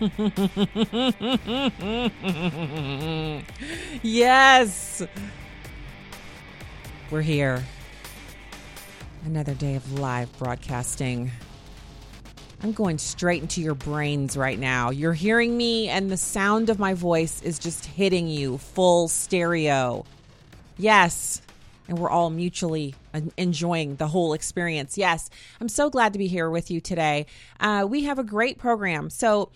yes. 4.02 5.02
We're 7.10 7.22
here. 7.22 7.64
Another 9.24 9.54
day 9.54 9.76
of 9.76 9.98
live 9.98 10.36
broadcasting. 10.38 11.30
I'm 12.62 12.72
going 12.72 12.98
straight 12.98 13.42
into 13.42 13.60
your 13.60 13.74
brains 13.74 14.36
right 14.36 14.58
now. 14.58 14.90
You're 14.90 15.12
hearing 15.12 15.56
me, 15.56 15.88
and 15.88 16.10
the 16.10 16.16
sound 16.16 16.70
of 16.70 16.78
my 16.78 16.94
voice 16.94 17.42
is 17.42 17.58
just 17.58 17.84
hitting 17.84 18.26
you 18.26 18.58
full 18.58 19.08
stereo. 19.08 20.04
Yes. 20.76 21.42
And 21.88 21.98
we're 21.98 22.10
all 22.10 22.30
mutually 22.30 22.94
enjoying 23.36 23.96
the 23.96 24.08
whole 24.08 24.32
experience. 24.32 24.96
Yes. 24.96 25.28
I'm 25.60 25.68
so 25.68 25.90
glad 25.90 26.14
to 26.14 26.18
be 26.18 26.26
here 26.26 26.50
with 26.50 26.70
you 26.70 26.80
today. 26.80 27.26
Uh, 27.60 27.86
we 27.88 28.04
have 28.04 28.18
a 28.18 28.24
great 28.24 28.58
program. 28.58 29.10
So, 29.10 29.50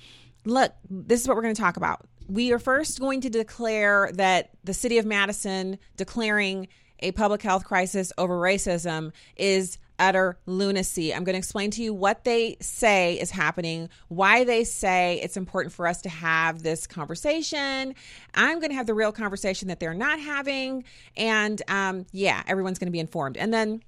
look, 0.50 0.72
this 0.88 1.20
is 1.20 1.28
what 1.28 1.36
we're 1.36 1.42
going 1.42 1.54
to 1.54 1.60
talk 1.60 1.76
about. 1.76 2.06
We 2.28 2.52
are 2.52 2.58
first 2.58 3.00
going 3.00 3.20
to 3.22 3.30
declare 3.30 4.10
that 4.14 4.50
the 4.64 4.74
city 4.74 4.98
of 4.98 5.06
Madison 5.06 5.78
declaring 5.96 6.68
a 7.00 7.12
public 7.12 7.42
health 7.42 7.64
crisis 7.64 8.12
over 8.18 8.38
racism 8.38 9.12
is 9.36 9.78
utter 9.98 10.38
lunacy. 10.46 11.12
I'm 11.12 11.24
going 11.24 11.34
to 11.34 11.38
explain 11.38 11.70
to 11.72 11.82
you 11.82 11.92
what 11.92 12.24
they 12.24 12.56
say 12.60 13.18
is 13.18 13.30
happening, 13.30 13.88
why 14.08 14.44
they 14.44 14.64
say 14.64 15.20
it's 15.22 15.36
important 15.36 15.72
for 15.72 15.86
us 15.86 16.02
to 16.02 16.08
have 16.08 16.62
this 16.62 16.86
conversation. 16.86 17.94
I'm 18.34 18.60
going 18.60 18.70
to 18.70 18.76
have 18.76 18.86
the 18.86 18.94
real 18.94 19.12
conversation 19.12 19.68
that 19.68 19.80
they're 19.80 19.94
not 19.94 20.20
having. 20.20 20.84
And 21.16 21.60
um, 21.68 22.06
yeah, 22.12 22.42
everyone's 22.46 22.78
going 22.78 22.86
to 22.86 22.92
be 22.92 23.00
informed. 23.00 23.36
And 23.36 23.52
then, 23.52 23.82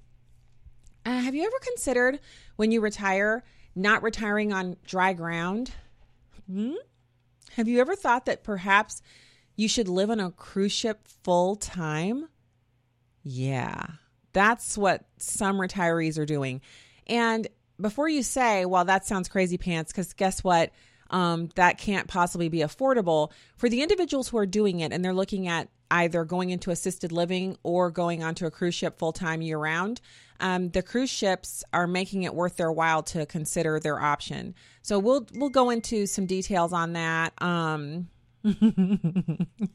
uh, 1.05 1.19
have 1.19 1.33
you 1.33 1.43
ever 1.45 1.59
considered 1.61 2.19
when 2.57 2.71
you 2.71 2.81
retire, 2.81 3.43
not 3.75 4.03
retiring 4.03 4.53
on 4.53 4.77
dry 4.85 5.13
ground? 5.13 5.71
Hmm? 6.49 6.73
Have 7.53 7.67
you 7.67 7.79
ever 7.81 7.95
thought 7.95 8.25
that 8.25 8.43
perhaps 8.43 9.01
you 9.55 9.67
should 9.67 9.87
live 9.87 10.09
on 10.09 10.19
a 10.19 10.31
cruise 10.31 10.71
ship 10.71 11.07
full 11.23 11.55
time? 11.55 12.27
Yeah, 13.23 13.85
that's 14.33 14.77
what 14.77 15.05
some 15.17 15.57
retirees 15.57 16.17
are 16.17 16.25
doing. 16.25 16.61
And 17.07 17.47
before 17.79 18.07
you 18.07 18.23
say, 18.23 18.65
well, 18.65 18.85
that 18.85 19.05
sounds 19.05 19.27
crazy 19.27 19.57
pants, 19.57 19.91
because 19.91 20.13
guess 20.13 20.43
what? 20.43 20.71
Um, 21.09 21.49
that 21.55 21.77
can't 21.77 22.07
possibly 22.07 22.47
be 22.47 22.59
affordable 22.59 23.31
for 23.57 23.67
the 23.67 23.81
individuals 23.81 24.29
who 24.29 24.37
are 24.37 24.45
doing 24.45 24.79
it 24.79 24.93
and 24.93 25.03
they're 25.03 25.13
looking 25.13 25.49
at 25.49 25.67
either 25.91 26.23
going 26.23 26.51
into 26.51 26.71
assisted 26.71 27.11
living 27.11 27.57
or 27.63 27.91
going 27.91 28.23
onto 28.23 28.45
a 28.45 28.51
cruise 28.51 28.75
ship 28.75 28.97
full 28.97 29.11
time 29.11 29.41
year 29.41 29.57
round. 29.57 29.99
Um, 30.41 30.69
the 30.69 30.81
cruise 30.81 31.09
ships 31.09 31.63
are 31.71 31.87
making 31.87 32.23
it 32.23 32.35
worth 32.35 32.57
their 32.57 32.71
while 32.71 33.03
to 33.03 33.25
consider 33.25 33.79
their 33.79 33.99
option. 33.99 34.55
So 34.81 34.99
we'll 34.99 35.27
we'll 35.35 35.49
go 35.49 35.69
into 35.69 36.05
some 36.05 36.25
details 36.25 36.73
on 36.73 36.93
that. 36.93 37.33
Um, 37.41 38.09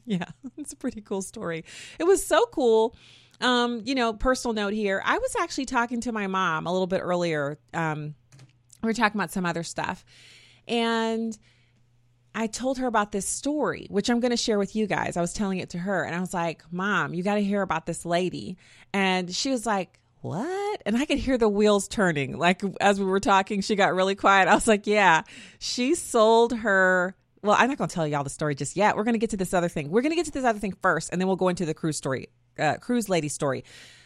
yeah, 0.05 0.25
it's 0.57 0.73
a 0.73 0.77
pretty 0.77 1.01
cool 1.01 1.21
story. 1.21 1.65
It 1.97 2.03
was 2.03 2.25
so 2.25 2.45
cool 2.51 2.95
um, 3.41 3.81
you 3.85 3.95
know, 3.95 4.13
personal 4.13 4.53
note 4.53 4.73
here. 4.73 5.01
I 5.05 5.17
was 5.17 5.35
actually 5.39 5.65
talking 5.65 6.01
to 6.01 6.11
my 6.11 6.27
mom 6.27 6.65
a 6.65 6.71
little 6.71 6.87
bit 6.87 7.01
earlier. 7.03 7.59
Um, 7.73 8.15
we 8.81 8.87
were 8.87 8.93
talking 8.93 9.19
about 9.19 9.31
some 9.31 9.45
other 9.45 9.63
stuff. 9.63 10.03
And 10.67 11.37
I 12.33 12.47
told 12.47 12.77
her 12.79 12.87
about 12.87 13.11
this 13.11 13.27
story, 13.27 13.87
which 13.89 14.09
I'm 14.09 14.19
going 14.19 14.31
to 14.31 14.37
share 14.37 14.59
with 14.59 14.75
you 14.75 14.87
guys. 14.87 15.17
I 15.17 15.21
was 15.21 15.33
telling 15.33 15.59
it 15.59 15.69
to 15.71 15.77
her 15.79 16.03
and 16.03 16.15
I 16.15 16.19
was 16.19 16.33
like, 16.33 16.63
Mom, 16.71 17.13
you 17.13 17.23
got 17.23 17.35
to 17.35 17.43
hear 17.43 17.61
about 17.61 17.85
this 17.85 18.05
lady. 18.05 18.57
And 18.93 19.33
she 19.33 19.49
was 19.49 19.65
like, 19.65 19.99
what? 20.21 20.81
And 20.85 20.97
I 20.97 21.05
could 21.05 21.17
hear 21.17 21.37
the 21.37 21.49
wheels 21.49 21.87
turning. 21.87 22.37
Like 22.37 22.61
as 22.81 22.99
we 22.99 23.05
were 23.05 23.19
talking, 23.19 23.61
she 23.61 23.75
got 23.75 23.93
really 23.93 24.15
quiet. 24.15 24.47
I 24.47 24.55
was 24.55 24.67
like, 24.67 24.87
yeah, 24.87 25.23
she 25.59 25.95
sold 25.95 26.53
her. 26.53 27.15
Well, 27.43 27.55
I'm 27.57 27.69
not 27.69 27.77
going 27.77 27.87
to 27.87 27.93
tell 27.93 28.07
y'all 28.07 28.23
the 28.23 28.29
story 28.29 28.55
just 28.55 28.75
yet. 28.75 28.97
We're 28.97 29.03
going 29.03 29.13
to 29.13 29.19
get 29.19 29.29
to 29.29 29.37
this 29.37 29.53
other 29.53 29.69
thing. 29.69 29.89
We're 29.89 30.01
going 30.01 30.11
to 30.11 30.15
get 30.15 30.25
to 30.25 30.31
this 30.31 30.43
other 30.43 30.59
thing 30.59 30.73
first, 30.81 31.11
and 31.11 31.21
then 31.21 31.27
we'll 31.27 31.37
go 31.37 31.49
into 31.49 31.65
the 31.65 31.73
cruise 31.73 31.97
story 31.97 32.29
uh, 32.59 32.77
cruise 32.77 33.09
lady 33.09 33.29
story. 33.29 33.63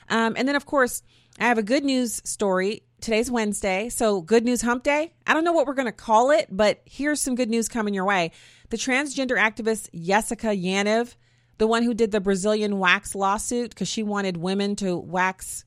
Um, 0.10 0.36
and 0.38 0.48
then, 0.48 0.56
of 0.56 0.66
course, 0.66 1.02
I 1.40 1.46
have 1.46 1.58
a 1.58 1.64
good 1.64 1.84
news 1.84 2.22
story. 2.26 2.84
Today's 3.00 3.32
Wednesday, 3.32 3.90
so 3.90 4.22
good 4.22 4.44
news 4.44 4.62
hump 4.62 4.84
day. 4.84 5.14
I 5.26 5.34
don't 5.34 5.44
know 5.44 5.54
what 5.54 5.66
we're 5.66 5.74
going 5.74 5.88
to 5.88 5.92
call 5.92 6.30
it, 6.32 6.48
but 6.52 6.82
here's 6.86 7.20
some 7.20 7.34
good 7.34 7.50
news 7.50 7.68
coming 7.68 7.94
your 7.94 8.06
way. 8.06 8.32
The 8.70 8.78
transgender 8.78 9.38
activist 9.38 9.90
Jessica 10.00 10.48
Yaniv, 10.48 11.16
the 11.58 11.66
one 11.66 11.84
who 11.84 11.96
did 11.96 12.12
the 12.12 12.22
Brazilian 12.22 12.78
wax 12.78 13.16
lawsuit 13.16 13.72
because 13.72 13.88
she 13.88 14.04
wanted 14.04 14.38
women 14.38 14.76
to 14.78 14.98
wax 14.98 15.66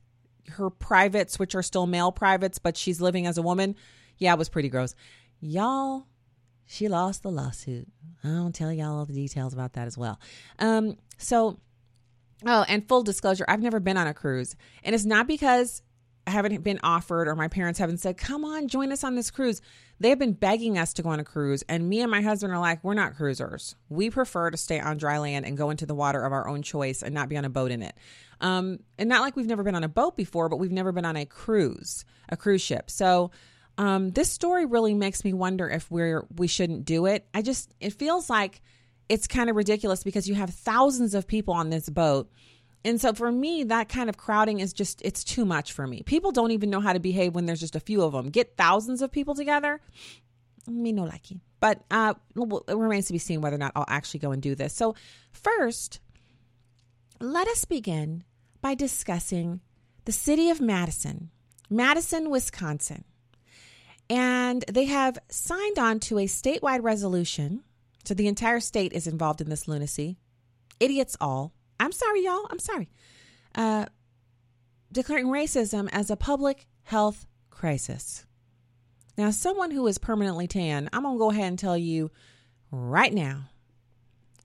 her 0.50 0.70
privates, 0.70 1.38
which 1.38 1.54
are 1.54 1.62
still 1.62 1.86
male 1.86 2.12
privates, 2.12 2.58
but 2.58 2.76
she's 2.76 3.00
living 3.00 3.26
as 3.26 3.38
a 3.38 3.42
woman. 3.42 3.76
Yeah, 4.18 4.32
it 4.32 4.38
was 4.38 4.48
pretty 4.48 4.68
gross. 4.68 4.94
Y'all, 5.40 6.06
she 6.66 6.88
lost 6.88 7.22
the 7.22 7.30
lawsuit. 7.30 7.88
I'll 8.22 8.50
tell 8.52 8.72
y'all 8.72 8.98
all 8.98 9.04
the 9.06 9.12
details 9.12 9.52
about 9.52 9.74
that 9.74 9.86
as 9.86 9.98
well. 9.98 10.20
Um, 10.58 10.96
so 11.18 11.58
Oh, 12.46 12.64
and 12.68 12.86
full 12.86 13.02
disclosure, 13.02 13.44
I've 13.48 13.62
never 13.62 13.80
been 13.80 13.96
on 13.96 14.06
a 14.06 14.14
cruise. 14.14 14.56
And 14.82 14.94
it's 14.94 15.04
not 15.04 15.26
because 15.26 15.82
haven't 16.26 16.62
been 16.62 16.80
offered 16.82 17.28
or 17.28 17.34
my 17.34 17.48
parents 17.48 17.78
haven't 17.78 17.98
said, 17.98 18.16
come 18.16 18.44
on, 18.44 18.68
join 18.68 18.92
us 18.92 19.04
on 19.04 19.14
this 19.14 19.30
cruise. 19.30 19.60
They 20.00 20.08
have 20.08 20.18
been 20.18 20.32
begging 20.32 20.78
us 20.78 20.94
to 20.94 21.02
go 21.02 21.10
on 21.10 21.20
a 21.20 21.24
cruise. 21.24 21.62
And 21.68 21.88
me 21.88 22.00
and 22.00 22.10
my 22.10 22.22
husband 22.22 22.52
are 22.52 22.58
like, 22.58 22.82
we're 22.82 22.94
not 22.94 23.14
cruisers. 23.14 23.76
We 23.88 24.10
prefer 24.10 24.50
to 24.50 24.56
stay 24.56 24.80
on 24.80 24.96
dry 24.96 25.18
land 25.18 25.46
and 25.46 25.56
go 25.56 25.70
into 25.70 25.86
the 25.86 25.94
water 25.94 26.24
of 26.24 26.32
our 26.32 26.48
own 26.48 26.62
choice 26.62 27.02
and 27.02 27.14
not 27.14 27.28
be 27.28 27.36
on 27.36 27.44
a 27.44 27.50
boat 27.50 27.70
in 27.70 27.82
it. 27.82 27.94
Um, 28.40 28.80
and 28.98 29.08
not 29.08 29.20
like 29.20 29.36
we've 29.36 29.46
never 29.46 29.62
been 29.62 29.74
on 29.74 29.84
a 29.84 29.88
boat 29.88 30.16
before, 30.16 30.48
but 30.48 30.56
we've 30.56 30.72
never 30.72 30.92
been 30.92 31.04
on 31.04 31.16
a 31.16 31.26
cruise, 31.26 32.04
a 32.28 32.36
cruise 32.36 32.62
ship. 32.62 32.90
So 32.90 33.30
um, 33.78 34.10
this 34.10 34.30
story 34.30 34.66
really 34.66 34.94
makes 34.94 35.24
me 35.24 35.32
wonder 35.32 35.68
if 35.68 35.90
we're 35.90 36.26
we 36.36 36.46
shouldn't 36.46 36.84
do 36.84 37.06
it. 37.06 37.26
I 37.34 37.42
just 37.42 37.72
it 37.80 37.92
feels 37.92 38.30
like 38.30 38.62
it's 39.08 39.26
kind 39.26 39.50
of 39.50 39.56
ridiculous 39.56 40.04
because 40.04 40.28
you 40.28 40.34
have 40.34 40.50
thousands 40.50 41.14
of 41.14 41.26
people 41.26 41.54
on 41.54 41.70
this 41.70 41.88
boat. 41.88 42.30
And 42.84 43.00
so 43.00 43.14
for 43.14 43.32
me, 43.32 43.64
that 43.64 43.88
kind 43.88 44.08
of 44.08 44.16
crowding 44.16 44.60
is 44.60 44.72
just, 44.72 45.00
it's 45.02 45.24
too 45.24 45.44
much 45.44 45.72
for 45.72 45.86
me. 45.86 46.02
People 46.02 46.32
don't 46.32 46.50
even 46.50 46.68
know 46.68 46.80
how 46.80 46.92
to 46.92 47.00
behave 47.00 47.34
when 47.34 47.46
there's 47.46 47.60
just 47.60 47.76
a 47.76 47.80
few 47.80 48.02
of 48.02 48.12
them. 48.12 48.28
Get 48.28 48.56
thousands 48.56 49.00
of 49.00 49.10
people 49.10 49.34
together, 49.34 49.80
me 50.66 50.92
no 50.92 51.04
likey. 51.04 51.40
But 51.60 51.82
uh, 51.90 52.14
it 52.36 52.76
remains 52.76 53.06
to 53.06 53.12
be 53.14 53.18
seen 53.18 53.40
whether 53.40 53.56
or 53.56 53.58
not 53.58 53.72
I'll 53.74 53.86
actually 53.88 54.20
go 54.20 54.32
and 54.32 54.42
do 54.42 54.54
this. 54.54 54.74
So, 54.74 54.94
first, 55.32 56.00
let 57.20 57.48
us 57.48 57.64
begin 57.64 58.24
by 58.60 58.74
discussing 58.74 59.60
the 60.04 60.12
city 60.12 60.50
of 60.50 60.60
Madison, 60.60 61.30
Madison, 61.70 62.28
Wisconsin. 62.28 63.04
And 64.10 64.62
they 64.70 64.84
have 64.84 65.18
signed 65.30 65.78
on 65.78 66.00
to 66.00 66.18
a 66.18 66.26
statewide 66.26 66.82
resolution 66.82 67.64
so 68.04 68.12
the 68.12 68.28
entire 68.28 68.60
state 68.60 68.92
is 68.92 69.06
involved 69.06 69.40
in 69.40 69.48
this 69.48 69.66
lunacy. 69.66 70.18
Idiots 70.78 71.16
all. 71.20 71.54
I'm 71.78 71.92
sorry, 71.92 72.24
y'all. 72.24 72.46
I'm 72.50 72.58
sorry. 72.58 72.88
Uh, 73.54 73.86
declaring 74.92 75.26
racism 75.26 75.88
as 75.92 76.10
a 76.10 76.16
public 76.16 76.66
health 76.82 77.26
crisis. 77.50 78.26
Now, 79.16 79.30
someone 79.30 79.70
who 79.70 79.86
is 79.86 79.98
permanently 79.98 80.46
tan, 80.46 80.88
I'm 80.92 81.02
going 81.02 81.14
to 81.14 81.18
go 81.18 81.30
ahead 81.30 81.46
and 81.46 81.58
tell 81.58 81.78
you 81.78 82.10
right 82.70 83.12
now 83.12 83.48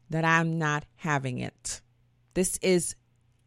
that 0.09 0.25
I'm 0.25 0.57
not 0.57 0.86
having 0.98 1.39
it. 1.39 1.81
This 2.33 2.57
is 2.62 2.95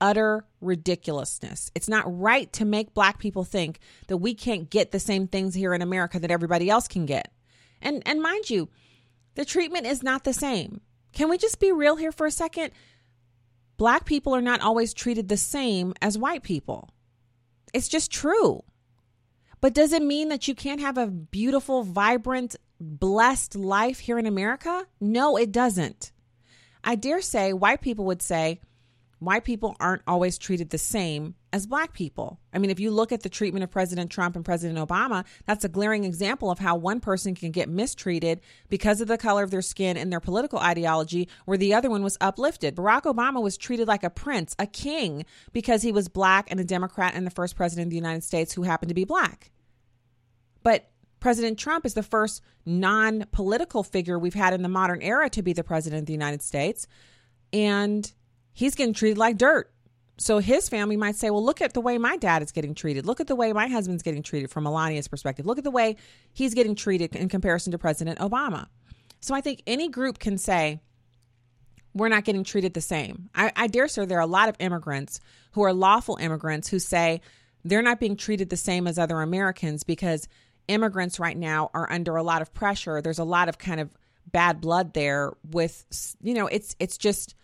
utter 0.01 0.45
ridiculousness. 0.61 1.71
It's 1.77 1.89
not 1.89 2.05
right 2.07 2.53
to 2.55 2.65
make 2.65 2.93
black 2.93 3.19
people 3.19 3.45
think 3.45 3.79
that 4.09 4.17
we 4.17 4.35
can't 4.35 4.69
get 4.69 4.91
the 4.91 4.99
same 4.99 5.29
things 5.29 5.55
here 5.55 5.73
in 5.75 5.81
America 5.81 6.19
that 6.19 6.31
everybody 6.31 6.69
else 6.69 6.89
can 6.89 7.07
get. 7.07 7.33
And 7.81 8.03
and 8.05 8.21
mind 8.21 8.51
you, 8.51 8.69
the 9.35 9.45
treatment 9.45 9.87
is 9.87 10.03
not 10.03 10.25
the 10.25 10.33
same. 10.33 10.81
Can 11.13 11.29
we 11.29 11.39
just 11.39 11.61
be 11.61 11.71
real 11.71 11.97
here 11.97 12.13
for 12.13 12.27
a 12.27 12.33
second? 12.33 12.73
Black 13.83 14.05
people 14.05 14.33
are 14.33 14.41
not 14.41 14.61
always 14.61 14.95
treated 14.95 15.29
the 15.29 15.37
same 15.37 15.93
as 16.01 16.17
white 16.17 16.45
people. 16.45 16.91
It's 17.75 17.89
just 17.89 18.13
true. 18.13 18.63
But 19.61 19.75
does 19.75 19.93
it 19.93 20.05
mean 20.05 20.29
that 20.29 20.47
you 20.47 20.55
can't 20.55 20.81
have 20.81 20.97
a 20.97 21.09
beautiful, 21.09 21.83
vibrant, 21.83 22.55
blessed 22.79 23.57
life 23.57 23.99
here 23.99 24.21
in 24.21 24.27
America? 24.27 24.87
No, 25.01 25.37
it 25.37 25.51
doesn't. 25.51 26.13
I 26.85 26.95
dare 26.95 27.21
say 27.21 27.53
white 27.53 27.81
people 27.81 28.05
would 28.05 28.23
say, 28.23 28.61
white 29.25 29.45
people 29.45 29.77
aren't 29.81 30.03
always 30.07 30.39
treated 30.39 30.71
the 30.71 30.79
same 30.79 31.35
as 31.53 31.67
black 31.67 31.93
people. 31.93 32.41
I 32.53 32.59
mean, 32.59 32.71
if 32.71 32.81
you 32.81 32.91
look 32.91 33.13
at 33.13 33.23
the 33.23 33.29
treatment 33.29 33.63
of 33.63 33.71
President 33.71 34.11
Trump 34.11 34.37
and 34.37 34.45
President 34.45 34.79
Obama, 34.79 35.25
that's 35.47 35.65
a 35.65 35.69
glaring 35.69 36.05
example 36.05 36.51
of 36.51 36.59
how 36.59 36.77
one 36.77 37.01
person 37.01 37.35
can 37.35 37.51
get 37.51 37.69
mistreated 37.69 38.41
because 38.69 39.01
of 39.01 39.09
the 39.09 39.19
color 39.19 39.43
of 39.43 39.51
their 39.51 39.63
skin 39.63 39.97
and 39.97 40.13
their 40.13 40.21
political 40.21 40.59
ideology, 40.59 41.29
where 41.45 41.59
the 41.59 41.75
other 41.75 41.91
one 41.91 42.03
was 42.03 42.17
uplifted. 42.21 42.75
Barack 42.75 43.03
Obama 43.03 43.43
was 43.43 43.57
treated 43.57 43.87
like 43.87 44.05
a 44.05 44.11
prince, 44.11 44.57
a 44.59 44.67
king, 44.67 45.25
because 45.53 45.83
he 45.83 45.93
was 45.93 46.09
black 46.09 46.51
and 46.51 46.59
a 46.59 46.65
Democrat 46.65 47.15
and 47.15 47.27
the 47.27 47.31
first 47.31 47.57
president 47.57 47.87
of 47.87 47.91
the 47.91 47.97
United 47.97 48.25
States 48.25 48.53
who 48.53 48.63
happened 48.63 48.89
to 48.89 48.95
be 48.95 49.05
black. 49.05 49.51
But 50.63 50.91
President 51.21 51.59
Trump 51.59 51.87
is 51.87 51.95
the 51.95 52.03
first 52.03 52.43
non 52.67 53.27
political 53.31 53.83
figure 53.83 54.19
we've 54.19 54.35
had 54.35 54.55
in 54.55 54.63
the 54.63 54.69
modern 54.69 55.03
era 55.03 55.31
to 55.31 55.43
be 55.43 55.53
the 55.53 55.65
president 55.65 56.01
of 56.01 56.07
the 56.07 56.13
United 56.13 56.43
States. 56.43 56.87
And 57.53 58.11
he's 58.53 58.75
getting 58.75 58.95
treated 58.95 59.19
like 59.19 59.39
dirt. 59.39 59.71
So 60.19 60.39
his 60.39 60.69
family 60.69 60.97
might 60.97 61.17
say, 61.17 61.31
well, 61.31 61.45
look 61.45 61.61
at 61.61 61.73
the 61.73 61.81
way 61.81 61.99
my 61.99 62.17
dad 62.17 62.43
is 62.43 62.53
getting 62.53 62.75
treated. 62.75 63.07
Look 63.07 63.21
at 63.21 63.27
the 63.27 63.35
way 63.35 63.53
my 63.53 63.67
husband's 63.67 64.03
getting 64.03 64.23
treated 64.23 64.51
from 64.51 64.65
Melania's 64.65 65.09
perspective. 65.09 65.47
Look 65.47 65.59
at 65.59 65.65
the 65.65 65.71
way 65.71 65.97
he's 66.33 66.55
getting 66.55 66.75
treated 66.75 67.17
in 67.17 67.29
comparison 67.29 67.73
to 67.73 67.79
President 67.79 68.19
Obama. 68.19 68.67
So 69.21 69.35
I 69.35 69.41
think 69.41 69.63
any 69.67 69.89
group 69.89 70.19
can 70.19 70.39
say, 70.39 70.81
we're 71.95 72.09
not 72.09 72.25
getting 72.25 72.45
treated 72.45 72.75
the 72.75 72.81
same. 72.81 73.31
I, 73.35 73.53
I 73.55 73.67
dare 73.67 73.89
say 73.89 74.05
there 74.05 74.19
are 74.19 74.23
a 74.23 74.27
lot 74.27 74.49
of 74.49 74.57
immigrants 74.59 75.21
who 75.53 75.63
are 75.63 75.73
lawful 75.73 76.17
immigrants 76.17 76.69
who 76.69 76.79
say 76.79 77.21
they're 77.65 77.83
not 77.83 78.01
being 78.01 78.17
treated 78.17 78.51
the 78.51 78.57
same 78.57 78.87
as 78.87 78.99
other 78.99 79.21
Americans 79.21 79.85
because 79.85 80.29
immigrants 80.69 81.21
right 81.21 81.37
now 81.37 81.71
are 81.75 81.91
under 81.91 82.17
a 82.17 82.23
lot 82.23 82.43
of 82.43 82.53
pressure. 82.55 83.03
There's 83.03 83.19
a 83.19 83.25
lot 83.25 83.49
of 83.49 83.59
kind 83.59 83.81
of 83.81 83.91
bad 84.27 84.61
blood 84.61 84.95
there 84.95 85.33
with 85.51 85.85
you 86.23 86.35
know, 86.35 86.47
it's 86.47 86.77
it's 86.79 86.97
just 86.97 87.35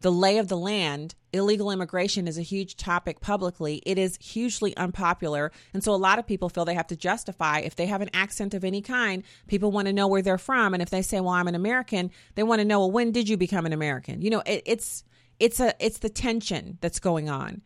the 0.00 0.12
lay 0.12 0.38
of 0.38 0.48
the 0.48 0.56
land. 0.56 1.14
Illegal 1.32 1.70
immigration 1.70 2.26
is 2.26 2.38
a 2.38 2.42
huge 2.42 2.76
topic 2.76 3.20
publicly. 3.20 3.82
It 3.86 3.98
is 3.98 4.18
hugely 4.20 4.76
unpopular. 4.76 5.52
And 5.74 5.84
so 5.84 5.94
a 5.94 5.96
lot 5.96 6.18
of 6.18 6.26
people 6.26 6.48
feel 6.48 6.64
they 6.64 6.74
have 6.74 6.86
to 6.88 6.96
justify 6.96 7.60
if 7.60 7.76
they 7.76 7.86
have 7.86 8.00
an 8.00 8.10
accent 8.14 8.54
of 8.54 8.64
any 8.64 8.82
kind, 8.82 9.22
people 9.46 9.70
want 9.70 9.86
to 9.86 9.92
know 9.92 10.08
where 10.08 10.22
they're 10.22 10.38
from. 10.38 10.74
And 10.74 10.82
if 10.82 10.90
they 10.90 11.02
say, 11.02 11.20
well, 11.20 11.34
I'm 11.34 11.48
an 11.48 11.54
American, 11.54 12.10
they 12.34 12.42
want 12.42 12.60
to 12.60 12.64
know, 12.64 12.80
well, 12.80 12.90
when 12.90 13.12
did 13.12 13.28
you 13.28 13.36
become 13.36 13.66
an 13.66 13.72
American? 13.72 14.22
You 14.22 14.30
know, 14.30 14.42
it, 14.46 14.62
it's, 14.66 15.04
it's 15.38 15.60
a, 15.60 15.74
it's 15.84 15.98
the 15.98 16.10
tension 16.10 16.78
that's 16.80 16.98
going 16.98 17.28
on. 17.28 17.62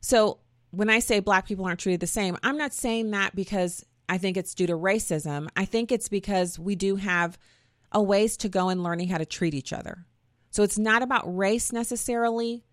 So 0.00 0.38
when 0.70 0.88
I 0.88 0.98
say 1.00 1.20
black 1.20 1.46
people 1.46 1.66
aren't 1.66 1.80
treated 1.80 2.00
the 2.00 2.06
same, 2.06 2.38
I'm 2.42 2.56
not 2.56 2.72
saying 2.72 3.10
that 3.10 3.36
because 3.36 3.84
I 4.08 4.18
think 4.18 4.36
it's 4.36 4.54
due 4.54 4.66
to 4.66 4.76
racism. 4.76 5.48
I 5.56 5.66
think 5.66 5.92
it's 5.92 6.08
because 6.08 6.58
we 6.58 6.74
do 6.74 6.96
have 6.96 7.38
a 7.92 8.02
ways 8.02 8.36
to 8.38 8.48
go 8.48 8.70
in 8.70 8.82
learning 8.82 9.08
how 9.08 9.18
to 9.18 9.26
treat 9.26 9.54
each 9.54 9.72
other. 9.72 10.06
So 10.50 10.62
it's 10.62 10.78
not 10.78 11.02
about 11.02 11.36
race 11.36 11.72
necessarily. 11.72 12.64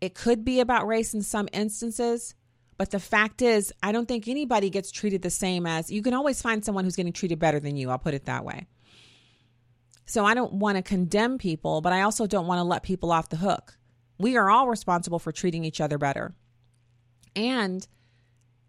It 0.00 0.14
could 0.14 0.44
be 0.44 0.60
about 0.60 0.86
race 0.86 1.14
in 1.14 1.22
some 1.22 1.48
instances, 1.52 2.34
but 2.76 2.90
the 2.90 3.00
fact 3.00 3.42
is, 3.42 3.72
I 3.82 3.92
don't 3.92 4.06
think 4.06 4.28
anybody 4.28 4.70
gets 4.70 4.90
treated 4.90 5.22
the 5.22 5.30
same 5.30 5.66
as 5.66 5.90
you 5.90 6.02
can 6.02 6.14
always 6.14 6.40
find 6.40 6.64
someone 6.64 6.84
who's 6.84 6.96
getting 6.96 7.12
treated 7.12 7.38
better 7.38 7.60
than 7.60 7.76
you. 7.76 7.90
I'll 7.90 7.98
put 7.98 8.14
it 8.14 8.26
that 8.26 8.44
way. 8.44 8.66
So 10.06 10.24
I 10.24 10.34
don't 10.34 10.54
want 10.54 10.76
to 10.76 10.82
condemn 10.82 11.36
people, 11.36 11.82
but 11.82 11.92
I 11.92 12.02
also 12.02 12.26
don't 12.26 12.46
want 12.46 12.60
to 12.60 12.64
let 12.64 12.82
people 12.82 13.12
off 13.12 13.28
the 13.28 13.36
hook. 13.36 13.76
We 14.18 14.36
are 14.36 14.48
all 14.48 14.68
responsible 14.68 15.18
for 15.18 15.32
treating 15.32 15.64
each 15.64 15.80
other 15.80 15.98
better. 15.98 16.34
And 17.36 17.86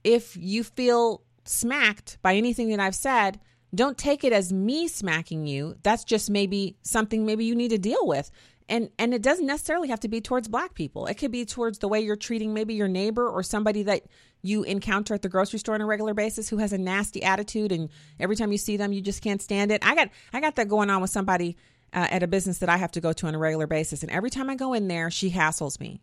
if 0.04 0.36
you 0.36 0.64
feel 0.64 1.24
smacked 1.46 2.18
by 2.22 2.36
anything 2.36 2.70
that 2.70 2.80
I've 2.80 2.96
said, 2.96 3.40
don't 3.74 3.98
take 3.98 4.24
it 4.24 4.33
as 4.33 4.51
me 4.51 4.88
smacking 4.88 5.45
you. 5.45 5.75
That's 5.83 6.04
just 6.04 6.30
maybe 6.30 6.77
something 6.81 7.25
maybe 7.25 7.45
you 7.45 7.56
need 7.56 7.69
to 7.69 7.77
deal 7.77 8.06
with. 8.06 8.31
And 8.68 8.89
and 9.00 9.13
it 9.13 9.21
doesn't 9.21 9.45
necessarily 9.45 9.88
have 9.89 10.00
to 10.01 10.07
be 10.07 10.21
towards 10.21 10.48
black 10.48 10.74
people. 10.75 11.07
It 11.07 11.16
could 11.16 11.31
be 11.31 11.45
towards 11.45 11.80
the 11.80 11.88
way 11.88 12.01
you're 12.01 12.16
treating 12.16 12.54
maybe 12.54 12.75
your 12.75 12.88
neighbor 12.88 13.27
or 13.27 13.42
somebody 13.42 13.83
that 13.83 14.04
you 14.42 14.63
encounter 14.63 15.13
at 15.13 15.21
the 15.21 15.30
grocery 15.30 15.60
store 15.60 15.75
on 15.75 15.81
a 15.81 15.86
regular 15.86 16.13
basis 16.13 16.50
who 16.50 16.57
has 16.57 16.71
a 16.71 16.77
nasty 16.77 17.24
attitude 17.24 17.71
and 17.71 17.89
every 18.19 18.36
time 18.36 18.51
you 18.51 18.57
see 18.57 18.77
them 18.77 18.94
you 18.94 19.01
just 19.01 19.21
can't 19.21 19.42
stand 19.42 19.72
it. 19.72 19.86
I 19.86 19.95
got 19.95 20.10
I 20.33 20.39
got 20.39 20.56
that 20.56 20.68
going 20.68 20.89
on 20.89 21.01
with 21.01 21.10
somebody 21.10 21.57
uh, 21.94 22.07
at 22.10 22.24
a 22.24 22.27
business 22.27 22.60
that 22.60 22.69
I 22.69 22.77
have 22.77 22.92
to 22.92 23.01
go 23.01 23.12
to 23.13 23.27
on 23.27 23.36
a 23.36 23.39
regular 23.39 23.68
basis 23.68 24.04
and 24.04 24.12
every 24.12 24.30
time 24.30 24.50
I 24.50 24.56
go 24.56 24.74
in 24.74 24.88
there 24.88 25.10
she 25.10 25.31
hassles 25.31 25.80
me. 25.80 26.01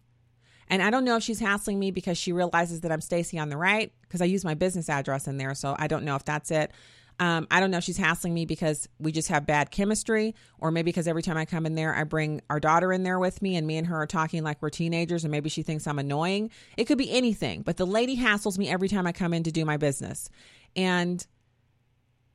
And 0.69 0.83
I 0.83 0.91
don't 0.91 1.05
know 1.05 1.17
if 1.17 1.23
she's 1.23 1.39
hassling 1.39 1.79
me 1.79 1.93
because 1.93 2.19
she 2.19 2.33
realizes 2.33 2.81
that 2.81 2.91
I'm 2.91 3.01
Stacy 3.01 3.39
on 3.39 3.49
the 3.49 3.57
right 3.57 3.93
because 4.03 4.21
I 4.21 4.25
use 4.25 4.45
my 4.45 4.55
business 4.55 4.89
address 4.89 5.29
in 5.29 5.37
there. 5.37 5.55
So 5.55 5.77
I 5.79 5.87
don't 5.87 6.05
know 6.05 6.17
if 6.17 6.25
that's 6.25 6.51
it. 6.51 6.73
Um, 7.19 7.47
I 7.51 7.61
don't 7.61 7.71
know 7.71 7.79
if 7.79 7.85
she's 7.85 7.97
hassling 7.97 8.35
me 8.35 8.45
because 8.45 8.89
we 8.99 9.11
just 9.11 9.29
have 9.29 9.47
bad 9.47 9.71
chemistry, 9.71 10.35
or 10.59 10.71
maybe 10.71 10.91
because 10.91 11.09
every 11.09 11.23
time 11.23 11.39
I 11.39 11.47
come 11.47 11.65
in 11.65 11.75
there, 11.75 11.95
I 11.95 12.05
bring 12.05 12.43
our 12.51 12.61
daughter 12.61 12.93
in 12.93 13.05
there 13.05 13.19
with 13.19 13.41
me, 13.41 13.57
and 13.57 13.67
me 13.67 13.79
and 13.79 13.87
her 13.87 13.97
are 13.97 14.07
talking 14.07 14.43
like 14.43 14.61
we're 14.61 14.71
teenagers, 14.71 15.25
and 15.25 15.31
maybe 15.31 15.49
she 15.49 15.63
thinks 15.63 15.87
I'm 15.87 15.99
annoying. 15.99 16.51
It 16.77 16.85
could 16.85 16.99
be 16.99 17.11
anything, 17.11 17.63
but 17.63 17.79
the 17.79 17.87
lady 17.87 18.19
hassles 18.19 18.59
me 18.59 18.69
every 18.69 18.89
time 18.89 19.07
I 19.07 19.13
come 19.13 19.33
in 19.33 19.45
to 19.45 19.53
do 19.53 19.65
my 19.65 19.79
business. 19.79 20.29
And 20.75 21.27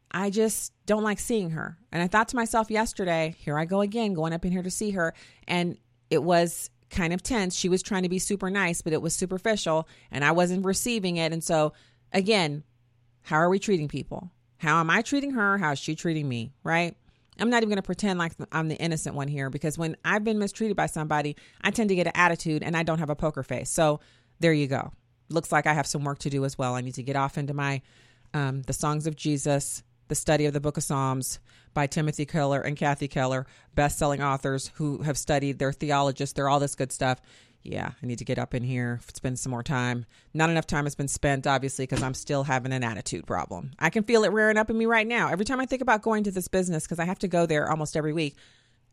I 0.09 0.29
just 0.29 0.73
don't 0.85 1.03
like 1.03 1.19
seeing 1.19 1.51
her. 1.51 1.77
And 1.91 2.01
I 2.01 2.07
thought 2.07 2.29
to 2.29 2.35
myself 2.35 2.71
yesterday, 2.71 3.35
here 3.37 3.57
I 3.57 3.65
go 3.65 3.81
again, 3.81 4.13
going 4.13 4.33
up 4.33 4.45
in 4.45 4.51
here 4.51 4.63
to 4.63 4.71
see 4.71 4.91
her. 4.91 5.13
And 5.47 5.77
it 6.09 6.23
was 6.23 6.69
kind 6.89 7.13
of 7.13 7.23
tense. 7.23 7.55
She 7.55 7.69
was 7.69 7.81
trying 7.81 8.03
to 8.03 8.09
be 8.09 8.19
super 8.19 8.49
nice, 8.49 8.81
but 8.81 8.93
it 8.93 9.01
was 9.01 9.15
superficial, 9.15 9.87
and 10.11 10.25
I 10.25 10.31
wasn't 10.31 10.65
receiving 10.65 11.17
it. 11.17 11.31
And 11.31 11.43
so, 11.43 11.73
again, 12.11 12.63
how 13.21 13.37
are 13.37 13.49
we 13.49 13.59
treating 13.59 13.87
people? 13.87 14.31
How 14.61 14.79
am 14.79 14.91
I 14.91 15.01
treating 15.01 15.31
her? 15.31 15.57
How 15.57 15.71
is 15.71 15.79
she 15.79 15.95
treating 15.95 16.29
me? 16.29 16.51
Right? 16.63 16.95
I'm 17.39 17.49
not 17.49 17.57
even 17.57 17.69
going 17.69 17.77
to 17.77 17.81
pretend 17.81 18.19
like 18.19 18.33
I'm 18.51 18.67
the 18.67 18.75
innocent 18.75 19.15
one 19.15 19.27
here 19.27 19.49
because 19.49 19.75
when 19.75 19.97
I've 20.05 20.23
been 20.23 20.37
mistreated 20.37 20.77
by 20.77 20.85
somebody, 20.85 21.35
I 21.61 21.71
tend 21.71 21.89
to 21.89 21.95
get 21.95 22.05
an 22.05 22.13
attitude 22.13 22.61
and 22.61 22.77
I 22.77 22.83
don't 22.83 22.99
have 22.99 23.09
a 23.09 23.15
poker 23.15 23.41
face. 23.41 23.71
So 23.71 23.99
there 24.39 24.53
you 24.53 24.67
go. 24.67 24.91
Looks 25.29 25.51
like 25.51 25.65
I 25.65 25.73
have 25.73 25.87
some 25.87 26.03
work 26.03 26.19
to 26.19 26.29
do 26.29 26.45
as 26.45 26.59
well. 26.59 26.75
I 26.75 26.81
need 26.81 26.93
to 26.95 27.03
get 27.03 27.15
off 27.15 27.39
into 27.39 27.55
my 27.55 27.81
um, 28.35 28.61
the 28.61 28.73
songs 28.73 29.07
of 29.07 29.15
Jesus, 29.15 29.81
the 30.09 30.15
study 30.15 30.45
of 30.45 30.53
the 30.53 30.59
Book 30.59 30.77
of 30.77 30.83
Psalms 30.83 31.39
by 31.73 31.87
Timothy 31.87 32.27
Keller 32.27 32.61
and 32.61 32.77
Kathy 32.77 33.07
Keller, 33.07 33.47
best-selling 33.73 34.21
authors 34.21 34.71
who 34.75 35.01
have 35.01 35.17
studied. 35.17 35.57
They're 35.57 35.73
theologists. 35.73 36.33
They're 36.33 36.49
all 36.49 36.59
this 36.59 36.75
good 36.75 36.91
stuff 36.91 37.19
yeah, 37.63 37.91
I 38.01 38.05
need 38.05 38.17
to 38.19 38.25
get 38.25 38.39
up 38.39 38.53
in 38.53 38.63
here, 38.63 38.99
spend 39.13 39.37
some 39.37 39.51
more 39.51 39.63
time. 39.63 40.05
Not 40.33 40.49
enough 40.49 40.65
time 40.65 40.85
has 40.85 40.95
been 40.95 41.07
spent, 41.07 41.45
obviously, 41.45 41.83
because 41.83 42.01
I'm 42.01 42.13
still 42.13 42.43
having 42.43 42.73
an 42.73 42.83
attitude 42.83 43.27
problem. 43.27 43.71
I 43.77 43.89
can 43.89 44.03
feel 44.03 44.23
it 44.23 44.31
rearing 44.31 44.57
up 44.57 44.69
in 44.69 44.77
me 44.77 44.85
right 44.85 45.05
now. 45.05 45.29
Every 45.29 45.45
time 45.45 45.59
I 45.59 45.65
think 45.65 45.81
about 45.81 46.01
going 46.01 46.23
to 46.23 46.31
this 46.31 46.47
business, 46.47 46.83
because 46.83 46.99
I 46.99 47.05
have 47.05 47.19
to 47.19 47.27
go 47.27 47.45
there 47.45 47.69
almost 47.69 47.95
every 47.95 48.13
week, 48.13 48.35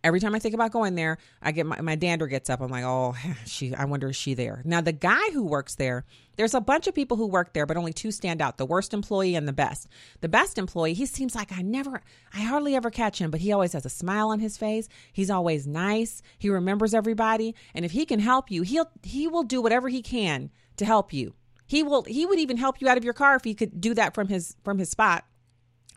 Every 0.04 0.20
time 0.20 0.34
I 0.34 0.38
think 0.38 0.54
about 0.54 0.70
going 0.70 0.94
there, 0.94 1.18
I 1.42 1.50
get 1.50 1.66
my, 1.66 1.80
my 1.80 1.96
dander 1.96 2.28
gets 2.28 2.48
up. 2.48 2.60
I'm 2.60 2.70
like, 2.70 2.84
oh, 2.84 3.16
she. 3.46 3.74
I 3.74 3.84
wonder 3.84 4.08
is 4.10 4.16
she 4.16 4.34
there? 4.34 4.62
Now 4.64 4.80
the 4.80 4.92
guy 4.92 5.30
who 5.32 5.44
works 5.44 5.74
there, 5.74 6.04
there's 6.36 6.54
a 6.54 6.60
bunch 6.60 6.86
of 6.86 6.94
people 6.94 7.16
who 7.16 7.26
work 7.26 7.52
there, 7.52 7.66
but 7.66 7.76
only 7.76 7.92
two 7.92 8.12
stand 8.12 8.40
out: 8.40 8.58
the 8.58 8.66
worst 8.66 8.94
employee 8.94 9.34
and 9.34 9.48
the 9.48 9.52
best. 9.52 9.88
The 10.20 10.28
best 10.28 10.56
employee, 10.56 10.94
he 10.94 11.06
seems 11.06 11.34
like 11.34 11.50
I 11.50 11.62
never, 11.62 12.00
I 12.32 12.40
hardly 12.40 12.76
ever 12.76 12.90
catch 12.90 13.20
him, 13.20 13.30
but 13.30 13.40
he 13.40 13.52
always 13.52 13.72
has 13.72 13.84
a 13.84 13.90
smile 13.90 14.28
on 14.28 14.38
his 14.38 14.56
face. 14.56 14.88
He's 15.12 15.30
always 15.30 15.66
nice. 15.66 16.22
He 16.38 16.48
remembers 16.48 16.94
everybody, 16.94 17.54
and 17.74 17.84
if 17.84 17.90
he 17.90 18.06
can 18.06 18.20
help 18.20 18.50
you, 18.50 18.62
he'll 18.62 18.90
he 19.02 19.26
will 19.26 19.42
do 19.42 19.60
whatever 19.60 19.88
he 19.88 20.02
can 20.02 20.50
to 20.76 20.84
help 20.84 21.12
you. 21.12 21.34
He 21.66 21.82
will. 21.82 22.04
He 22.04 22.24
would 22.24 22.38
even 22.38 22.56
help 22.56 22.80
you 22.80 22.88
out 22.88 22.98
of 22.98 23.04
your 23.04 23.14
car 23.14 23.34
if 23.34 23.44
he 23.44 23.54
could 23.54 23.80
do 23.80 23.94
that 23.94 24.14
from 24.14 24.28
his 24.28 24.56
from 24.64 24.78
his 24.78 24.90
spot. 24.90 25.24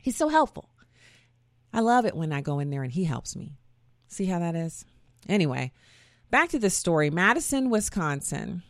He's 0.01 0.17
so 0.17 0.27
helpful. 0.27 0.69
I 1.73 1.79
love 1.79 2.05
it 2.05 2.15
when 2.15 2.33
I 2.33 2.41
go 2.41 2.59
in 2.59 2.69
there 2.69 2.83
and 2.83 2.91
he 2.91 3.05
helps 3.05 3.35
me. 3.35 3.53
See 4.11 4.25
how 4.25 4.39
that 4.39 4.55
is? 4.55 4.85
Anyway, 5.29 5.71
back 6.29 6.49
to 6.49 6.59
this 6.59 6.75
story 6.75 7.09
Madison, 7.09 7.69
Wisconsin. 7.69 8.61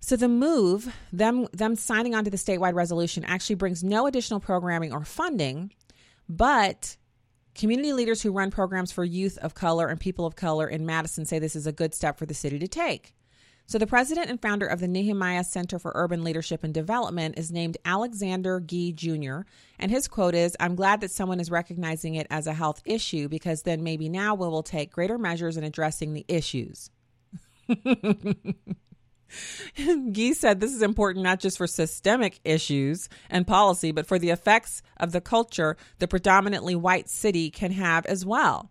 So 0.00 0.16
the 0.16 0.28
move, 0.28 0.94
them 1.12 1.46
them 1.52 1.76
signing 1.76 2.14
on 2.14 2.24
to 2.24 2.30
the 2.30 2.36
statewide 2.36 2.74
resolution 2.74 3.24
actually 3.24 3.56
brings 3.56 3.84
no 3.84 4.06
additional 4.06 4.40
programming 4.40 4.92
or 4.92 5.04
funding, 5.04 5.70
but 6.28 6.96
community 7.54 7.92
leaders 7.92 8.22
who 8.22 8.32
run 8.32 8.50
programs 8.50 8.90
for 8.90 9.04
youth 9.04 9.38
of 9.38 9.54
color 9.54 9.88
and 9.88 10.00
people 10.00 10.26
of 10.26 10.34
color 10.34 10.66
in 10.66 10.86
Madison 10.86 11.24
say 11.26 11.38
this 11.38 11.56
is 11.56 11.66
a 11.66 11.72
good 11.72 11.94
step 11.94 12.18
for 12.18 12.26
the 12.26 12.34
city 12.34 12.58
to 12.58 12.68
take. 12.68 13.13
So, 13.66 13.78
the 13.78 13.86
president 13.86 14.28
and 14.28 14.40
founder 14.40 14.66
of 14.66 14.80
the 14.80 14.88
Nehemiah 14.88 15.42
Center 15.42 15.78
for 15.78 15.92
Urban 15.94 16.22
Leadership 16.22 16.64
and 16.64 16.74
Development 16.74 17.38
is 17.38 17.50
named 17.50 17.78
Alexander 17.84 18.60
Gee 18.60 18.92
Jr. 18.92 19.40
And 19.78 19.90
his 19.90 20.06
quote 20.06 20.34
is 20.34 20.54
I'm 20.60 20.74
glad 20.74 21.00
that 21.00 21.10
someone 21.10 21.40
is 21.40 21.50
recognizing 21.50 22.14
it 22.14 22.26
as 22.28 22.46
a 22.46 22.52
health 22.52 22.82
issue 22.84 23.28
because 23.28 23.62
then 23.62 23.82
maybe 23.82 24.10
now 24.10 24.34
we 24.34 24.46
will 24.48 24.62
take 24.62 24.92
greater 24.92 25.16
measures 25.16 25.56
in 25.56 25.64
addressing 25.64 26.12
the 26.12 26.26
issues. 26.28 26.90
Gee 29.76 30.34
said 30.34 30.60
this 30.60 30.74
is 30.74 30.82
important 30.82 31.24
not 31.24 31.40
just 31.40 31.56
for 31.56 31.66
systemic 31.66 32.40
issues 32.44 33.08
and 33.30 33.46
policy, 33.46 33.92
but 33.92 34.06
for 34.06 34.18
the 34.18 34.28
effects 34.30 34.82
of 34.98 35.12
the 35.12 35.22
culture 35.22 35.78
the 35.98 36.08
predominantly 36.08 36.76
white 36.76 37.08
city 37.08 37.50
can 37.50 37.72
have 37.72 38.04
as 38.04 38.26
well. 38.26 38.70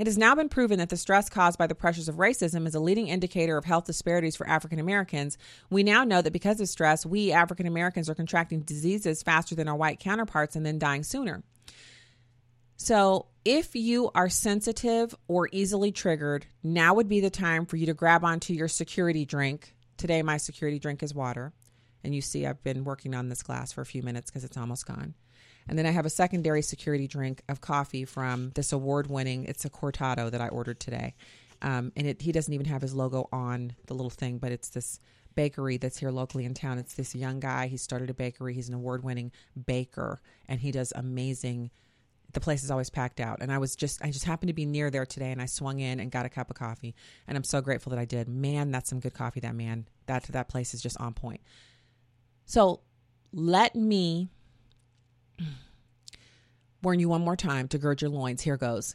It 0.00 0.06
has 0.06 0.16
now 0.16 0.34
been 0.34 0.48
proven 0.48 0.78
that 0.78 0.88
the 0.88 0.96
stress 0.96 1.28
caused 1.28 1.58
by 1.58 1.66
the 1.66 1.74
pressures 1.74 2.08
of 2.08 2.14
racism 2.14 2.66
is 2.66 2.74
a 2.74 2.80
leading 2.80 3.08
indicator 3.08 3.58
of 3.58 3.66
health 3.66 3.84
disparities 3.84 4.34
for 4.34 4.48
African 4.48 4.78
Americans. 4.78 5.36
We 5.68 5.82
now 5.82 6.04
know 6.04 6.22
that 6.22 6.32
because 6.32 6.58
of 6.58 6.70
stress, 6.70 7.04
we 7.04 7.32
African 7.32 7.66
Americans 7.66 8.08
are 8.08 8.14
contracting 8.14 8.60
diseases 8.60 9.22
faster 9.22 9.54
than 9.54 9.68
our 9.68 9.76
white 9.76 10.00
counterparts 10.00 10.56
and 10.56 10.64
then 10.64 10.78
dying 10.78 11.02
sooner. 11.02 11.42
So, 12.78 13.26
if 13.44 13.76
you 13.76 14.10
are 14.14 14.30
sensitive 14.30 15.14
or 15.28 15.50
easily 15.52 15.92
triggered, 15.92 16.46
now 16.62 16.94
would 16.94 17.10
be 17.10 17.20
the 17.20 17.28
time 17.28 17.66
for 17.66 17.76
you 17.76 17.84
to 17.84 17.94
grab 17.94 18.24
onto 18.24 18.54
your 18.54 18.68
security 18.68 19.26
drink. 19.26 19.74
Today, 19.98 20.22
my 20.22 20.38
security 20.38 20.78
drink 20.78 21.02
is 21.02 21.14
water. 21.14 21.52
And 22.02 22.14
you 22.14 22.22
see, 22.22 22.46
I've 22.46 22.62
been 22.62 22.84
working 22.84 23.14
on 23.14 23.28
this 23.28 23.42
glass 23.42 23.70
for 23.72 23.82
a 23.82 23.86
few 23.86 24.02
minutes 24.02 24.30
because 24.30 24.44
it's 24.44 24.56
almost 24.56 24.86
gone. 24.86 25.12
And 25.70 25.78
then 25.78 25.86
I 25.86 25.90
have 25.90 26.04
a 26.04 26.10
secondary 26.10 26.62
security 26.62 27.06
drink 27.06 27.42
of 27.48 27.60
coffee 27.60 28.04
from 28.04 28.50
this 28.56 28.72
award 28.72 29.08
winning, 29.08 29.44
it's 29.44 29.64
a 29.64 29.70
cortado 29.70 30.28
that 30.28 30.40
I 30.40 30.48
ordered 30.48 30.80
today. 30.80 31.14
Um, 31.62 31.92
and 31.94 32.08
it, 32.08 32.22
he 32.22 32.32
doesn't 32.32 32.52
even 32.52 32.66
have 32.66 32.82
his 32.82 32.92
logo 32.92 33.28
on 33.32 33.76
the 33.86 33.94
little 33.94 34.10
thing, 34.10 34.38
but 34.38 34.50
it's 34.50 34.70
this 34.70 34.98
bakery 35.36 35.76
that's 35.76 35.96
here 35.96 36.10
locally 36.10 36.44
in 36.44 36.54
town. 36.54 36.78
It's 36.78 36.94
this 36.94 37.14
young 37.14 37.38
guy. 37.38 37.68
He 37.68 37.76
started 37.76 38.10
a 38.10 38.14
bakery. 38.14 38.52
He's 38.52 38.68
an 38.68 38.74
award 38.74 39.04
winning 39.04 39.30
baker 39.64 40.20
and 40.48 40.58
he 40.58 40.72
does 40.72 40.92
amazing 40.96 41.70
the 42.32 42.40
place 42.40 42.62
is 42.62 42.70
always 42.70 42.90
packed 42.90 43.18
out 43.18 43.38
and 43.40 43.50
i 43.50 43.58
was 43.58 43.74
just 43.74 44.00
i 44.04 44.10
just 44.12 44.24
happened 44.24 44.46
to 44.46 44.54
be 44.54 44.64
near 44.64 44.88
there 44.88 45.04
today 45.04 45.32
and 45.32 45.42
i 45.42 45.46
swung 45.46 45.80
in 45.80 45.98
and 45.98 46.12
got 46.12 46.24
a 46.24 46.28
cup 46.28 46.48
of 46.48 46.54
coffee 46.54 46.94
and 47.26 47.36
i'm 47.36 47.42
so 47.42 47.60
grateful 47.60 47.90
that 47.90 47.98
i 47.98 48.04
did 48.04 48.28
man 48.28 48.70
that's 48.70 48.88
some 48.88 49.00
good 49.00 49.12
coffee 49.12 49.40
that 49.40 49.56
man 49.56 49.84
that 50.06 50.22
that 50.26 50.48
place 50.48 50.72
is 50.72 50.80
just 50.80 50.96
on 51.00 51.12
point 51.12 51.40
so 52.44 52.78
let 53.32 53.74
me 53.74 54.30
warn 56.82 56.98
you 56.98 57.08
one 57.08 57.22
more 57.22 57.36
time 57.36 57.68
to 57.68 57.78
gird 57.78 58.00
your 58.00 58.10
loins 58.10 58.42
here 58.42 58.56
goes 58.56 58.94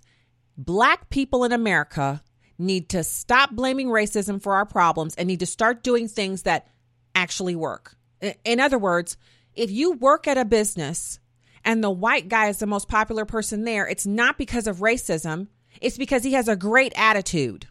black 0.57 1.09
people 1.09 1.43
in 1.43 1.51
america 1.51 2.21
need 2.57 2.89
to 2.89 3.03
stop 3.03 3.51
blaming 3.51 3.87
racism 3.87 4.41
for 4.41 4.55
our 4.55 4.65
problems 4.65 5.15
and 5.15 5.27
need 5.27 5.41
to 5.41 5.45
start 5.45 5.83
doing 5.83 6.07
things 6.07 6.43
that 6.43 6.67
actually 7.13 7.55
work 7.55 7.95
in 8.43 8.59
other 8.59 8.79
words 8.79 9.17
if 9.55 9.71
you 9.71 9.93
work 9.93 10.27
at 10.27 10.37
a 10.37 10.45
business 10.45 11.19
and 11.65 11.83
the 11.83 11.89
white 11.89 12.29
guy 12.29 12.47
is 12.47 12.59
the 12.59 12.67
most 12.67 12.87
popular 12.87 13.25
person 13.25 13.63
there, 13.63 13.87
it's 13.87 14.05
not 14.05 14.37
because 14.37 14.67
of 14.67 14.77
racism. 14.77 15.47
It's 15.81 15.97
because 15.97 16.23
he 16.23 16.33
has 16.33 16.47
a 16.47 16.55
great 16.55 16.93
attitude. 16.95 17.67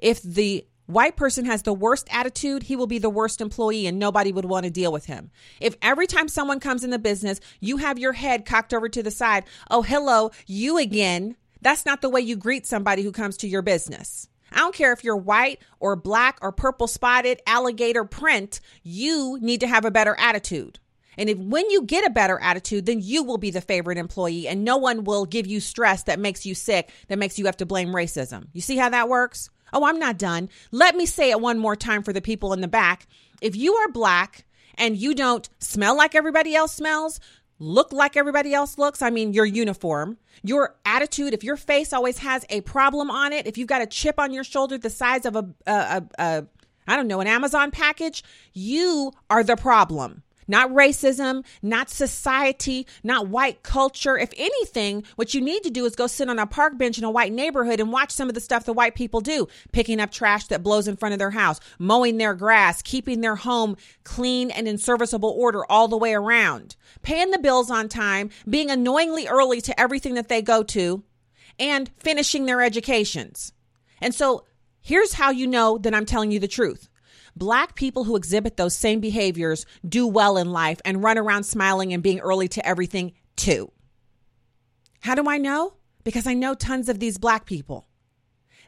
If 0.00 0.22
the 0.22 0.66
white 0.86 1.16
person 1.16 1.44
has 1.44 1.62
the 1.62 1.74
worst 1.74 2.08
attitude, 2.10 2.64
he 2.64 2.76
will 2.76 2.86
be 2.86 2.98
the 2.98 3.10
worst 3.10 3.40
employee 3.40 3.86
and 3.86 3.98
nobody 3.98 4.32
would 4.32 4.44
want 4.44 4.64
to 4.64 4.70
deal 4.70 4.92
with 4.92 5.06
him. 5.06 5.30
If 5.60 5.76
every 5.82 6.06
time 6.06 6.28
someone 6.28 6.60
comes 6.60 6.84
in 6.84 6.90
the 6.90 6.98
business, 6.98 7.40
you 7.60 7.76
have 7.78 7.98
your 7.98 8.12
head 8.12 8.44
cocked 8.44 8.72
over 8.72 8.88
to 8.88 9.02
the 9.02 9.10
side, 9.10 9.44
oh, 9.70 9.82
hello, 9.82 10.30
you 10.46 10.78
again, 10.78 11.36
that's 11.60 11.86
not 11.86 12.00
the 12.00 12.08
way 12.08 12.20
you 12.20 12.36
greet 12.36 12.66
somebody 12.66 13.02
who 13.02 13.12
comes 13.12 13.36
to 13.38 13.48
your 13.48 13.62
business. 13.62 14.28
I 14.52 14.58
don't 14.58 14.74
care 14.74 14.92
if 14.92 15.02
you're 15.02 15.16
white 15.16 15.60
or 15.80 15.96
black 15.96 16.38
or 16.40 16.52
purple 16.52 16.86
spotted, 16.86 17.42
alligator 17.46 18.04
print, 18.04 18.60
you 18.82 19.38
need 19.40 19.60
to 19.60 19.66
have 19.66 19.84
a 19.84 19.90
better 19.90 20.16
attitude. 20.18 20.78
And 21.18 21.30
if 21.30 21.38
when 21.38 21.68
you 21.70 21.82
get 21.82 22.06
a 22.06 22.10
better 22.10 22.38
attitude, 22.38 22.86
then 22.86 23.00
you 23.00 23.22
will 23.22 23.38
be 23.38 23.50
the 23.50 23.60
favorite 23.60 23.98
employee 23.98 24.46
and 24.46 24.64
no 24.64 24.76
one 24.76 25.04
will 25.04 25.24
give 25.24 25.46
you 25.46 25.60
stress 25.60 26.04
that 26.04 26.20
makes 26.20 26.44
you 26.44 26.54
sick, 26.54 26.90
that 27.08 27.18
makes 27.18 27.38
you 27.38 27.46
have 27.46 27.56
to 27.58 27.66
blame 27.66 27.88
racism. 27.88 28.48
You 28.52 28.60
see 28.60 28.76
how 28.76 28.90
that 28.90 29.08
works? 29.08 29.50
Oh, 29.72 29.84
I'm 29.84 29.98
not 29.98 30.18
done. 30.18 30.48
Let 30.70 30.96
me 30.96 31.06
say 31.06 31.30
it 31.30 31.40
one 31.40 31.58
more 31.58 31.76
time 31.76 32.02
for 32.02 32.12
the 32.12 32.22
people 32.22 32.52
in 32.52 32.60
the 32.60 32.68
back. 32.68 33.06
If 33.40 33.56
you 33.56 33.74
are 33.74 33.88
black 33.88 34.44
and 34.74 34.96
you 34.96 35.14
don't 35.14 35.48
smell 35.58 35.96
like 35.96 36.14
everybody 36.14 36.54
else 36.54 36.74
smells, 36.74 37.20
look 37.58 37.92
like 37.92 38.16
everybody 38.16 38.54
else 38.54 38.78
looks, 38.78 39.02
I 39.02 39.10
mean, 39.10 39.32
your 39.32 39.46
uniform, 39.46 40.18
your 40.42 40.76
attitude, 40.84 41.34
if 41.34 41.42
your 41.42 41.56
face 41.56 41.92
always 41.92 42.18
has 42.18 42.44
a 42.50 42.60
problem 42.62 43.10
on 43.10 43.32
it, 43.32 43.46
if 43.46 43.58
you've 43.58 43.68
got 43.68 43.82
a 43.82 43.86
chip 43.86 44.18
on 44.18 44.32
your 44.32 44.44
shoulder 44.44 44.78
the 44.78 44.90
size 44.90 45.24
of 45.24 45.36
a, 45.36 45.48
a, 45.66 45.72
a, 45.72 46.02
a 46.18 46.46
I 46.88 46.96
don't 46.96 47.08
know, 47.08 47.20
an 47.20 47.26
Amazon 47.26 47.70
package, 47.70 48.22
you 48.52 49.12
are 49.28 49.42
the 49.42 49.56
problem 49.56 50.22
not 50.48 50.70
racism, 50.70 51.44
not 51.62 51.90
society, 51.90 52.86
not 53.02 53.28
white 53.28 53.62
culture. 53.62 54.16
If 54.16 54.30
anything, 54.36 55.04
what 55.16 55.34
you 55.34 55.40
need 55.40 55.62
to 55.64 55.70
do 55.70 55.84
is 55.84 55.96
go 55.96 56.06
sit 56.06 56.28
on 56.28 56.38
a 56.38 56.46
park 56.46 56.78
bench 56.78 56.98
in 56.98 57.04
a 57.04 57.10
white 57.10 57.32
neighborhood 57.32 57.80
and 57.80 57.92
watch 57.92 58.10
some 58.10 58.28
of 58.28 58.34
the 58.34 58.40
stuff 58.40 58.64
the 58.64 58.72
white 58.72 58.94
people 58.94 59.20
do 59.20 59.46
picking 59.72 60.00
up 60.00 60.10
trash 60.10 60.46
that 60.46 60.62
blows 60.62 60.88
in 60.88 60.96
front 60.96 61.12
of 61.12 61.18
their 61.18 61.30
house, 61.30 61.60
mowing 61.78 62.18
their 62.18 62.34
grass, 62.34 62.82
keeping 62.82 63.20
their 63.20 63.36
home 63.36 63.76
clean 64.04 64.50
and 64.50 64.68
in 64.68 64.78
serviceable 64.78 65.34
order 65.36 65.64
all 65.70 65.88
the 65.88 65.96
way 65.96 66.14
around, 66.14 66.76
paying 67.02 67.30
the 67.30 67.38
bills 67.38 67.70
on 67.70 67.88
time, 67.88 68.30
being 68.48 68.70
annoyingly 68.70 69.26
early 69.26 69.60
to 69.60 69.78
everything 69.80 70.14
that 70.14 70.28
they 70.28 70.42
go 70.42 70.62
to, 70.62 71.02
and 71.58 71.90
finishing 71.98 72.46
their 72.46 72.62
educations. 72.62 73.52
And 74.00 74.14
so 74.14 74.44
here's 74.80 75.14
how 75.14 75.30
you 75.30 75.46
know 75.46 75.78
that 75.78 75.94
I'm 75.94 76.06
telling 76.06 76.30
you 76.30 76.38
the 76.38 76.48
truth. 76.48 76.88
Black 77.36 77.74
people 77.74 78.04
who 78.04 78.16
exhibit 78.16 78.56
those 78.56 78.74
same 78.74 79.00
behaviors 79.00 79.66
do 79.86 80.06
well 80.06 80.38
in 80.38 80.50
life 80.50 80.80
and 80.84 81.02
run 81.02 81.18
around 81.18 81.44
smiling 81.44 81.92
and 81.92 82.02
being 82.02 82.18
early 82.20 82.48
to 82.48 82.66
everything 82.66 83.12
too. 83.36 83.70
How 85.00 85.14
do 85.14 85.28
I 85.28 85.38
know? 85.38 85.74
Because 86.02 86.26
I 86.26 86.34
know 86.34 86.54
tons 86.54 86.88
of 86.88 86.98
these 86.98 87.18
black 87.18 87.44
people. 87.44 87.86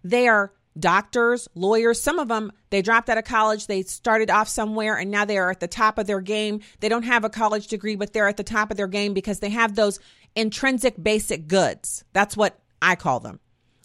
They 0.05 0.29
are 0.29 0.53
doctors, 0.79 1.49
lawyers. 1.55 2.01
Some 2.01 2.19
of 2.19 2.29
them, 2.29 2.53
they 2.71 2.83
dropped 2.83 3.09
out 3.09 3.19
of 3.19 3.25
college. 3.25 3.67
They 3.67 3.83
started 3.83 4.31
off 4.31 4.49
somewhere 4.49 4.97
and 4.97 5.11
now 5.11 5.25
they 5.25 5.39
are 5.39 5.51
at 5.51 5.61
the 5.61 5.67
top 5.67 5.99
of 5.99 6.07
their 6.07 6.21
game. 6.21 6.61
They 6.81 6.89
don't 6.89 7.03
have 7.05 7.25
a 7.25 7.31
college 7.31 7.69
degree, 7.69 7.97
but 7.97 8.13
they're 8.13 8.29
at 8.29 8.37
the 8.37 8.45
top 8.45 8.71
of 8.71 8.77
their 8.77 8.87
game 8.87 9.15
because 9.15 9.41
they 9.41 9.51
have 9.51 9.75
those 9.75 9.99
intrinsic 10.37 11.03
basic 11.03 11.49
goods. 11.49 12.05
That's 12.13 12.37
what 12.37 12.61
I 12.81 12.97
call 12.97 13.21
them 13.21 13.41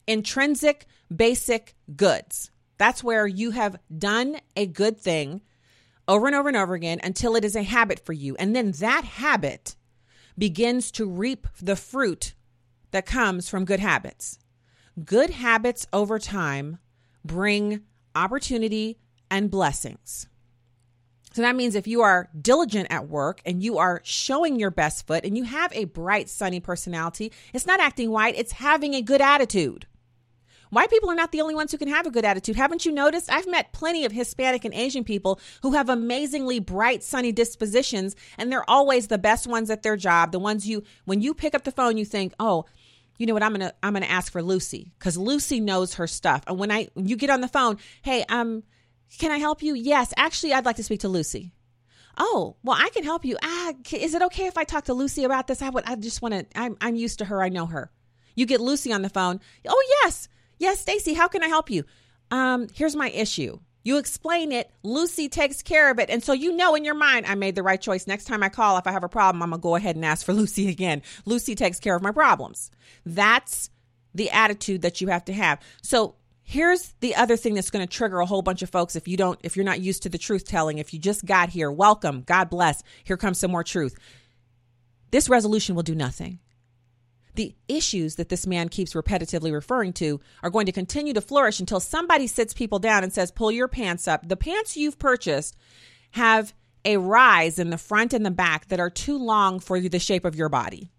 intrinsic 0.07 0.85
basic 1.13 1.75
goods. 1.95 2.51
That's 2.83 3.01
where 3.01 3.25
you 3.25 3.51
have 3.51 3.79
done 3.97 4.41
a 4.57 4.67
good 4.67 4.99
thing 4.99 5.39
over 6.05 6.27
and 6.27 6.35
over 6.35 6.49
and 6.49 6.57
over 6.57 6.73
again 6.73 6.99
until 7.01 7.37
it 7.37 7.45
is 7.45 7.55
a 7.55 7.63
habit 7.63 8.05
for 8.05 8.11
you. 8.11 8.35
And 8.35 8.53
then 8.53 8.71
that 8.73 9.05
habit 9.05 9.77
begins 10.37 10.91
to 10.91 11.09
reap 11.09 11.47
the 11.61 11.77
fruit 11.77 12.33
that 12.91 13.05
comes 13.05 13.47
from 13.47 13.63
good 13.63 13.79
habits. 13.79 14.37
Good 15.01 15.29
habits 15.29 15.87
over 15.93 16.19
time 16.19 16.77
bring 17.23 17.83
opportunity 18.15 18.99
and 19.31 19.49
blessings. 19.49 20.27
So 21.31 21.41
that 21.41 21.55
means 21.55 21.75
if 21.75 21.87
you 21.87 22.01
are 22.01 22.27
diligent 22.37 22.87
at 22.89 23.07
work 23.07 23.41
and 23.45 23.63
you 23.63 23.77
are 23.77 24.01
showing 24.03 24.59
your 24.59 24.71
best 24.71 25.07
foot 25.07 25.23
and 25.23 25.37
you 25.37 25.45
have 25.45 25.71
a 25.71 25.85
bright, 25.85 26.27
sunny 26.27 26.59
personality, 26.59 27.31
it's 27.53 27.65
not 27.65 27.79
acting 27.79 28.11
white, 28.11 28.35
it's 28.37 28.51
having 28.51 28.93
a 28.93 29.01
good 29.01 29.21
attitude. 29.21 29.87
White 30.73 30.89
people 30.89 31.11
are 31.11 31.15
not 31.15 31.31
the 31.31 31.41
only 31.41 31.53
ones 31.53 31.71
who 31.71 31.77
can 31.77 31.87
have 31.87 32.07
a 32.07 32.11
good 32.11 32.25
attitude. 32.25 32.55
Haven't 32.55 32.85
you 32.85 32.91
noticed? 32.91 33.31
I've 33.31 33.47
met 33.47 33.73
plenty 33.73 34.05
of 34.05 34.11
Hispanic 34.11 34.65
and 34.65 34.73
Asian 34.73 35.03
people 35.03 35.39
who 35.61 35.73
have 35.73 35.87
amazingly 35.87 36.59
bright, 36.59 37.03
sunny 37.03 37.31
dispositions, 37.31 38.15
and 38.37 38.51
they're 38.51 38.69
always 38.69 39.07
the 39.07 39.17
best 39.17 39.45
ones 39.45 39.69
at 39.69 39.83
their 39.83 39.95
job. 39.95 40.31
The 40.31 40.39
ones 40.39 40.67
you, 40.67 40.83
when 41.05 41.21
you 41.21 41.33
pick 41.33 41.53
up 41.53 41.63
the 41.63 41.71
phone, 41.71 41.97
you 41.97 42.05
think, 42.05 42.33
oh, 42.39 42.65
you 43.19 43.27
know 43.27 43.33
what? 43.33 43.43
I'm 43.43 43.51
gonna 43.51 43.73
I'm 43.83 43.93
gonna 43.93 44.07
ask 44.07 44.31
for 44.31 44.41
Lucy 44.41 44.91
because 44.97 45.17
Lucy 45.17 45.59
knows 45.59 45.95
her 45.95 46.07
stuff. 46.07 46.43
And 46.47 46.57
when 46.57 46.71
I 46.71 46.87
when 46.93 47.07
you 47.07 47.15
get 47.15 47.29
on 47.29 47.41
the 47.41 47.47
phone, 47.47 47.77
hey, 48.01 48.25
um, 48.27 48.63
can 49.19 49.31
I 49.31 49.37
help 49.37 49.61
you? 49.61 49.75
Yes, 49.75 50.13
actually, 50.17 50.53
I'd 50.53 50.65
like 50.65 50.77
to 50.77 50.83
speak 50.83 51.01
to 51.01 51.09
Lucy. 51.09 51.53
Oh, 52.17 52.55
well, 52.63 52.77
I 52.79 52.89
can 52.89 53.03
help 53.03 53.25
you. 53.25 53.37
Ah, 53.43 53.73
is 53.91 54.13
it 54.13 54.21
okay 54.23 54.45
if 54.45 54.57
I 54.57 54.63
talk 54.63 54.85
to 54.85 54.93
Lucy 54.93 55.23
about 55.23 55.47
this? 55.47 55.61
I 55.61 55.69
would. 55.69 55.83
I 55.85 55.95
just 55.95 56.21
want 56.21 56.33
to. 56.33 56.45
I'm 56.59 56.75
I'm 56.81 56.95
used 56.95 57.19
to 57.19 57.25
her. 57.25 57.43
I 57.43 57.49
know 57.49 57.67
her. 57.67 57.91
You 58.35 58.45
get 58.45 58.61
Lucy 58.61 58.91
on 58.91 59.03
the 59.03 59.09
phone. 59.09 59.39
Oh 59.67 59.83
yes, 60.03 60.27
Yes, 60.57 60.79
Stacy, 60.79 61.13
how 61.13 61.27
can 61.27 61.43
I 61.43 61.48
help 61.48 61.69
you? 61.69 61.83
Um, 62.31 62.67
here's 62.74 62.95
my 62.95 63.10
issue. 63.10 63.60
You 63.83 63.98
explain 63.98 64.53
it, 64.53 64.72
Lucy 64.81 65.27
takes 65.27 65.62
care 65.62 65.91
of 65.91 66.00
it. 66.00 66.10
And 66.10 66.24
so 66.24 66.31
you 66.31 66.55
know 66.55 66.74
in 66.74 66.86
your 66.86 66.95
mind, 66.95 67.25
I 67.25 67.36
made 67.36 67.55
the 67.55 67.63
right 67.63 67.81
choice. 67.81 68.07
Next 68.07 68.25
time 68.25 68.41
I 68.41 68.50
call, 68.50 68.77
if 68.77 68.88
I 68.88 68.91
have 68.91 69.03
a 69.03 69.10
problem, 69.10 69.43
I'm 69.43 69.50
going 69.50 69.60
to 69.60 69.63
go 69.63 69.75
ahead 69.75 69.98
and 69.98 70.05
ask 70.05 70.25
for 70.25 70.33
Lucy 70.33 70.69
again. 70.69 71.01
Lucy 71.25 71.53
takes 71.53 71.79
care 71.79 71.95
of 71.95 72.01
my 72.01 72.12
problems. 72.12 72.72
That's 73.05 73.69
the 74.15 74.31
attitude 74.31 74.83
that 74.83 75.01
you 75.01 75.10
have 75.10 75.25
to 75.25 75.33
have. 75.33 75.60
So 75.81 76.15
here's 76.43 76.93
the 77.01 77.15
other 77.15 77.36
thing 77.36 77.55
that's 77.55 77.72
going 77.72 77.86
to 77.86 77.91
trigger 77.91 78.19
a 78.19 78.25
whole 78.25 78.41
bunch 78.41 78.62
of 78.62 78.69
folks 78.69 78.95
if 78.95 79.07
you 79.07 79.17
don't, 79.17 79.39
if 79.43 79.57
you're 79.57 79.65
not 79.65 79.81
used 79.81 80.03
to 80.03 80.10
the 80.10 80.17
truth 80.17 80.45
telling, 80.45 80.77
if 80.77 80.93
you 80.93 81.00
just 81.00 81.25
got 81.25 81.50
here, 81.50 81.69
welcome, 81.72 82.22
God 82.22 82.50
bless. 82.50 82.83
Here 83.03 83.17
comes 83.17 83.39
some 83.39 83.51
more 83.51 83.63
truth. 83.63 83.98
This 85.12 85.27
resolution 85.27 85.75
will 85.75 85.83
do 85.83 85.95
nothing 85.95 86.39
the 87.35 87.55
issues 87.67 88.15
that 88.15 88.29
this 88.29 88.45
man 88.45 88.69
keeps 88.69 88.93
repetitively 88.93 89.51
referring 89.51 89.93
to 89.93 90.19
are 90.41 90.49
going 90.49 90.65
to 90.65 90.71
continue 90.71 91.13
to 91.13 91.21
flourish 91.21 91.59
until 91.59 91.79
somebody 91.79 92.27
sits 92.27 92.53
people 92.53 92.79
down 92.79 93.03
and 93.03 93.11
says, 93.11 93.31
Pull 93.31 93.51
your 93.51 93.67
pants 93.67 94.07
up. 94.07 94.27
The 94.27 94.37
pants 94.37 94.77
you've 94.77 94.99
purchased 94.99 95.55
have 96.11 96.53
a 96.85 96.97
rise 96.97 97.59
in 97.59 97.69
the 97.69 97.77
front 97.77 98.13
and 98.13 98.25
the 98.25 98.31
back 98.31 98.67
that 98.67 98.79
are 98.79 98.89
too 98.89 99.17
long 99.17 99.59
for 99.59 99.79
the 99.79 99.99
shape 99.99 100.25
of 100.25 100.35
your 100.35 100.49
body. 100.49 100.89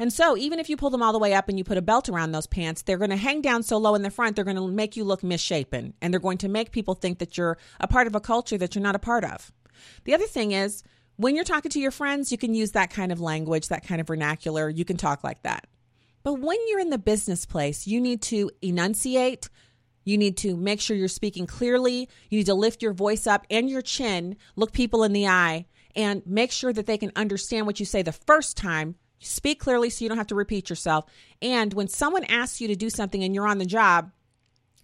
And 0.00 0.12
so, 0.12 0.36
even 0.36 0.60
if 0.60 0.68
you 0.68 0.76
pull 0.76 0.90
them 0.90 1.02
all 1.02 1.12
the 1.12 1.18
way 1.18 1.34
up 1.34 1.48
and 1.48 1.58
you 1.58 1.64
put 1.64 1.78
a 1.78 1.82
belt 1.82 2.08
around 2.08 2.30
those 2.30 2.46
pants, 2.46 2.82
they're 2.82 2.98
going 2.98 3.10
to 3.10 3.16
hang 3.16 3.40
down 3.40 3.62
so 3.62 3.78
low 3.78 3.94
in 3.94 4.02
the 4.02 4.10
front, 4.10 4.36
they're 4.36 4.44
going 4.44 4.56
to 4.56 4.68
make 4.68 4.96
you 4.96 5.04
look 5.04 5.24
misshapen. 5.24 5.94
And 6.00 6.12
they're 6.12 6.20
going 6.20 6.38
to 6.38 6.48
make 6.48 6.70
people 6.70 6.94
think 6.94 7.18
that 7.18 7.36
you're 7.36 7.58
a 7.80 7.88
part 7.88 8.06
of 8.06 8.14
a 8.14 8.20
culture 8.20 8.58
that 8.58 8.74
you're 8.74 8.82
not 8.82 8.94
a 8.94 9.00
part 9.00 9.24
of. 9.24 9.52
The 10.04 10.14
other 10.14 10.26
thing 10.26 10.52
is, 10.52 10.84
when 11.16 11.34
you're 11.34 11.44
talking 11.44 11.70
to 11.72 11.80
your 11.80 11.90
friends, 11.90 12.30
you 12.30 12.38
can 12.38 12.54
use 12.54 12.72
that 12.72 12.90
kind 12.90 13.10
of 13.10 13.20
language, 13.20 13.68
that 13.68 13.84
kind 13.84 14.00
of 14.00 14.06
vernacular. 14.06 14.68
You 14.68 14.84
can 14.84 14.96
talk 14.96 15.24
like 15.24 15.42
that. 15.42 15.66
But 16.22 16.34
when 16.34 16.58
you're 16.68 16.80
in 16.80 16.90
the 16.90 16.98
business 16.98 17.46
place, 17.46 17.86
you 17.86 18.00
need 18.00 18.22
to 18.22 18.50
enunciate. 18.60 19.48
You 20.04 20.18
need 20.18 20.36
to 20.38 20.56
make 20.56 20.80
sure 20.80 20.96
you're 20.96 21.08
speaking 21.08 21.46
clearly. 21.46 22.08
You 22.30 22.38
need 22.38 22.46
to 22.46 22.54
lift 22.54 22.82
your 22.82 22.92
voice 22.92 23.26
up 23.26 23.46
and 23.50 23.68
your 23.68 23.82
chin, 23.82 24.36
look 24.56 24.72
people 24.72 25.04
in 25.04 25.12
the 25.12 25.26
eye, 25.26 25.66
and 25.94 26.22
make 26.26 26.52
sure 26.52 26.72
that 26.72 26.86
they 26.86 26.98
can 26.98 27.12
understand 27.16 27.66
what 27.66 27.80
you 27.80 27.86
say 27.86 28.02
the 28.02 28.12
first 28.12 28.56
time 28.56 28.96
Speak 29.20 29.58
clearly 29.58 29.90
so 29.90 30.04
you 30.04 30.08
don't 30.08 30.18
have 30.18 30.28
to 30.28 30.34
repeat 30.34 30.70
yourself. 30.70 31.06
And 31.42 31.74
when 31.74 31.88
someone 31.88 32.24
asks 32.24 32.60
you 32.60 32.68
to 32.68 32.76
do 32.76 32.90
something 32.90 33.22
and 33.22 33.34
you're 33.34 33.48
on 33.48 33.58
the 33.58 33.66
job, 33.66 34.12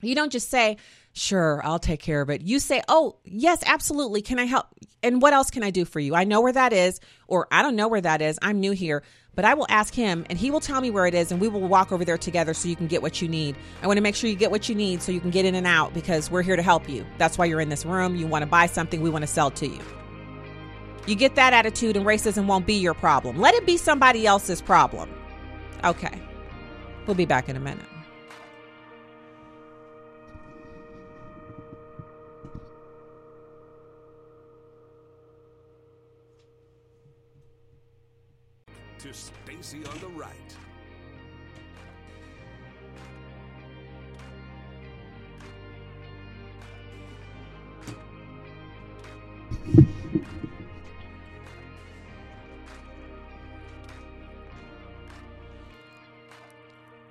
you 0.00 0.14
don't 0.14 0.32
just 0.32 0.50
say, 0.50 0.76
Sure, 1.16 1.60
I'll 1.64 1.78
take 1.78 2.00
care 2.00 2.20
of 2.20 2.30
it. 2.30 2.42
You 2.42 2.58
say, 2.58 2.82
Oh, 2.88 3.18
yes, 3.24 3.62
absolutely. 3.64 4.22
Can 4.22 4.40
I 4.40 4.44
help? 4.44 4.66
And 5.02 5.22
what 5.22 5.32
else 5.32 5.50
can 5.50 5.62
I 5.62 5.70
do 5.70 5.84
for 5.84 6.00
you? 6.00 6.14
I 6.14 6.24
know 6.24 6.40
where 6.40 6.52
that 6.52 6.72
is, 6.72 6.98
or 7.28 7.46
I 7.52 7.62
don't 7.62 7.76
know 7.76 7.88
where 7.88 8.00
that 8.00 8.20
is. 8.20 8.38
I'm 8.42 8.58
new 8.58 8.72
here, 8.72 9.04
but 9.34 9.44
I 9.44 9.54
will 9.54 9.66
ask 9.68 9.94
him 9.94 10.24
and 10.30 10.38
he 10.38 10.50
will 10.50 10.60
tell 10.60 10.80
me 10.80 10.90
where 10.90 11.06
it 11.06 11.14
is 11.14 11.32
and 11.32 11.40
we 11.40 11.48
will 11.48 11.60
walk 11.60 11.92
over 11.92 12.04
there 12.04 12.18
together 12.18 12.54
so 12.54 12.68
you 12.68 12.76
can 12.76 12.86
get 12.86 13.02
what 13.02 13.20
you 13.20 13.28
need. 13.28 13.56
I 13.82 13.86
want 13.86 13.96
to 13.96 14.02
make 14.02 14.14
sure 14.14 14.30
you 14.30 14.36
get 14.36 14.50
what 14.50 14.68
you 14.68 14.74
need 14.74 15.02
so 15.02 15.12
you 15.12 15.20
can 15.20 15.30
get 15.30 15.44
in 15.44 15.54
and 15.54 15.66
out 15.66 15.94
because 15.94 16.30
we're 16.30 16.42
here 16.42 16.56
to 16.56 16.62
help 16.62 16.88
you. 16.88 17.04
That's 17.18 17.38
why 17.38 17.46
you're 17.46 17.60
in 17.60 17.68
this 17.68 17.84
room. 17.84 18.16
You 18.16 18.26
want 18.26 18.42
to 18.42 18.46
buy 18.46 18.66
something, 18.66 19.00
we 19.00 19.10
want 19.10 19.22
to 19.22 19.28
sell 19.28 19.50
to 19.52 19.66
you. 19.66 19.80
You 21.06 21.14
get 21.14 21.34
that 21.34 21.52
attitude 21.52 21.96
and 21.96 22.06
racism 22.06 22.46
won't 22.46 22.66
be 22.66 22.74
your 22.74 22.94
problem. 22.94 23.38
Let 23.38 23.54
it 23.54 23.66
be 23.66 23.76
somebody 23.76 24.26
else's 24.26 24.62
problem. 24.62 25.10
Okay. 25.84 26.20
We'll 27.06 27.16
be 27.16 27.26
back 27.26 27.48
in 27.48 27.56
a 27.56 27.60
minute. 27.60 27.84
To 39.04 39.12
Stacy 39.12 39.84
on 39.84 39.98
the 39.98 40.08
right. 40.08 40.32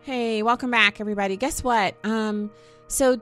Hey, 0.02 0.42
welcome 0.42 0.72
back, 0.72 1.00
everybody. 1.00 1.38
Guess 1.38 1.64
what? 1.64 1.94
Um, 2.04 2.50
so 2.88 3.22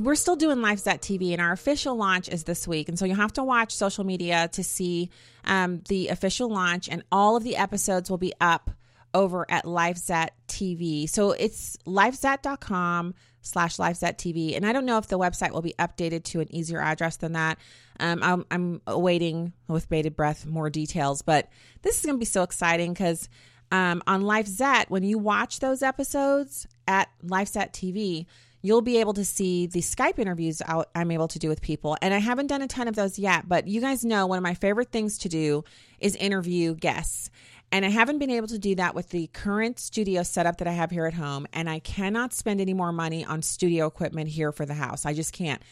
we're 0.00 0.14
still 0.14 0.36
doing 0.36 0.60
Lives.tv, 0.60 1.32
and 1.32 1.40
our 1.40 1.52
official 1.52 1.96
launch 1.96 2.28
is 2.28 2.44
this 2.44 2.68
week. 2.68 2.88
And 2.88 2.98
so 2.98 3.04
you'll 3.04 3.16
have 3.16 3.32
to 3.34 3.44
watch 3.44 3.74
social 3.74 4.04
media 4.04 4.48
to 4.52 4.62
see 4.62 5.10
um, 5.44 5.82
the 5.88 6.08
official 6.08 6.48
launch, 6.48 6.88
and 6.88 7.02
all 7.10 7.36
of 7.36 7.44
the 7.44 7.56
episodes 7.56 8.10
will 8.10 8.18
be 8.18 8.32
up 8.40 8.70
over 9.14 9.46
at 9.50 9.64
LifeZette.tv. 9.64 11.08
So 11.08 11.32
it's 11.32 11.76
lifezette.com 11.86 13.14
slash 13.40 13.76
lifezette.tv. 13.76 14.56
And 14.56 14.66
I 14.66 14.72
don't 14.72 14.84
know 14.84 14.98
if 14.98 15.08
the 15.08 15.18
website 15.18 15.52
will 15.52 15.62
be 15.62 15.74
updated 15.78 16.24
to 16.24 16.40
an 16.40 16.54
easier 16.54 16.80
address 16.80 17.16
than 17.16 17.32
that. 17.32 17.58
Um, 18.00 18.20
I'm, 18.22 18.46
I'm 18.50 18.82
awaiting 18.86 19.52
with 19.66 19.88
bated 19.88 20.14
breath 20.14 20.46
more 20.46 20.70
details, 20.70 21.22
but 21.22 21.48
this 21.82 21.98
is 21.98 22.06
going 22.06 22.16
to 22.16 22.20
be 22.20 22.26
so 22.26 22.42
exciting 22.42 22.92
because 22.92 23.28
um, 23.70 24.02
on 24.06 24.22
LifeZette, 24.22 24.88
when 24.88 25.02
you 25.02 25.18
watch 25.18 25.60
those 25.60 25.82
episodes 25.82 26.66
at 26.86 27.08
LifeZette 27.24 27.72
TV, 27.72 28.26
you'll 28.62 28.82
be 28.82 28.98
able 28.98 29.14
to 29.14 29.24
see 29.24 29.66
the 29.66 29.80
Skype 29.80 30.18
interviews 30.18 30.60
out, 30.66 30.88
I'm 30.94 31.10
able 31.10 31.28
to 31.28 31.38
do 31.38 31.48
with 31.48 31.62
people. 31.62 31.96
And 32.02 32.12
I 32.12 32.18
haven't 32.18 32.48
done 32.48 32.62
a 32.62 32.68
ton 32.68 32.88
of 32.88 32.96
those 32.96 33.18
yet, 33.18 33.48
but 33.48 33.68
you 33.68 33.80
guys 33.80 34.04
know 34.04 34.26
one 34.26 34.38
of 34.38 34.42
my 34.42 34.54
favorite 34.54 34.90
things 34.90 35.18
to 35.18 35.28
do 35.28 35.64
is 36.00 36.16
interview 36.16 36.74
guests. 36.74 37.30
And 37.70 37.84
I 37.84 37.90
haven't 37.90 38.18
been 38.18 38.30
able 38.30 38.48
to 38.48 38.58
do 38.58 38.74
that 38.76 38.94
with 38.94 39.10
the 39.10 39.26
current 39.28 39.78
studio 39.78 40.22
setup 40.22 40.58
that 40.58 40.68
I 40.68 40.72
have 40.72 40.90
here 40.90 41.06
at 41.06 41.14
home. 41.14 41.46
And 41.52 41.68
I 41.68 41.80
cannot 41.80 42.32
spend 42.32 42.60
any 42.60 42.74
more 42.74 42.92
money 42.92 43.24
on 43.24 43.42
studio 43.42 43.86
equipment 43.86 44.28
here 44.28 44.52
for 44.52 44.64
the 44.64 44.74
house. 44.74 45.04
I 45.04 45.12
just 45.12 45.32
can't. 45.32 45.62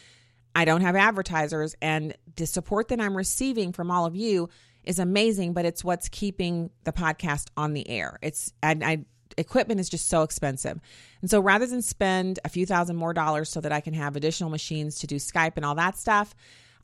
I 0.55 0.65
don't 0.65 0.81
have 0.81 0.95
advertisers. 0.95 1.75
And 1.81 2.15
the 2.35 2.45
support 2.45 2.89
that 2.89 3.01
I'm 3.01 3.17
receiving 3.17 3.73
from 3.73 3.91
all 3.91 4.05
of 4.05 4.15
you 4.15 4.49
is 4.83 4.99
amazing, 4.99 5.53
but 5.53 5.65
it's 5.65 5.83
what's 5.83 6.07
keeping 6.07 6.69
the 6.83 6.93
podcast 6.93 7.49
on 7.57 7.73
the 7.73 7.87
air. 7.89 8.19
It's, 8.21 8.53
and 8.63 8.83
I, 8.83 9.05
equipment 9.37 9.79
is 9.79 9.89
just 9.89 10.09
so 10.09 10.23
expensive. 10.23 10.79
And 11.21 11.29
so 11.29 11.39
rather 11.39 11.65
than 11.65 11.81
spend 11.81 12.39
a 12.43 12.49
few 12.49 12.65
thousand 12.65 12.95
more 12.95 13.13
dollars 13.13 13.49
so 13.49 13.61
that 13.61 13.71
I 13.71 13.81
can 13.81 13.93
have 13.93 14.15
additional 14.15 14.49
machines 14.49 14.99
to 14.99 15.07
do 15.07 15.15
Skype 15.17 15.53
and 15.55 15.65
all 15.65 15.75
that 15.75 15.97
stuff, 15.97 16.35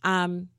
um, 0.04 0.50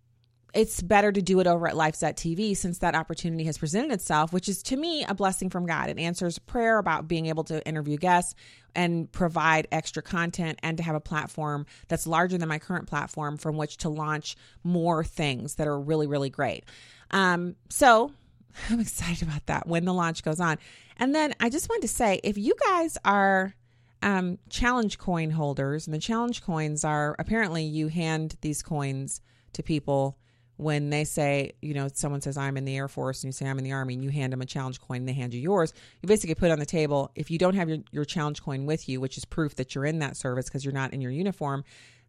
it's 0.55 0.81
better 0.81 1.11
to 1.11 1.21
do 1.21 1.41
it 1.41 1.47
over 1.47 1.67
at 1.67 1.77
Lives.tv 1.77 2.57
since 2.57 2.79
that 2.79 2.95
opportunity 2.95 3.45
has 3.45 3.59
presented 3.59 3.93
itself, 3.93 4.33
which 4.33 4.49
is 4.49 4.63
to 4.65 4.77
me 4.77 5.05
a 5.05 5.15
blessing 5.15 5.51
from 5.51 5.67
God. 5.67 5.89
It 5.89 5.99
answers 5.99 6.39
prayer 6.39 6.79
about 6.79 7.09
being 7.09 7.27
able 7.27 7.43
to 7.45 7.67
interview 7.67 7.97
guests 7.97 8.35
and 8.75 9.11
provide 9.11 9.67
extra 9.73 10.03
content 10.03 10.61
and 10.63 10.77
to 10.77 10.83
have 10.83 10.95
a 10.95 11.01
platform 11.01 11.67
that's 11.89 12.07
larger 12.07 12.39
than 12.39 12.49
my 12.49 12.61
current 12.61 12.87
platform 12.87 13.37
from 13.37 13.57
which 13.57 13.79
to 13.79 13.89
launch 13.89 14.37
more 14.63 15.03
things 15.03 15.57
that 15.57 15.67
are 15.67 15.79
really, 15.79 16.07
really 16.07 16.31
great. 16.31 16.65
Um, 17.11 17.57
so 17.69 18.13
I'm 18.71 18.81
excited 18.81 19.27
about 19.27 19.47
that 19.47 19.67
when 19.67 19.85
the 19.85 19.95
launch 19.95 20.23
goes 20.23 20.41
on. 20.41 20.59
And 20.97 21.15
then 21.15 21.35
I 21.41 21.49
just 21.49 21.69
wanted 21.69 21.83
to 21.83 21.95
say 21.95 22.21
if 22.23 22.39
you 22.39 22.55
guys 22.69 22.97
are 23.05 23.55
um, 24.03 24.39
challenge 24.51 24.99
coin 24.99 25.31
holders, 25.31 25.87
and 25.87 25.95
the 25.95 25.99
challenge 25.99 26.43
coins 26.43 26.85
are 26.85 27.17
apparently 27.19 27.65
you 27.65 27.89
hand 27.89 28.37
these 28.43 28.63
coins 28.63 29.21
to 29.55 29.63
people 29.63 30.19
when 30.57 30.91
they 30.91 31.05
say, 31.05 31.53
you 31.63 31.75
know, 31.75 31.89
someone 31.93 32.21
says, 32.21 32.37
I'm 32.37 32.57
in 32.57 32.65
the 32.65 32.77
Air 32.77 32.87
Force, 32.87 33.23
and 33.25 33.29
you 33.29 33.33
say, 33.33 33.47
I'm 33.47 33.59
in 33.59 33.65
the 33.65 33.73
Army, 33.73 33.95
and 33.95 34.05
you 34.05 34.11
hand 34.11 34.33
them 34.33 34.41
a 34.41 34.47
challenge 34.47 34.81
coin, 34.81 34.99
and 34.99 35.09
they 35.09 35.13
hand 35.13 35.35
you 35.35 35.41
yours. 35.41 35.73
You 36.01 36.07
basically 36.07 36.37
put 36.37 36.51
on 36.51 36.61
the 36.61 36.67
table, 36.67 37.11
if 37.17 37.31
you 37.31 37.39
don't 37.39 37.55
have 37.55 37.69
your, 37.69 37.79
your 37.91 38.05
challenge 38.05 38.43
coin 38.43 38.67
with 38.67 38.89
you, 38.89 39.01
which 39.01 39.19
is 39.19 39.25
proof 39.25 39.57
that 39.57 39.75
you're 39.75 39.85
in 39.85 39.99
that 39.99 40.17
service 40.17 40.47
because 40.47 40.65
you're 40.65 40.75
not 40.75 40.93
in 40.93 41.01
your 41.01 41.11
uniform, 41.11 41.65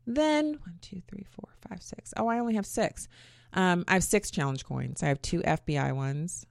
then 0.05 0.59
one, 0.63 0.77
two, 0.81 1.01
three, 1.07 1.25
four, 1.31 1.49
five, 1.67 1.81
six. 1.81 2.13
Oh, 2.17 2.27
I 2.27 2.37
only 2.37 2.53
have 2.55 2.65
six. 2.65 3.07
Um, 3.53 3.83
I 3.87 3.93
have 3.93 4.03
six 4.03 4.29
challenge 4.29 4.65
coins. 4.65 5.01
I 5.01 5.07
have 5.07 5.21
two 5.21 5.41
FBI 5.41 5.95
ones, 5.95 6.45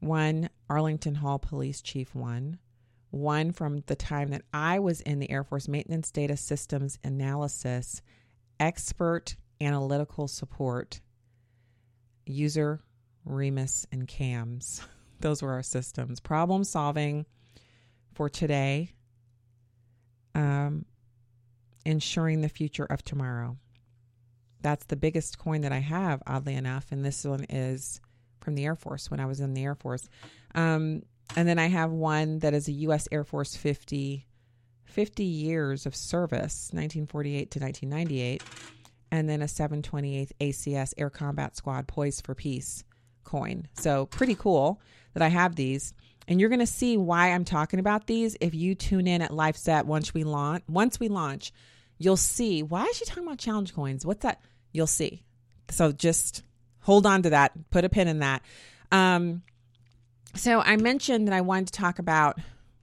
one 0.00 0.50
Arlington 0.68 1.16
Hall 1.16 1.38
Police 1.38 1.80
Chief 1.80 2.14
one, 2.14 2.58
one 3.10 3.52
from 3.52 3.82
the 3.86 3.96
time 3.96 4.28
that 4.28 4.42
I 4.52 4.78
was 4.78 5.00
in 5.00 5.18
the 5.18 5.30
Air 5.30 5.44
Force 5.44 5.68
Maintenance 5.68 6.10
Data 6.10 6.36
Systems 6.36 6.98
Analysis 7.02 8.02
Expert 8.60 9.36
Analytical 9.60 10.28
Support, 10.28 11.00
User, 12.26 12.80
REMIS, 13.26 13.86
and 13.90 14.06
CAMS. 14.06 14.82
Those 15.20 15.42
were 15.42 15.52
our 15.52 15.62
systems. 15.62 16.20
Problem 16.20 16.64
solving 16.64 17.26
for 18.14 18.28
today, 18.28 18.92
um, 20.34 20.84
ensuring 21.84 22.40
the 22.40 22.48
future 22.48 22.84
of 22.84 23.02
tomorrow. 23.02 23.56
That's 24.60 24.84
the 24.86 24.96
biggest 24.96 25.38
coin 25.38 25.62
that 25.62 25.72
I 25.72 25.78
have, 25.78 26.22
oddly 26.26 26.54
enough. 26.54 26.86
And 26.90 27.04
this 27.04 27.24
one 27.24 27.46
is 27.48 28.00
from 28.40 28.54
the 28.54 28.64
Air 28.64 28.76
Force 28.76 29.10
when 29.10 29.20
I 29.20 29.26
was 29.26 29.40
in 29.40 29.54
the 29.54 29.64
Air 29.64 29.74
Force. 29.74 30.08
Um, 30.54 31.02
and 31.36 31.48
then 31.48 31.58
I 31.58 31.66
have 31.66 31.90
one 31.90 32.38
that 32.40 32.54
is 32.54 32.68
a 32.68 32.72
U.S. 32.72 33.08
Air 33.12 33.24
Force 33.24 33.54
50, 33.56 34.26
50 34.84 35.24
years 35.24 35.86
of 35.86 35.94
service, 35.94 36.70
1948 36.72 37.50
to 37.50 37.60
1998. 37.60 38.42
And 39.10 39.28
then 39.28 39.40
a 39.40 39.46
728th 39.46 40.32
ACS 40.40 40.94
Air 40.98 41.10
Combat 41.10 41.56
Squad 41.56 41.86
Poised 41.86 42.26
for 42.26 42.34
Peace 42.34 42.84
coin. 43.24 43.68
So 43.74 44.06
pretty 44.06 44.34
cool 44.34 44.80
that 45.14 45.22
I 45.22 45.28
have 45.28 45.54
these. 45.54 45.94
And 46.26 46.40
you're 46.40 46.50
going 46.50 46.58
to 46.58 46.66
see 46.66 46.96
why 46.96 47.32
I'm 47.32 47.44
talking 47.44 47.80
about 47.80 48.06
these 48.06 48.36
if 48.40 48.54
you 48.54 48.74
tune 48.74 49.06
in 49.06 49.22
at 49.22 49.30
LifeZette 49.30 49.84
once 49.84 50.12
we 50.12 50.24
launch. 50.24 50.62
Once 50.68 51.00
we 51.00 51.08
launch, 51.08 51.52
you'll 51.98 52.16
see 52.16 52.62
why 52.62 52.84
is 52.84 52.96
she 52.96 53.04
talking 53.04 53.24
about 53.24 53.38
challenge 53.38 53.74
coins? 53.74 54.04
What's 54.04 54.22
that? 54.22 54.42
You'll 54.72 54.86
see. 54.86 55.22
So 55.70 55.92
just 55.92 56.42
hold 56.88 57.04
on 57.04 57.20
to 57.20 57.28
that. 57.28 57.52
Put 57.68 57.84
a 57.84 57.88
pin 57.90 58.08
in 58.08 58.20
that. 58.20 58.40
Um, 58.90 59.42
so 60.34 60.60
I 60.60 60.78
mentioned 60.78 61.28
that 61.28 61.34
I 61.34 61.42
wanted 61.42 61.66
to 61.66 61.72
talk 61.72 61.98
about. 61.98 62.38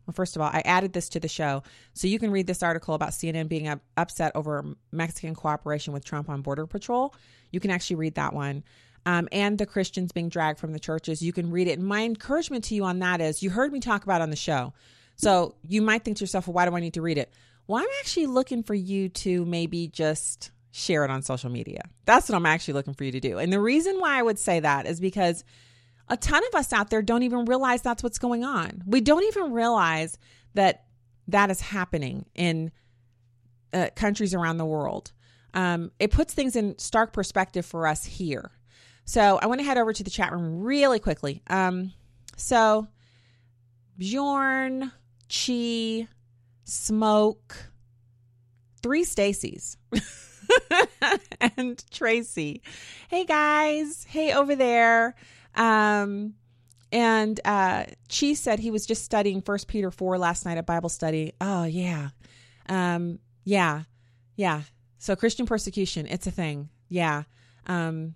Well, 0.06 0.14
first 0.14 0.36
of 0.36 0.44
all, 0.44 0.50
I 0.54 0.62
added 0.64 0.94
this 0.94 1.10
to 1.10 1.20
the 1.20 1.28
show 1.28 1.64
so 1.96 2.08
you 2.08 2.20
can 2.20 2.30
read 2.30 2.46
this 2.46 2.62
article 2.62 2.94
about 2.94 3.10
CNN 3.10 3.50
being 3.50 3.68
up, 3.68 3.80
upset 3.98 4.32
over 4.36 4.64
Mexican 4.92 5.34
cooperation 5.34 5.92
with 5.92 6.06
Trump 6.06 6.30
on 6.30 6.44
Border 6.44 6.68
Patrol. 6.68 7.16
You 7.50 7.60
can 7.60 7.72
actually 7.72 7.96
read 7.96 8.14
that 8.14 8.32
one. 8.32 8.64
Um, 9.08 9.28
and 9.32 9.58
the 9.58 9.66
Christians 9.66 10.12
being 10.12 10.30
dragged 10.30 10.60
from 10.60 10.72
the 10.72 10.80
churches. 10.80 11.24
You 11.24 11.34
can 11.34 11.50
read 11.50 11.68
it. 11.68 11.80
And 11.80 11.88
my 11.88 12.04
encouragement 12.04 12.66
to 12.66 12.76
you 12.76 12.84
on 12.84 13.00
that 13.00 13.22
is 13.22 13.42
you 13.42 13.50
heard 13.50 13.74
me 13.74 13.80
talk 13.80 14.04
about 14.04 14.22
on 14.22 14.30
the 14.30 14.36
show. 14.36 14.72
So 15.16 15.56
you 15.68 15.82
might 15.82 16.04
think 16.04 16.18
to 16.18 16.24
yourself, 16.26 16.46
well, 16.46 16.54
why 16.54 16.70
do 16.70 16.76
I 16.76 16.80
need 16.80 16.94
to 16.94 17.02
read 17.02 17.18
it? 17.18 17.34
Well, 17.66 17.82
I'm 17.82 17.90
actually 18.02 18.28
looking 18.28 18.62
for 18.62 18.76
you 18.76 19.10
to 19.10 19.46
maybe 19.46 19.88
just 19.88 20.52
share 20.76 21.06
it 21.06 21.10
on 21.10 21.22
social 21.22 21.50
media. 21.50 21.82
That's 22.04 22.28
what 22.28 22.36
I'm 22.36 22.46
actually 22.46 22.74
looking 22.74 22.94
for 22.94 23.06
you 23.06 23.12
to 23.14 23.22
do. 23.22 23.38
And 23.38 23.52
the 23.52 23.62
reason 23.62 23.98
why 23.98 24.20
I 24.20 24.22
would 24.22 24.38
say 24.38 24.60
that 24.60 24.86
is 24.86 25.00
because 25.00 25.46
a 26.10 26.18
ton 26.18 26.44
of 26.50 26.60
us 26.60 26.74
out 26.74 26.90
there 26.90 27.02
don't 27.02 27.24
even 27.24 27.46
realize 27.46 27.82
that's 27.82 28.04
what's 28.04 28.20
going 28.20 28.44
on. 28.44 28.84
We 28.86 29.00
don't 29.00 29.24
even 29.24 29.54
realize 29.54 30.18
that 30.54 30.84
that 31.30 31.50
is 31.50 31.62
happening 31.62 32.26
in 32.36 32.72
uh, 33.72 33.88
countries 33.96 34.34
around 34.34 34.58
the 34.58 34.66
world. 34.66 35.14
Um, 35.54 35.92
it 35.98 36.12
puts 36.12 36.34
things 36.34 36.58
in 36.58 36.78
stark 36.78 37.14
perspective 37.14 37.66
for 37.66 37.88
us 37.88 38.04
here. 38.04 38.52
So 39.06 39.40
I 39.42 39.46
want 39.48 39.62
to 39.62 39.66
head 39.66 39.78
over 39.78 39.94
to 39.94 40.04
the 40.04 40.10
chat 40.10 40.34
room 40.34 40.62
really 40.62 41.00
quickly. 41.00 41.42
Um, 41.48 41.94
so 42.36 42.90
Bjorn, 43.98 44.92
Chi, 45.30 46.10
Smoke, 46.66 47.56
three 48.84 49.06
Stacy's. 49.06 49.78
and 51.58 51.84
Tracy. 51.92 52.62
Hey 53.10 53.26
guys. 53.26 54.06
Hey 54.08 54.34
over 54.34 54.56
there. 54.56 55.16
Um, 55.56 56.36
and 56.92 57.40
uh, 57.44 57.86
Chi 58.10 58.34
said 58.34 58.60
he 58.60 58.72
was 58.72 58.86
just 58.86 59.04
studying 59.04 59.42
First 59.42 59.68
Peter 59.68 59.92
four 59.92 60.18
last 60.18 60.46
night 60.46 60.58
at 60.58 60.66
Bible 60.66 60.90
study. 60.90 61.34
Oh 61.42 61.64
yeah, 61.66 62.10
um, 62.70 63.20
yeah, 63.44 63.84
yeah. 64.36 64.62
So 64.98 65.16
Christian 65.16 65.46
persecution, 65.46 66.08
it's 66.08 66.28
a 66.28 66.32
thing. 66.32 66.70
Yeah. 66.90 67.24
Um, 67.68 68.16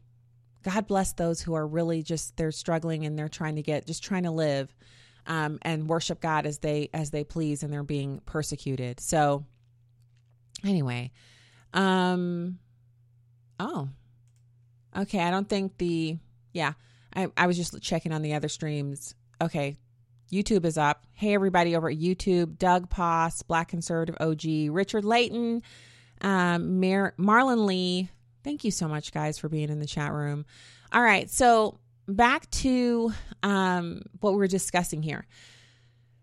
God 0.63 0.87
bless 0.87 1.13
those 1.13 1.41
who 1.41 1.53
are 1.53 1.65
really 1.65 2.03
just 2.03 2.35
they're 2.37 2.51
struggling 2.51 3.05
and 3.05 3.17
they're 3.17 3.29
trying 3.29 3.55
to 3.55 3.61
get 3.61 3.87
just 3.87 4.03
trying 4.03 4.23
to 4.23 4.31
live 4.31 4.73
um, 5.25 5.59
and 5.61 5.87
worship 5.87 6.19
God 6.19 6.45
as 6.45 6.59
they 6.59 6.89
as 6.93 7.11
they 7.11 7.23
please 7.23 7.63
and 7.63 7.71
they're 7.71 7.83
being 7.83 8.21
persecuted. 8.25 8.99
So 8.99 9.45
anyway, 10.63 11.11
um, 11.73 12.59
oh, 13.59 13.89
okay. 14.97 15.19
I 15.19 15.31
don't 15.31 15.47
think 15.47 15.77
the 15.77 16.17
yeah. 16.53 16.73
I 17.15 17.27
I 17.35 17.47
was 17.47 17.57
just 17.57 17.81
checking 17.81 18.11
on 18.11 18.21
the 18.21 18.33
other 18.33 18.49
streams. 18.49 19.15
Okay, 19.41 19.77
YouTube 20.31 20.65
is 20.65 20.77
up. 20.77 21.05
Hey 21.13 21.33
everybody 21.33 21.75
over 21.75 21.89
at 21.89 21.97
YouTube: 21.97 22.57
Doug 22.57 22.89
Poss, 22.89 23.41
Black 23.41 23.67
Conservative 23.69 24.15
OG, 24.19 24.69
Richard 24.69 25.05
Layton, 25.05 25.63
um, 26.21 26.79
Mar- 26.79 27.13
Marlon 27.17 27.65
Lee. 27.65 28.09
Thank 28.43 28.63
you 28.63 28.71
so 28.71 28.87
much, 28.87 29.11
guys, 29.11 29.37
for 29.37 29.49
being 29.49 29.69
in 29.69 29.79
the 29.79 29.85
chat 29.85 30.13
room. 30.13 30.45
All 30.91 31.01
right, 31.01 31.29
so 31.29 31.79
back 32.07 32.49
to 32.51 33.13
um, 33.43 34.01
what 34.21 34.33
we're 34.33 34.47
discussing 34.47 35.03
here. 35.03 35.25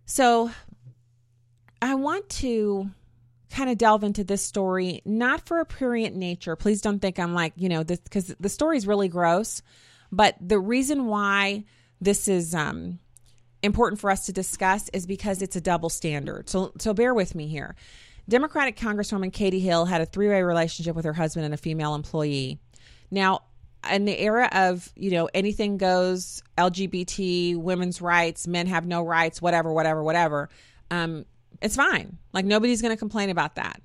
So 0.07 0.51
I 1.83 1.95
want 1.95 2.29
to 2.31 2.91
kind 3.57 3.71
of 3.71 3.79
delve 3.79 4.05
into 4.05 4.23
this 4.23 4.43
story, 4.43 5.01
not 5.05 5.47
for 5.47 5.61
a 5.61 5.65
prurient 5.65 6.15
nature. 6.15 6.57
Please 6.57 6.83
don't 6.83 7.01
think 7.01 7.19
I'm 7.19 7.33
like, 7.33 7.55
you 7.57 7.69
know, 7.69 7.83
this 7.83 8.01
because 8.01 8.35
the 8.39 8.51
story 8.51 8.77
is 8.77 8.87
really 8.87 9.09
gross. 9.09 9.63
But 10.13 10.37
the 10.41 10.59
reason 10.59 11.07
why 11.07 11.65
this 12.01 12.29
is 12.29 12.55
um, 12.55 12.99
important 13.63 14.01
for 14.01 14.11
us 14.11 14.27
to 14.27 14.33
discuss 14.33 14.91
is 14.91 15.07
because 15.07 15.41
it's 15.41 15.57
a 15.57 15.61
double 15.61 15.89
standard. 15.89 16.51
So, 16.51 16.73
so 16.79 16.93
bear 16.93 17.15
with 17.15 17.35
me 17.35 17.49
here. 17.49 17.75
Democratic 18.29 18.77
Congresswoman 18.77 19.33
Katie 19.33 19.61
Hill 19.61 19.87
had 19.87 20.01
a 20.01 20.07
three 20.07 20.29
way 20.29 20.43
relationship 20.43 20.95
with 20.95 21.07
her 21.07 21.15
husband 21.15 21.47
and 21.47 21.55
a 21.55 21.59
female 21.59 21.95
employee. 21.95 22.61
Now, 23.11 23.43
in 23.91 24.05
the 24.05 24.19
era 24.21 24.49
of, 24.53 24.93
you 24.97 25.13
know, 25.13 25.29
anything 25.33 25.79
goes, 25.79 26.43
LGBT, 26.59 27.57
women's 27.57 28.03
rights, 28.03 28.47
men 28.47 28.67
have 28.67 28.87
no 28.87 29.03
rights, 29.03 29.41
whatever, 29.41 29.73
whatever, 29.73 30.03
whatever, 30.03 30.51
um, 30.91 31.25
it's 31.61 31.77
fine. 31.77 32.19
Like 32.33 32.45
nobody's 32.45 32.83
going 32.83 32.95
to 32.95 32.99
complain 32.99 33.31
about 33.31 33.57
that. 33.57 33.81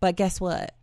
But 0.00 0.16
guess 0.16 0.40
what? 0.40 0.74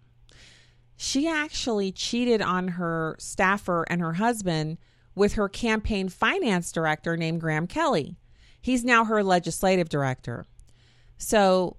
She 0.98 1.28
actually 1.28 1.92
cheated 1.92 2.42
on 2.42 2.70
her 2.70 3.16
staffer 3.20 3.84
and 3.90 4.02
her 4.02 4.14
husband 4.14 4.78
with 5.14 5.34
her 5.34 5.50
campaign 5.50 6.10
finance 6.10 6.72
director 6.72 7.18
named 7.18 7.42
Graham 7.42 7.68
Kelly. 7.68 8.18
He's 8.62 8.84
now 8.84 9.06
her 9.06 9.24
legislative 9.24 9.90
director. 9.90 10.46
So 11.18 11.78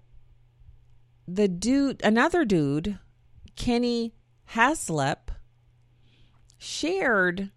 the 1.26 1.48
dude, 1.48 2.00
another 2.04 2.44
dude, 2.44 2.98
Kenny 3.56 4.14
Heslip, 4.52 5.28
shared 6.58 7.50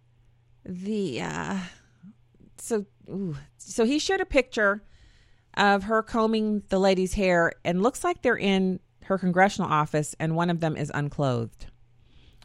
the 0.65 1.21
uh, 1.21 1.59
so 2.57 2.85
ooh, 3.09 3.37
so 3.57 3.85
he 3.85 3.99
shared 3.99 4.21
a 4.21 4.25
picture 4.25 4.83
of 5.59 5.83
her 5.83 6.01
combing 6.01 6.63
the 6.69 6.79
lady's 6.79 7.13
hair 7.13 7.51
and 7.65 7.83
looks 7.83 8.03
like 8.03 8.21
they're 8.21 8.37
in 8.37 8.79
her 9.03 9.17
congressional 9.17 9.69
office 9.69 10.15
and 10.19 10.35
one 10.35 10.49
of 10.49 10.61
them 10.61 10.77
is 10.77 10.89
unclothed. 10.95 11.67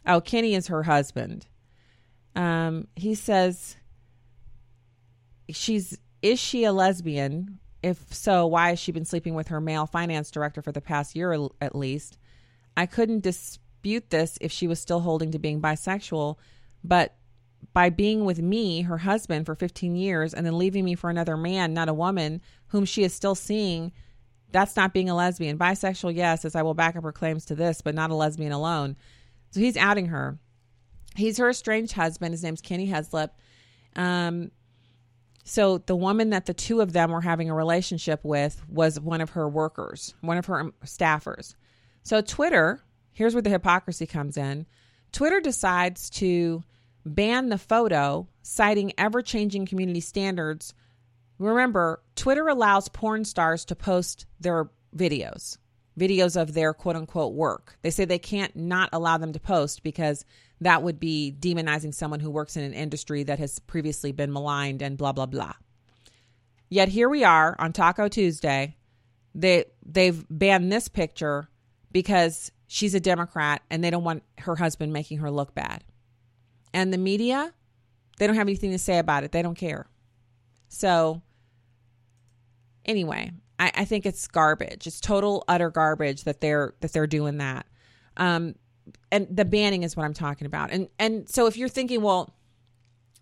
Oh, 0.05 0.19
Kenny 0.19 0.53
is 0.53 0.67
her 0.67 0.83
husband. 0.83 1.47
Um, 2.35 2.89
he 2.95 3.15
says 3.15 3.77
she's 5.49 5.97
is 6.21 6.39
she 6.39 6.65
a 6.65 6.73
lesbian? 6.73 7.59
If 7.81 8.13
so, 8.13 8.47
why 8.47 8.69
has 8.69 8.79
she 8.79 8.91
been 8.91 9.05
sleeping 9.05 9.35
with 9.35 9.47
her 9.47 9.61
male 9.61 9.85
finance 9.85 10.29
director 10.29 10.61
for 10.61 10.71
the 10.71 10.81
past 10.81 11.15
year 11.15 11.31
at 11.61 11.75
least? 11.75 12.17
I 12.75 12.85
couldn't 12.85 13.21
dispute 13.21 14.09
this 14.09 14.37
if 14.41 14.51
she 14.51 14.67
was 14.67 14.79
still 14.79 14.99
holding 14.99 15.31
to 15.31 15.39
being 15.39 15.61
bisexual, 15.61 16.37
but 16.83 17.15
by 17.75 17.89
being 17.89 18.23
with 18.23 18.41
me, 18.41 18.83
her 18.83 18.99
husband, 18.99 19.45
for 19.45 19.53
15 19.53 19.97
years 19.97 20.33
and 20.33 20.45
then 20.45 20.57
leaving 20.57 20.85
me 20.85 20.95
for 20.95 21.09
another 21.09 21.35
man, 21.35 21.73
not 21.73 21.89
a 21.89 21.93
woman, 21.93 22.41
whom 22.67 22.85
she 22.85 23.03
is 23.03 23.13
still 23.13 23.35
seeing, 23.35 23.91
that's 24.51 24.77
not 24.77 24.93
being 24.93 25.09
a 25.09 25.15
lesbian. 25.15 25.57
Bisexual, 25.57 26.15
yes, 26.15 26.45
as 26.45 26.55
I 26.55 26.61
will 26.61 26.73
back 26.73 26.95
up 26.95 27.03
her 27.03 27.11
claims 27.11 27.43
to 27.47 27.55
this, 27.55 27.81
but 27.81 27.93
not 27.93 28.11
a 28.11 28.15
lesbian 28.15 28.53
alone. 28.53 28.95
So 29.51 29.59
he's 29.59 29.75
outing 29.75 30.05
her. 30.05 30.39
He's 31.17 31.37
her 31.37 31.49
estranged 31.49 31.91
husband. 31.91 32.31
His 32.31 32.43
name's 32.43 32.61
Kenny 32.61 32.87
Heslip. 32.87 33.31
Um, 33.97 34.51
so 35.43 35.79
the 35.79 35.97
woman 35.97 36.29
that 36.29 36.45
the 36.45 36.53
two 36.53 36.79
of 36.79 36.93
them 36.93 37.11
were 37.11 37.19
having 37.19 37.49
a 37.49 37.53
relationship 37.53 38.21
with 38.23 38.63
was 38.69 39.01
one 39.01 39.19
of 39.19 39.31
her 39.31 39.49
workers, 39.49 40.13
one 40.21 40.37
of 40.37 40.45
her 40.45 40.71
staffers. 40.85 41.55
So 42.03 42.21
Twitter, 42.21 42.79
here's 43.11 43.35
where 43.35 43.41
the 43.41 43.49
hypocrisy 43.49 44.05
comes 44.05 44.37
in. 44.37 44.65
Twitter 45.11 45.41
decides 45.41 46.09
to 46.11 46.63
ban 47.05 47.49
the 47.49 47.57
photo, 47.57 48.27
citing 48.41 48.93
ever 48.97 49.21
changing 49.21 49.65
community 49.65 49.99
standards. 50.01 50.73
Remember, 51.37 52.01
Twitter 52.15 52.47
allows 52.47 52.89
porn 52.89 53.25
stars 53.25 53.65
to 53.65 53.75
post 53.75 54.25
their 54.39 54.69
videos, 54.95 55.57
videos 55.99 56.39
of 56.39 56.53
their 56.53 56.73
quote 56.73 56.95
unquote 56.95 57.33
work. 57.33 57.77
They 57.81 57.91
say 57.91 58.05
they 58.05 58.19
can't 58.19 58.55
not 58.55 58.89
allow 58.93 59.17
them 59.17 59.33
to 59.33 59.39
post 59.39 59.83
because 59.83 60.25
that 60.61 60.83
would 60.83 60.99
be 60.99 61.35
demonizing 61.37 61.93
someone 61.93 62.21
who 62.21 62.31
works 62.31 62.57
in 62.57 62.63
an 62.63 62.73
industry 62.73 63.23
that 63.23 63.39
has 63.39 63.59
previously 63.59 64.11
been 64.11 64.31
maligned 64.31 64.81
and 64.81 64.97
blah 64.97 65.11
blah 65.11 65.25
blah. 65.25 65.53
Yet 66.69 66.89
here 66.89 67.09
we 67.09 67.23
are 67.23 67.55
on 67.59 67.73
Taco 67.73 68.07
Tuesday. 68.07 68.77
They 69.35 69.65
they've 69.85 70.25
banned 70.29 70.71
this 70.71 70.87
picture 70.87 71.49
because 71.91 72.51
she's 72.67 72.95
a 72.95 72.99
Democrat 72.99 73.61
and 73.69 73.83
they 73.83 73.89
don't 73.89 74.03
want 74.03 74.23
her 74.39 74.55
husband 74.55 74.93
making 74.93 75.19
her 75.19 75.29
look 75.29 75.53
bad. 75.53 75.83
And 76.75 76.91
the 76.91 76.97
media, 76.97 77.53
they 78.17 78.27
don't 78.27 78.35
have 78.35 78.47
anything 78.47 78.71
to 78.71 78.77
say 78.77 78.99
about 78.99 79.23
it. 79.23 79.31
They 79.31 79.41
don't 79.41 79.55
care. 79.55 79.87
So 80.67 81.21
anyway, 82.83 83.31
I, 83.57 83.71
I 83.73 83.85
think 83.85 84.05
it's 84.05 84.27
garbage. 84.27 84.85
It's 84.85 84.99
total 84.99 85.45
utter 85.47 85.69
garbage 85.71 86.25
that 86.25 86.41
they're 86.41 86.73
that 86.81 86.91
they're 86.91 87.07
doing 87.07 87.37
that. 87.37 87.65
Um, 88.17 88.55
and 89.09 89.25
the 89.31 89.45
banning 89.45 89.83
is 89.83 89.95
what 89.95 90.03
I'm 90.03 90.13
talking 90.13 90.47
about. 90.47 90.69
And 90.71 90.89
and 90.99 91.29
so 91.29 91.47
if 91.47 91.55
you're 91.55 91.69
thinking, 91.69 92.01
well, 92.01 92.35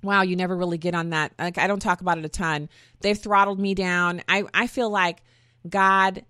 wow, 0.02 0.24
you 0.24 0.36
never 0.36 0.58
really 0.58 0.80
get 0.80 0.96
on 0.96 1.12
that. 1.12 1.34
Like 1.38 1.60
I 1.60 1.68
don't 1.68 1.80
talk 1.80 2.02
about 2.02 2.18
it 2.18 2.26
a 2.26 2.30
ton. 2.30 2.70
They've 3.02 3.18
throttled 3.18 3.60
me 3.60 3.76
down. 3.76 4.24
I 4.28 4.46
I 4.52 4.66
feel 4.66 4.90
like 4.90 5.22
God 5.70 6.26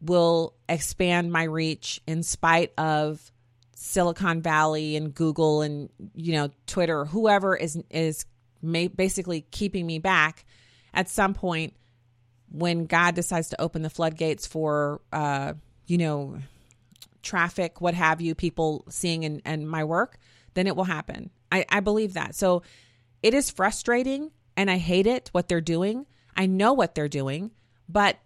will 0.00 0.54
expand 0.68 1.32
my 1.32 1.42
reach 1.42 2.00
in 2.06 2.22
spite 2.22 2.72
of 2.78 3.32
Silicon 3.78 4.40
Valley 4.40 4.96
and 4.96 5.14
Google 5.14 5.60
and 5.60 5.90
you 6.14 6.32
know 6.32 6.48
Twitter, 6.66 7.04
whoever 7.04 7.54
is 7.54 7.78
is 7.90 8.24
basically 8.62 9.42
keeping 9.50 9.86
me 9.86 9.98
back. 9.98 10.46
At 10.94 11.10
some 11.10 11.34
point, 11.34 11.74
when 12.50 12.86
God 12.86 13.14
decides 13.14 13.50
to 13.50 13.60
open 13.60 13.82
the 13.82 13.90
floodgates 13.90 14.46
for, 14.46 15.02
uh, 15.12 15.52
you 15.86 15.98
know, 15.98 16.38
traffic, 17.22 17.82
what 17.82 17.92
have 17.92 18.22
you, 18.22 18.34
people 18.34 18.84
seeing 18.88 19.26
and, 19.26 19.42
and 19.44 19.68
my 19.68 19.84
work, 19.84 20.16
then 20.54 20.66
it 20.66 20.74
will 20.74 20.84
happen. 20.84 21.30
I, 21.52 21.66
I 21.68 21.80
believe 21.80 22.14
that. 22.14 22.34
So 22.34 22.62
it 23.22 23.34
is 23.34 23.50
frustrating 23.50 24.30
and 24.56 24.70
I 24.70 24.78
hate 24.78 25.06
it 25.06 25.28
what 25.32 25.48
they're 25.48 25.60
doing. 25.60 26.06
I 26.34 26.46
know 26.46 26.72
what 26.72 26.94
they're 26.94 27.08
doing, 27.08 27.50
but 27.88 28.16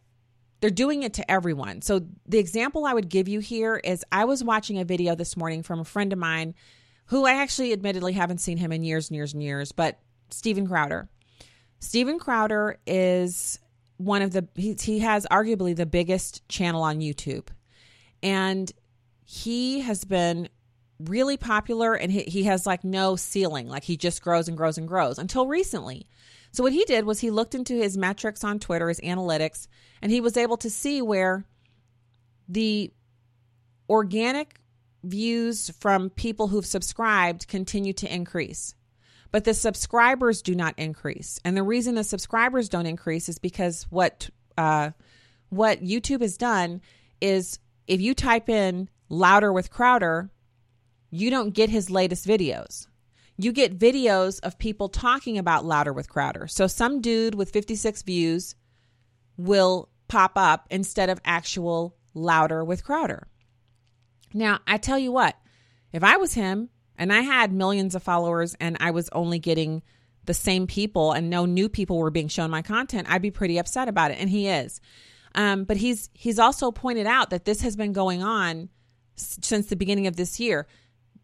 they're 0.60 0.70
doing 0.70 1.02
it 1.02 1.14
to 1.14 1.30
everyone. 1.30 1.82
So 1.82 2.06
the 2.26 2.38
example 2.38 2.84
I 2.84 2.94
would 2.94 3.08
give 3.08 3.28
you 3.28 3.40
here 3.40 3.76
is 3.76 4.04
I 4.12 4.24
was 4.24 4.44
watching 4.44 4.78
a 4.78 4.84
video 4.84 5.14
this 5.14 5.36
morning 5.36 5.62
from 5.62 5.80
a 5.80 5.84
friend 5.84 6.12
of 6.12 6.18
mine 6.18 6.54
who 7.06 7.26
I 7.26 7.34
actually 7.34 7.72
admittedly 7.72 8.12
haven't 8.12 8.38
seen 8.38 8.58
him 8.58 8.70
in 8.70 8.84
years 8.84 9.08
and 9.08 9.16
years 9.16 9.32
and 9.32 9.42
years, 9.42 9.72
but 9.72 9.98
Steven 10.30 10.66
Crowder. 10.66 11.08
Steven 11.80 12.18
Crowder 12.18 12.78
is 12.86 13.58
one 13.96 14.22
of 14.22 14.32
the 14.32 14.46
he, 14.54 14.74
he 14.80 14.98
has 15.00 15.26
arguably 15.30 15.74
the 15.74 15.86
biggest 15.86 16.46
channel 16.48 16.82
on 16.82 17.00
YouTube. 17.00 17.48
And 18.22 18.70
he 19.24 19.80
has 19.80 20.04
been 20.04 20.48
really 20.98 21.36
popular 21.36 21.94
and 21.94 22.12
he, 22.12 22.22
he 22.22 22.44
has 22.44 22.66
like 22.66 22.84
no 22.84 23.16
ceiling. 23.16 23.68
Like 23.68 23.84
he 23.84 23.96
just 23.96 24.22
grows 24.22 24.48
and 24.48 24.56
grows 24.56 24.78
and 24.78 24.86
grows 24.86 25.18
until 25.18 25.46
recently. 25.46 26.06
So 26.52 26.62
what 26.62 26.72
he 26.72 26.84
did 26.84 27.04
was 27.04 27.20
he 27.20 27.30
looked 27.30 27.54
into 27.54 27.74
his 27.74 27.96
metrics 27.96 28.42
on 28.42 28.58
Twitter, 28.58 28.88
his 28.88 29.00
analytics, 29.00 29.68
and 30.02 30.10
he 30.10 30.20
was 30.20 30.36
able 30.36 30.56
to 30.58 30.70
see 30.70 31.00
where 31.00 31.44
the 32.48 32.92
organic 33.88 34.60
views 35.02 35.70
from 35.78 36.10
people 36.10 36.48
who've 36.48 36.66
subscribed 36.66 37.48
continue 37.48 37.92
to 37.94 38.12
increase. 38.12 38.74
But 39.32 39.44
the 39.44 39.54
subscribers 39.54 40.42
do 40.42 40.54
not 40.54 40.74
increase. 40.76 41.38
And 41.44 41.56
the 41.56 41.62
reason 41.62 41.94
the 41.94 42.04
subscribers 42.04 42.68
don't 42.68 42.86
increase 42.86 43.28
is 43.28 43.38
because 43.38 43.86
what 43.90 44.28
uh, 44.58 44.90
what 45.50 45.82
YouTube 45.82 46.20
has 46.20 46.36
done 46.36 46.80
is 47.20 47.58
if 47.86 48.00
you 48.00 48.14
type 48.14 48.48
in 48.48 48.88
louder 49.08 49.52
with 49.52 49.70
Crowder, 49.70 50.30
you 51.10 51.30
don't 51.30 51.54
get 51.54 51.70
his 51.70 51.90
latest 51.90 52.26
videos. 52.26 52.86
You 53.44 53.52
get 53.52 53.78
videos 53.78 54.40
of 54.40 54.58
people 54.58 54.88
talking 54.88 55.38
about 55.38 55.64
Louder 55.64 55.92
with 55.92 56.08
Crowder. 56.08 56.46
So 56.46 56.66
some 56.66 57.00
dude 57.00 57.34
with 57.34 57.50
56 57.50 58.02
views 58.02 58.54
will 59.36 59.88
pop 60.08 60.32
up 60.36 60.66
instead 60.70 61.08
of 61.08 61.20
actual 61.24 61.96
Louder 62.14 62.64
with 62.64 62.84
Crowder. 62.84 63.28
Now, 64.34 64.60
I 64.66 64.76
tell 64.76 64.98
you 64.98 65.12
what, 65.12 65.36
if 65.92 66.04
I 66.04 66.16
was 66.16 66.34
him 66.34 66.70
and 66.96 67.12
I 67.12 67.20
had 67.20 67.52
millions 67.52 67.94
of 67.94 68.02
followers 68.02 68.54
and 68.60 68.76
I 68.80 68.90
was 68.90 69.08
only 69.12 69.38
getting 69.38 69.82
the 70.24 70.34
same 70.34 70.66
people 70.66 71.12
and 71.12 71.30
no 71.30 71.46
new 71.46 71.68
people 71.68 71.98
were 71.98 72.10
being 72.10 72.28
shown 72.28 72.50
my 72.50 72.62
content, 72.62 73.08
I'd 73.10 73.22
be 73.22 73.30
pretty 73.30 73.58
upset 73.58 73.88
about 73.88 74.10
it. 74.10 74.18
And 74.20 74.30
he 74.30 74.48
is. 74.48 74.80
Um, 75.34 75.64
but 75.64 75.76
he's 75.76 76.10
he's 76.12 76.38
also 76.38 76.72
pointed 76.72 77.06
out 77.06 77.30
that 77.30 77.44
this 77.44 77.62
has 77.62 77.76
been 77.76 77.92
going 77.92 78.22
on 78.22 78.68
since 79.16 79.66
the 79.66 79.76
beginning 79.76 80.06
of 80.06 80.16
this 80.16 80.40
year. 80.40 80.66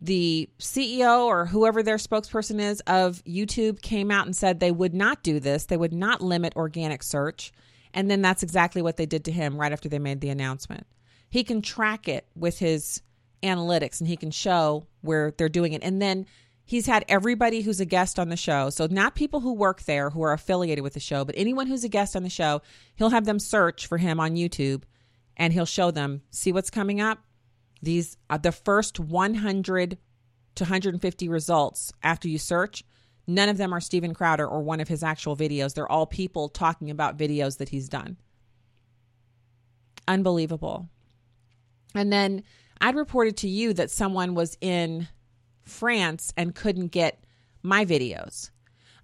The 0.01 0.49
CEO 0.59 1.25
or 1.25 1.47
whoever 1.47 1.83
their 1.83 1.97
spokesperson 1.97 2.61
is 2.61 2.81
of 2.87 3.25
YouTube 3.25 3.81
came 3.81 4.11
out 4.11 4.27
and 4.27 4.37
said 4.37 4.61
they 4.61 4.71
would 4.71 4.95
not 4.95 5.23
do 5.23 5.41
this. 5.41 5.67
They 5.67 5.77
would 5.77 5.93
not 5.93 6.21
limit 6.21 6.55
organic 6.55 7.03
search. 7.03 7.53
And 7.95 8.11
then 8.11 8.21
that's 8.21 8.43
exactly 8.43 8.83
what 8.83 8.99
they 8.99 9.07
did 9.07 9.25
to 9.25 9.33
him 9.33 9.59
right 9.59 9.73
after 9.73 9.89
they 9.89 9.99
made 9.99 10.21
the 10.21 10.29
announcement. 10.29 10.87
He 11.31 11.45
can 11.45 11.63
track 11.63 12.09
it 12.09 12.27
with 12.35 12.59
his 12.59 13.01
analytics 13.43 14.01
and 14.01 14.09
he 14.09 14.17
can 14.17 14.31
show 14.31 14.87
where 15.01 15.33
they're 15.33 15.49
doing 15.49 15.73
it. 15.73 15.83
And 15.83 16.01
then 16.01 16.27
he's 16.67 16.87
had 16.87 17.05
everybody 17.09 17.63
who's 17.63 17.81
a 17.81 17.87
guest 17.87 18.19
on 18.19 18.29
the 18.29 18.37
show. 18.37 18.69
So 18.71 18.87
not 18.91 19.15
people 19.15 19.41
who 19.41 19.55
work 19.55 19.85
there 19.85 20.11
who 20.11 20.23
are 20.23 20.33
affiliated 20.33 20.83
with 20.83 20.95
the 20.95 21.01
show, 21.01 21.25
but 21.25 21.35
anyone 21.39 21.67
who's 21.67 21.85
a 21.85 21.89
guest 21.89 22.15
on 22.17 22.23
the 22.23 22.29
show, 22.29 22.61
he'll 22.97 23.11
have 23.11 23.25
them 23.25 23.39
search 23.39 23.87
for 23.87 23.99
him 23.99 24.21
on 24.21 24.35
YouTube 24.35 24.83
and 25.37 25.53
he'll 25.53 25.65
show 25.65 25.91
them, 25.91 26.23
see 26.31 26.53
what's 26.53 26.71
coming 26.71 27.01
up. 27.01 27.21
These 27.83 28.17
are 28.31 28.39
the 28.39 28.53
first 28.53 28.99
100 28.99 29.99
to 30.57 30.65
150 30.65 31.29
results 31.29 31.93
after 32.03 32.29
you 32.29 32.39
search. 32.39 32.85
None 33.27 33.49
of 33.49 33.57
them 33.57 33.73
are 33.73 33.81
Steven 33.81 34.15
Crowder 34.15 34.47
or 34.47 34.63
one 34.63 34.81
of 34.81 34.89
his 34.89 35.03
actual 35.03 35.37
videos. 35.37 35.75
They're 35.75 35.91
all 35.91 36.07
people 36.07 36.49
talking 36.49 36.91
about 36.91 37.19
videos 37.19 37.59
that 37.59 37.69
he's 37.69 37.89
done. 37.89 38.17
Unbelievable. 40.09 40.89
And 41.95 42.13
then 42.13 42.45
I'd 42.81 42.95
reported 42.95 43.37
to 43.39 43.49
you 43.49 43.73
that 43.75 43.91
someone 43.91 44.35
was 44.35 44.57
in 44.61 45.09
France 45.65 46.33
and 46.37 46.55
couldn't 46.55 46.89
get 46.89 47.25
my 47.63 47.85
videos, 47.85 48.51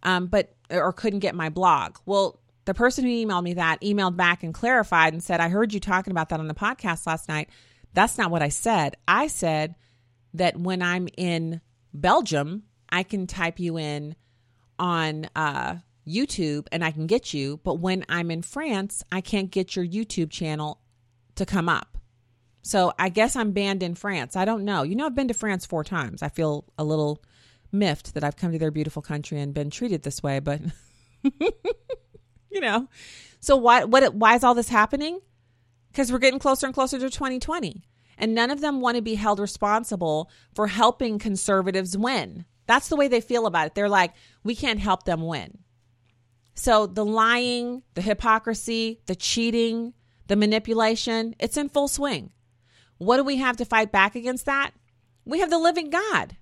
um, 0.03 0.27
but 0.27 0.55
or 0.71 0.93
couldn't 0.93 1.19
get 1.19 1.35
my 1.35 1.49
blog. 1.49 1.97
Well, 2.07 2.39
the 2.65 2.75
person 2.75 3.05
who 3.05 3.11
emailed 3.11 3.43
me 3.43 3.55
that 3.55 3.81
emailed 3.81 4.17
back 4.17 4.45
and 4.45 4.55
clarified 4.55 5.13
and 5.13 5.23
said, 5.23 5.41
"I 5.41 5.49
heard 5.49 5.75
you 5.75 5.81
talking 5.81 6.13
about 6.13 6.29
that 6.29 6.39
on 6.39 6.47
the 6.47 6.55
podcast 6.55 7.07
last 7.07 7.29
night. 7.29 7.49
That's 7.95 8.19
not 8.19 8.31
what 8.31 8.43
I 8.43 8.49
said. 8.49 8.97
I 9.07 9.27
said 9.27 9.75
that 10.35 10.59
when 10.59 10.83
I'm 10.83 11.09
in 11.17 11.61
Belgium, 11.93 12.65
I 12.91 13.03
can 13.03 13.27
type 13.27 13.59
you 13.59 13.79
in 13.79 14.17
on 14.79 15.29
uh, 15.37 15.77
YouTube 16.07 16.67
and 16.73 16.85
I 16.85 16.91
can 16.91 17.07
get 17.07 17.35
you, 17.35 17.61
but 17.65 17.75
when 17.75 18.05
I'm 18.09 18.31
in 18.31 18.43
France, 18.43 19.05
I 19.13 19.21
can't 19.21 19.51
get 19.51 19.77
your 19.77 19.87
YouTube 19.87 20.31
channel 20.31 20.81
to 21.37 21.47
come 21.47 21.69
up." 21.69 21.99
So 22.63 22.93
I 22.99 23.09
guess 23.09 23.35
I'm 23.35 23.53
banned 23.53 23.83
in 23.83 23.95
France. 23.95 24.37
I 24.37 24.45
don't 24.45 24.65
know. 24.65 24.85
You 24.85 24.95
know, 24.95 25.07
I've 25.07 25.15
been 25.15 25.29
to 25.29 25.35
France 25.35 25.67
four 25.67 25.83
times. 25.85 26.23
I 26.23 26.29
feel 26.29 26.65
a 26.79 26.85
little 26.85 27.23
miffed 27.73 28.15
that 28.15 28.23
I've 28.23 28.37
come 28.37 28.53
to 28.53 28.59
their 28.59 28.71
beautiful 28.71 29.03
country 29.03 29.41
and 29.41 29.53
been 29.53 29.71
treated 29.71 30.03
this 30.03 30.23
way, 30.23 30.39
but 30.39 30.61
you 31.23 32.61
know. 32.61 32.89
So 33.41 33.57
why 33.57 33.85
what 33.85 34.15
why 34.15 34.37
is 34.37 34.45
all 34.45 34.55
this 34.55 34.69
happening? 34.69 35.21
Because 35.93 36.11
we're 36.11 36.19
getting 36.19 36.41
closer 36.41 36.67
and 36.67 36.75
closer 36.75 36.99
to 36.99 37.11
2020. 37.11 37.85
And 38.19 38.35
none 38.35 38.51
of 38.51 38.61
them 38.61 38.81
want 38.81 38.97
to 38.97 39.03
be 39.03 39.15
held 39.15 39.39
responsible 39.39 40.31
for 40.55 40.69
helping 40.69 41.19
conservatives 41.19 41.97
win. 41.97 42.47
That's 42.67 42.89
the 42.89 42.97
way 42.97 43.09
they 43.09 43.21
feel 43.21 43.47
about 43.47 43.67
it. 43.67 43.75
They're 43.75 43.89
like, 43.89 44.15
we 44.43 44.55
can't 44.55 44.81
help 44.81 45.05
them 45.05 45.27
win. 45.27 45.59
So 46.55 46.87
the 46.87 47.05
lying, 47.05 47.83
the 47.95 48.03
hypocrisy, 48.03 49.01
the 49.07 49.15
cheating, 49.15 49.95
the 50.29 50.37
manipulation, 50.37 51.35
it's 51.39 51.57
in 51.57 51.69
full 51.69 51.89
swing. 51.89 52.33
What 52.99 53.17
do 53.17 53.25
we 53.25 53.39
have 53.39 53.57
to 53.57 53.65
fight 53.65 53.91
back 53.91 54.15
against 54.15 54.47
that? 54.47 54.73
We 55.25 55.41
have 55.41 55.51
the 55.51 55.59
living 55.59 55.91
God. 55.91 56.37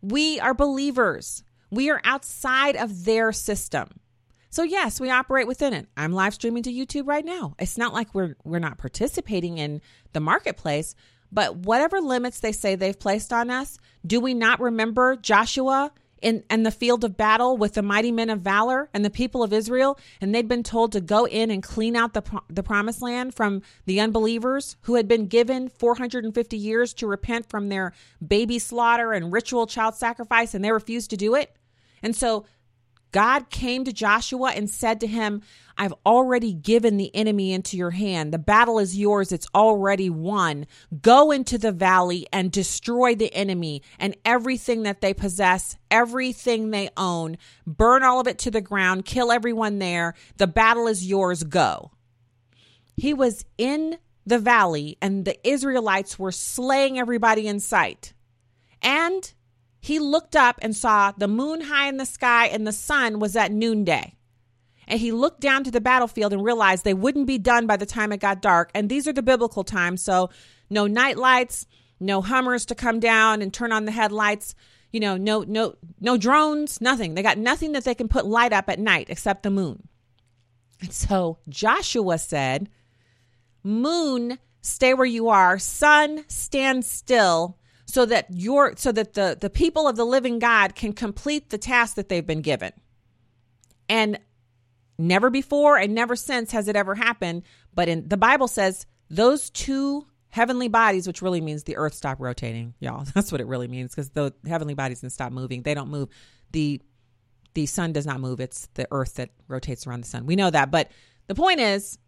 We 0.00 0.40
are 0.40 0.54
believers. 0.54 1.42
We 1.70 1.90
are 1.90 2.00
outside 2.04 2.76
of 2.76 3.04
their 3.04 3.32
system. 3.32 4.00
So 4.56 4.62
yes, 4.62 4.98
we 4.98 5.10
operate 5.10 5.46
within 5.46 5.74
it. 5.74 5.86
I'm 5.98 6.14
live 6.14 6.32
streaming 6.32 6.62
to 6.62 6.72
YouTube 6.72 7.06
right 7.06 7.26
now. 7.26 7.54
It's 7.58 7.76
not 7.76 7.92
like 7.92 8.14
we're 8.14 8.36
we're 8.42 8.58
not 8.58 8.78
participating 8.78 9.58
in 9.58 9.82
the 10.14 10.20
marketplace, 10.20 10.94
but 11.30 11.56
whatever 11.56 12.00
limits 12.00 12.40
they 12.40 12.52
say 12.52 12.74
they've 12.74 12.98
placed 12.98 13.34
on 13.34 13.50
us, 13.50 13.78
do 14.06 14.18
we 14.18 14.32
not 14.32 14.58
remember 14.58 15.14
Joshua 15.14 15.92
in, 16.22 16.42
in 16.48 16.62
the 16.62 16.70
field 16.70 17.04
of 17.04 17.18
battle 17.18 17.58
with 17.58 17.74
the 17.74 17.82
mighty 17.82 18.10
men 18.10 18.30
of 18.30 18.40
valor 18.40 18.88
and 18.94 19.04
the 19.04 19.10
people 19.10 19.42
of 19.42 19.52
Israel, 19.52 19.98
and 20.22 20.34
they'd 20.34 20.48
been 20.48 20.62
told 20.62 20.92
to 20.92 21.02
go 21.02 21.26
in 21.26 21.50
and 21.50 21.62
clean 21.62 21.94
out 21.94 22.14
the, 22.14 22.22
the 22.48 22.62
promised 22.62 23.02
land 23.02 23.34
from 23.34 23.60
the 23.84 24.00
unbelievers 24.00 24.76
who 24.84 24.94
had 24.94 25.06
been 25.06 25.26
given 25.26 25.68
450 25.68 26.56
years 26.56 26.94
to 26.94 27.06
repent 27.06 27.50
from 27.50 27.68
their 27.68 27.92
baby 28.26 28.58
slaughter 28.58 29.12
and 29.12 29.34
ritual 29.34 29.66
child 29.66 29.96
sacrifice, 29.96 30.54
and 30.54 30.64
they 30.64 30.72
refused 30.72 31.10
to 31.10 31.18
do 31.18 31.34
it. 31.34 31.54
And 32.02 32.16
so 32.16 32.46
God 33.12 33.50
came 33.50 33.84
to 33.84 33.92
Joshua 33.92 34.50
and 34.50 34.68
said 34.68 35.00
to 35.00 35.06
him, 35.06 35.42
I've 35.78 35.94
already 36.04 36.52
given 36.52 36.96
the 36.96 37.14
enemy 37.14 37.52
into 37.52 37.76
your 37.76 37.90
hand. 37.90 38.32
The 38.32 38.38
battle 38.38 38.78
is 38.78 38.96
yours. 38.96 39.32
It's 39.32 39.48
already 39.54 40.10
won. 40.10 40.66
Go 41.02 41.30
into 41.30 41.58
the 41.58 41.72
valley 41.72 42.26
and 42.32 42.50
destroy 42.50 43.14
the 43.14 43.32
enemy 43.34 43.82
and 43.98 44.16
everything 44.24 44.82
that 44.84 45.00
they 45.00 45.14
possess, 45.14 45.76
everything 45.90 46.70
they 46.70 46.88
own. 46.96 47.36
Burn 47.66 48.02
all 48.02 48.20
of 48.20 48.26
it 48.26 48.38
to 48.40 48.50
the 48.50 48.60
ground. 48.60 49.04
Kill 49.04 49.30
everyone 49.30 49.78
there. 49.78 50.14
The 50.38 50.46
battle 50.46 50.86
is 50.86 51.06
yours. 51.06 51.42
Go. 51.42 51.92
He 52.96 53.12
was 53.12 53.44
in 53.58 53.98
the 54.24 54.38
valley 54.38 54.96
and 55.00 55.24
the 55.24 55.48
Israelites 55.48 56.18
were 56.18 56.32
slaying 56.32 56.98
everybody 56.98 57.46
in 57.46 57.60
sight. 57.60 58.14
And 58.82 59.32
he 59.86 60.00
looked 60.00 60.34
up 60.34 60.58
and 60.62 60.74
saw 60.74 61.12
the 61.12 61.28
moon 61.28 61.60
high 61.60 61.86
in 61.86 61.96
the 61.96 62.04
sky 62.04 62.46
and 62.48 62.66
the 62.66 62.72
sun 62.72 63.20
was 63.20 63.36
at 63.36 63.52
noonday. 63.52 64.16
And 64.88 64.98
he 64.98 65.12
looked 65.12 65.40
down 65.40 65.62
to 65.62 65.70
the 65.70 65.80
battlefield 65.80 66.32
and 66.32 66.44
realized 66.44 66.82
they 66.82 66.92
wouldn't 66.92 67.28
be 67.28 67.38
done 67.38 67.68
by 67.68 67.76
the 67.76 67.86
time 67.86 68.10
it 68.10 68.18
got 68.18 68.42
dark. 68.42 68.72
And 68.74 68.88
these 68.88 69.06
are 69.06 69.12
the 69.12 69.22
biblical 69.22 69.62
times. 69.62 70.02
So, 70.02 70.30
no 70.68 70.88
night 70.88 71.16
lights, 71.16 71.68
no 72.00 72.20
Hummers 72.20 72.66
to 72.66 72.74
come 72.74 72.98
down 72.98 73.40
and 73.40 73.54
turn 73.54 73.70
on 73.70 73.84
the 73.84 73.92
headlights, 73.92 74.56
you 74.90 74.98
know, 74.98 75.16
no, 75.16 75.44
no, 75.46 75.76
no 76.00 76.16
drones, 76.16 76.80
nothing. 76.80 77.14
They 77.14 77.22
got 77.22 77.38
nothing 77.38 77.70
that 77.70 77.84
they 77.84 77.94
can 77.94 78.08
put 78.08 78.26
light 78.26 78.52
up 78.52 78.68
at 78.68 78.80
night 78.80 79.06
except 79.08 79.44
the 79.44 79.50
moon. 79.50 79.86
And 80.80 80.92
so 80.92 81.38
Joshua 81.48 82.18
said, 82.18 82.70
Moon, 83.62 84.40
stay 84.62 84.94
where 84.94 85.06
you 85.06 85.28
are. 85.28 85.60
Sun, 85.60 86.24
stand 86.26 86.84
still 86.84 87.56
so 87.96 88.04
that 88.04 88.26
your 88.28 88.74
so 88.76 88.92
that 88.92 89.14
the 89.14 89.38
the 89.40 89.48
people 89.48 89.88
of 89.88 89.96
the 89.96 90.04
living 90.04 90.38
God 90.38 90.74
can 90.74 90.92
complete 90.92 91.48
the 91.48 91.56
task 91.56 91.96
that 91.96 92.10
they've 92.10 92.26
been 92.26 92.42
given. 92.42 92.74
And 93.88 94.18
never 94.98 95.30
before 95.30 95.78
and 95.78 95.94
never 95.94 96.14
since 96.14 96.52
has 96.52 96.68
it 96.68 96.76
ever 96.76 96.94
happened, 96.94 97.44
but 97.72 97.88
in 97.88 98.06
the 98.06 98.18
Bible 98.18 98.48
says 98.48 98.84
those 99.08 99.48
two 99.48 100.06
heavenly 100.28 100.68
bodies, 100.68 101.06
which 101.06 101.22
really 101.22 101.40
means 101.40 101.64
the 101.64 101.78
earth 101.78 101.94
stopped 101.94 102.20
rotating, 102.20 102.74
y'all. 102.80 103.06
That's 103.14 103.32
what 103.32 103.40
it 103.40 103.46
really 103.46 103.66
means 103.66 103.94
because 103.94 104.10
the 104.10 104.34
heavenly 104.46 104.74
bodies 104.74 105.00
didn't 105.00 105.14
stop 105.14 105.32
moving. 105.32 105.62
They 105.62 105.72
don't 105.72 105.88
move. 105.88 106.10
The 106.52 106.82
the 107.54 107.64
sun 107.64 107.94
does 107.94 108.04
not 108.04 108.20
move. 108.20 108.40
It's 108.40 108.68
the 108.74 108.86
earth 108.90 109.14
that 109.14 109.30
rotates 109.48 109.86
around 109.86 110.04
the 110.04 110.08
sun. 110.08 110.26
We 110.26 110.36
know 110.36 110.50
that, 110.50 110.70
but 110.70 110.90
the 111.28 111.34
point 111.34 111.60
is 111.60 111.98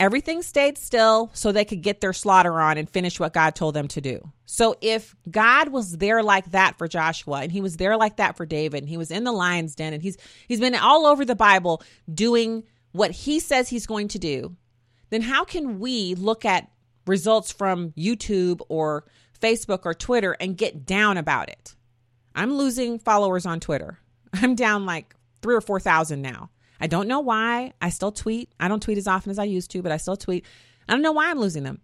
everything 0.00 0.42
stayed 0.42 0.78
still 0.78 1.30
so 1.32 1.50
they 1.50 1.64
could 1.64 1.82
get 1.82 2.00
their 2.00 2.12
slaughter 2.12 2.60
on 2.60 2.78
and 2.78 2.88
finish 2.88 3.18
what 3.18 3.32
God 3.32 3.54
told 3.54 3.74
them 3.74 3.88
to 3.88 4.00
do. 4.00 4.32
So 4.46 4.76
if 4.80 5.14
God 5.30 5.68
was 5.68 5.98
there 5.98 6.22
like 6.22 6.52
that 6.52 6.78
for 6.78 6.88
Joshua 6.88 7.40
and 7.42 7.52
he 7.52 7.60
was 7.60 7.76
there 7.76 7.96
like 7.96 8.16
that 8.16 8.36
for 8.36 8.46
David 8.46 8.82
and 8.82 8.88
he 8.88 8.96
was 8.96 9.10
in 9.10 9.24
the 9.24 9.32
lion's 9.32 9.74
den 9.74 9.92
and 9.92 10.02
he's 10.02 10.16
he's 10.46 10.60
been 10.60 10.74
all 10.74 11.06
over 11.06 11.24
the 11.24 11.36
Bible 11.36 11.82
doing 12.12 12.64
what 12.92 13.10
he 13.10 13.40
says 13.40 13.68
he's 13.68 13.86
going 13.86 14.08
to 14.08 14.18
do, 14.18 14.56
then 15.10 15.22
how 15.22 15.44
can 15.44 15.78
we 15.78 16.14
look 16.14 16.44
at 16.44 16.70
results 17.06 17.52
from 17.52 17.92
YouTube 17.92 18.60
or 18.68 19.04
Facebook 19.40 19.80
or 19.84 19.94
Twitter 19.94 20.36
and 20.40 20.56
get 20.56 20.86
down 20.86 21.16
about 21.16 21.48
it? 21.48 21.74
I'm 22.34 22.54
losing 22.54 22.98
followers 22.98 23.46
on 23.46 23.60
Twitter. 23.60 23.98
I'm 24.32 24.54
down 24.54 24.86
like 24.86 25.14
3 25.42 25.54
or 25.54 25.60
4,000 25.60 26.22
now. 26.22 26.50
I 26.80 26.86
don't 26.86 27.08
know 27.08 27.20
why. 27.20 27.72
I 27.80 27.90
still 27.90 28.12
tweet. 28.12 28.52
I 28.60 28.68
don't 28.68 28.82
tweet 28.82 28.98
as 28.98 29.08
often 29.08 29.30
as 29.30 29.38
I 29.38 29.44
used 29.44 29.70
to, 29.72 29.82
but 29.82 29.92
I 29.92 29.96
still 29.96 30.16
tweet. 30.16 30.44
I 30.88 30.92
don't 30.92 31.02
know 31.02 31.12
why 31.12 31.30
I'm 31.30 31.40
losing 31.40 31.64
them. 31.64 31.80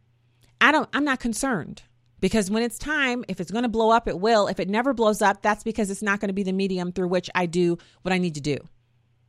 I 0.60 0.72
don't 0.72 0.88
I'm 0.92 1.04
not 1.04 1.20
concerned 1.20 1.82
because 2.20 2.50
when 2.50 2.62
it's 2.62 2.78
time, 2.78 3.24
if 3.28 3.40
it's 3.40 3.50
going 3.50 3.64
to 3.64 3.68
blow 3.68 3.90
up, 3.90 4.08
it 4.08 4.18
will. 4.18 4.46
If 4.46 4.60
it 4.60 4.68
never 4.68 4.94
blows 4.94 5.20
up, 5.20 5.42
that's 5.42 5.64
because 5.64 5.90
it's 5.90 6.02
not 6.02 6.20
going 6.20 6.28
to 6.28 6.34
be 6.34 6.42
the 6.42 6.52
medium 6.52 6.92
through 6.92 7.08
which 7.08 7.28
I 7.34 7.46
do 7.46 7.76
what 8.02 8.12
I 8.12 8.18
need 8.18 8.36
to 8.36 8.40
do. 8.40 8.56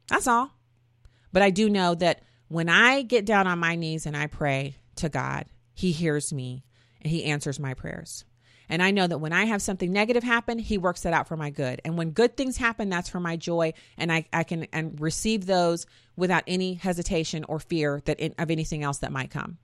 That's 0.08 0.28
all. 0.28 0.51
But 1.34 1.41
I 1.41 1.49
do 1.49 1.69
know 1.69 1.95
that 1.95 2.21
when 2.47 2.69
I 2.69 3.01
get 3.01 3.25
down 3.25 3.47
on 3.47 3.60
my 3.60 3.75
knees 3.75 4.06
and 4.06 4.15
I 4.15 4.28
pray 4.28 4.78
to 4.97 5.10
God, 5.10 5.45
he 5.73 5.91
hears 5.91 6.32
me 6.32 6.63
and 7.01 7.12
he 7.12 7.25
answers 7.25 7.60
my 7.60 7.73
prayers. 7.73 8.23
And 8.69 8.82
I 8.82 8.91
know 8.91 9.08
that 9.08 9.19
when 9.19 9.34
I 9.34 9.45
have 9.45 9.62
something 9.62 9.91
negative 9.91 10.23
happen, 10.23 10.60
he 10.60 10.78
works 10.78 11.01
that 11.01 11.13
out 11.13 11.28
for 11.28 11.38
my 11.38 11.49
good. 11.49 11.82
And 11.86 11.97
when 11.97 12.12
good 12.12 12.36
things 12.36 12.58
happen, 12.58 12.89
that's 12.89 13.10
for 13.10 13.19
my 13.19 13.38
joy. 13.38 13.73
And 13.97 14.12
I, 14.12 14.25
I 14.34 14.43
can 14.43 14.67
and 14.73 14.99
receive 14.99 15.45
those 15.45 15.86
without 16.15 16.43
any 16.47 16.73
hesitation 16.75 17.45
or 17.47 17.60
fear 17.60 18.01
that 18.06 18.19
in, 18.19 18.34
of 18.38 18.49
anything 18.51 18.84
else 18.84 18.99
that 18.99 19.12
might 19.12 19.30
come. 19.30 19.58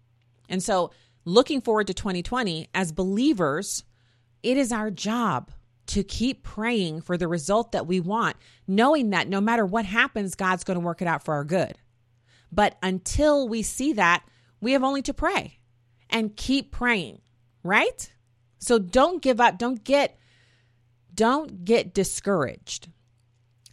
And 0.50 0.62
so 0.62 0.92
looking 1.26 1.62
forward 1.62 1.88
to 1.88 1.94
2020 1.94 2.70
as 2.74 2.92
believers, 2.92 3.84
it 4.44 4.58
is 4.58 4.72
our 4.72 4.92
job 4.92 5.52
to 5.88 6.04
keep 6.04 6.44
praying 6.44 7.02
for 7.02 7.18
the 7.18 7.28
result 7.28 7.72
that 7.72 7.88
we 7.88 8.00
want, 8.00 8.38
knowing 8.68 9.10
that 9.10 9.28
no 9.28 9.42
matter 9.42 9.66
what 9.66 9.86
happens, 9.86 10.36
God's 10.36 10.64
going 10.64 10.80
to 10.80 10.86
work 10.86 11.02
it 11.02 11.08
out 11.08 11.24
for 11.24 11.34
our 11.34 11.44
good. 11.44 11.74
But 12.52 12.78
until 12.84 13.48
we 13.48 13.62
see 13.62 13.94
that, 13.94 14.24
we 14.60 14.74
have 14.74 14.84
only 14.84 15.02
to 15.04 15.14
pray 15.14 15.60
and 16.10 16.36
keep 16.36 16.72
praying, 16.72 17.22
right? 17.64 18.14
So 18.62 18.80
don't 18.80 19.21
give 19.21 19.41
up, 19.41 19.58
don't 19.58 19.84
get 19.84 20.17
don't 21.13 21.65
get 21.65 21.93
discouraged. 21.93 22.88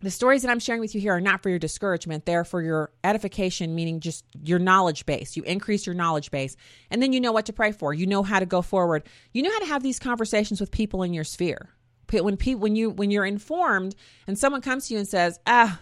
The 0.00 0.10
stories 0.10 0.42
that 0.42 0.50
I'm 0.50 0.60
sharing 0.60 0.80
with 0.80 0.94
you 0.94 1.00
here 1.00 1.12
are 1.12 1.20
not 1.20 1.42
for 1.42 1.50
your 1.50 1.58
discouragement. 1.58 2.24
They're 2.24 2.44
for 2.44 2.62
your 2.62 2.92
edification, 3.02 3.74
meaning 3.74 4.00
just 4.00 4.24
your 4.42 4.58
knowledge 4.58 5.06
base. 5.06 5.36
You 5.36 5.42
increase 5.42 5.86
your 5.86 5.94
knowledge 5.94 6.30
base, 6.30 6.56
and 6.90 7.02
then 7.02 7.12
you 7.12 7.20
know 7.20 7.32
what 7.32 7.46
to 7.46 7.52
pray 7.52 7.72
for. 7.72 7.92
You 7.92 8.06
know 8.06 8.22
how 8.22 8.38
to 8.38 8.46
go 8.46 8.62
forward. 8.62 9.04
You 9.32 9.42
know 9.42 9.50
how 9.50 9.58
to 9.58 9.66
have 9.66 9.82
these 9.82 9.98
conversations 9.98 10.60
with 10.60 10.70
people 10.70 11.02
in 11.02 11.12
your 11.12 11.24
sphere. 11.24 11.70
When 12.10 12.36
people, 12.36 12.60
when 12.60 12.74
you 12.74 12.90
when 12.90 13.10
you're 13.10 13.26
informed, 13.26 13.94
and 14.26 14.38
someone 14.38 14.62
comes 14.62 14.86
to 14.88 14.94
you 14.94 15.00
and 15.00 15.08
says, 15.08 15.38
"Ah, 15.46 15.80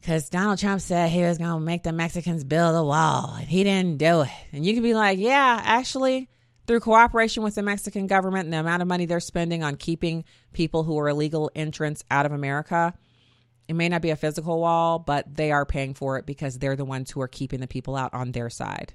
because 0.00 0.28
Donald 0.28 0.58
Trump 0.58 0.80
said 0.82 1.10
he 1.10 1.22
was 1.22 1.38
going 1.38 1.50
to 1.50 1.60
make 1.60 1.82
the 1.82 1.92
Mexicans 1.92 2.44
build 2.44 2.76
a 2.76 2.84
wall, 2.84 3.34
and 3.38 3.48
he 3.48 3.64
didn't 3.64 3.98
do 3.98 4.20
it," 4.20 4.30
and 4.52 4.64
you 4.64 4.74
can 4.74 4.82
be 4.82 4.94
like, 4.94 5.18
"Yeah, 5.18 5.60
actually." 5.64 6.28
Through 6.70 6.78
cooperation 6.78 7.42
with 7.42 7.56
the 7.56 7.62
Mexican 7.62 8.06
government 8.06 8.44
and 8.44 8.52
the 8.52 8.60
amount 8.60 8.80
of 8.80 8.86
money 8.86 9.04
they're 9.04 9.18
spending 9.18 9.64
on 9.64 9.74
keeping 9.74 10.24
people 10.52 10.84
who 10.84 10.96
are 11.00 11.08
illegal 11.08 11.50
entrants 11.56 12.04
out 12.12 12.26
of 12.26 12.30
America. 12.30 12.94
It 13.66 13.72
may 13.74 13.88
not 13.88 14.02
be 14.02 14.10
a 14.10 14.16
physical 14.16 14.60
wall, 14.60 15.00
but 15.00 15.34
they 15.34 15.50
are 15.50 15.66
paying 15.66 15.94
for 15.94 16.16
it 16.16 16.26
because 16.26 16.60
they're 16.60 16.76
the 16.76 16.84
ones 16.84 17.10
who 17.10 17.20
are 17.22 17.26
keeping 17.26 17.58
the 17.58 17.66
people 17.66 17.96
out 17.96 18.14
on 18.14 18.30
their 18.30 18.48
side. 18.48 18.94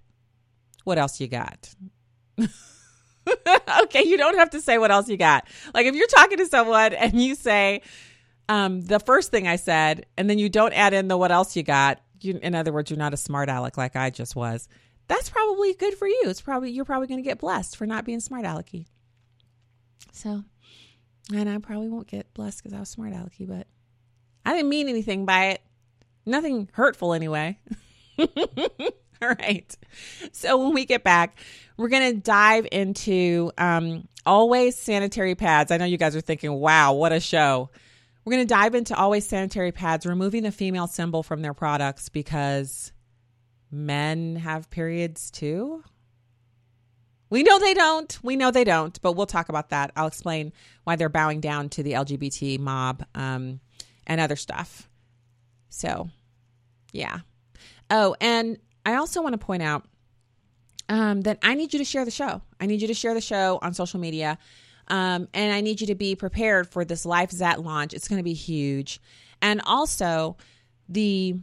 What 0.85 0.97
else 0.97 1.19
you 1.19 1.27
got? 1.27 1.75
okay, 2.39 4.03
you 4.05 4.15
don't 4.15 4.37
have 4.37 4.51
to 4.51 4.61
say 4.61 4.77
what 4.77 4.89
else 4.89 5.09
you 5.09 5.17
got. 5.17 5.45
Like 5.73 5.85
if 5.85 5.95
you're 5.95 6.07
talking 6.07 6.37
to 6.37 6.45
someone 6.45 6.93
and 6.93 7.21
you 7.21 7.35
say 7.35 7.81
um, 8.47 8.79
the 8.83 9.01
first 9.01 9.31
thing 9.31 9.49
I 9.49 9.57
said, 9.57 10.05
and 10.15 10.29
then 10.29 10.39
you 10.39 10.47
don't 10.47 10.71
add 10.71 10.93
in 10.93 11.09
the 11.09 11.17
what 11.17 11.33
else 11.33 11.57
you 11.57 11.63
got, 11.63 11.99
you, 12.21 12.39
in 12.41 12.55
other 12.55 12.71
words, 12.71 12.89
you're 12.89 12.97
not 12.97 13.13
a 13.13 13.17
smart 13.17 13.49
aleck 13.49 13.77
like 13.77 13.97
I 13.97 14.11
just 14.11 14.33
was 14.33 14.69
that's 15.07 15.29
probably 15.29 15.73
good 15.73 15.95
for 15.95 16.07
you. 16.07 16.23
It's 16.25 16.41
probably 16.41 16.71
you're 16.71 16.85
probably 16.85 17.07
going 17.07 17.23
to 17.23 17.27
get 17.27 17.39
blessed 17.39 17.77
for 17.77 17.85
not 17.85 18.05
being 18.05 18.19
smart 18.19 18.45
alecky. 18.45 18.85
So, 20.11 20.43
and 21.33 21.49
I 21.49 21.57
probably 21.59 21.89
won't 21.89 22.07
get 22.07 22.33
blessed 22.33 22.63
because 22.63 22.73
I 22.73 22.79
was 22.79 22.89
smart 22.89 23.13
alecky, 23.13 23.47
but 23.47 23.67
I 24.45 24.53
didn't 24.53 24.69
mean 24.69 24.89
anything 24.89 25.25
by 25.25 25.47
it. 25.47 25.61
Nothing 26.25 26.69
hurtful 26.73 27.13
anyway. 27.13 27.59
All 28.19 29.29
right. 29.39 29.75
So 30.31 30.57
when 30.57 30.73
we 30.73 30.85
get 30.85 31.03
back, 31.03 31.39
we're 31.77 31.89
going 31.89 32.15
to 32.15 32.19
dive 32.19 32.67
into 32.71 33.51
um, 33.57 34.07
always 34.25 34.77
sanitary 34.77 35.35
pads. 35.35 35.71
I 35.71 35.77
know 35.77 35.85
you 35.85 35.97
guys 35.97 36.15
are 36.15 36.21
thinking, 36.21 36.51
wow, 36.53 36.93
what 36.93 37.11
a 37.11 37.19
show. 37.19 37.69
We're 38.23 38.33
going 38.33 38.47
to 38.47 38.53
dive 38.53 38.73
into 38.73 38.95
always 38.95 39.27
sanitary 39.27 39.71
pads, 39.71 40.05
removing 40.05 40.43
the 40.43 40.51
female 40.51 40.87
symbol 40.87 41.21
from 41.21 41.41
their 41.41 41.53
products 41.53 42.09
because 42.09 42.91
men 43.75 44.37
have 44.37 44.69
periods 44.69 45.29
too? 45.29 45.83
We 47.29 47.43
know 47.43 47.59
they 47.59 47.73
don't. 47.73 48.17
We 48.23 48.35
know 48.35 48.51
they 48.51 48.63
don't, 48.63 48.99
but 49.01 49.13
we'll 49.13 49.25
talk 49.25 49.49
about 49.49 49.69
that. 49.69 49.91
I'll 49.95 50.07
explain 50.07 50.53
why 50.83 50.95
they're 50.95 51.09
bowing 51.09 51.41
down 51.41 51.69
to 51.69 51.83
the 51.83 51.93
LGBT 51.93 52.59
mob 52.59 53.03
um, 53.15 53.59
and 54.07 54.21
other 54.21 54.35
stuff. 54.35 54.87
So, 55.69 56.09
yeah. 56.91 57.19
Oh, 57.89 58.15
and 58.21 58.57
I 58.85 58.95
also 58.95 59.21
want 59.21 59.33
to 59.33 59.45
point 59.45 59.63
out 59.63 59.85
um, 60.87 61.21
that 61.21 61.39
I 61.41 61.55
need 61.55 61.73
you 61.73 61.79
to 61.79 61.85
share 61.85 62.05
the 62.05 62.11
show. 62.11 62.41
I 62.59 62.67
need 62.67 62.81
you 62.81 62.87
to 62.87 62.93
share 62.93 63.13
the 63.13 63.21
show 63.21 63.59
on 63.61 63.73
social 63.73 63.99
media. 63.99 64.37
Um, 64.87 65.27
and 65.33 65.51
I 65.51 65.61
need 65.61 65.81
you 65.81 65.87
to 65.87 65.95
be 65.95 66.15
prepared 66.15 66.67
for 66.69 66.85
this 66.85 67.05
LifeZette 67.05 67.63
launch. 67.63 67.93
It's 67.93 68.07
going 68.07 68.19
to 68.19 68.23
be 68.23 68.33
huge. 68.33 69.01
And 69.41 69.61
also, 69.65 70.37
the 70.87 71.35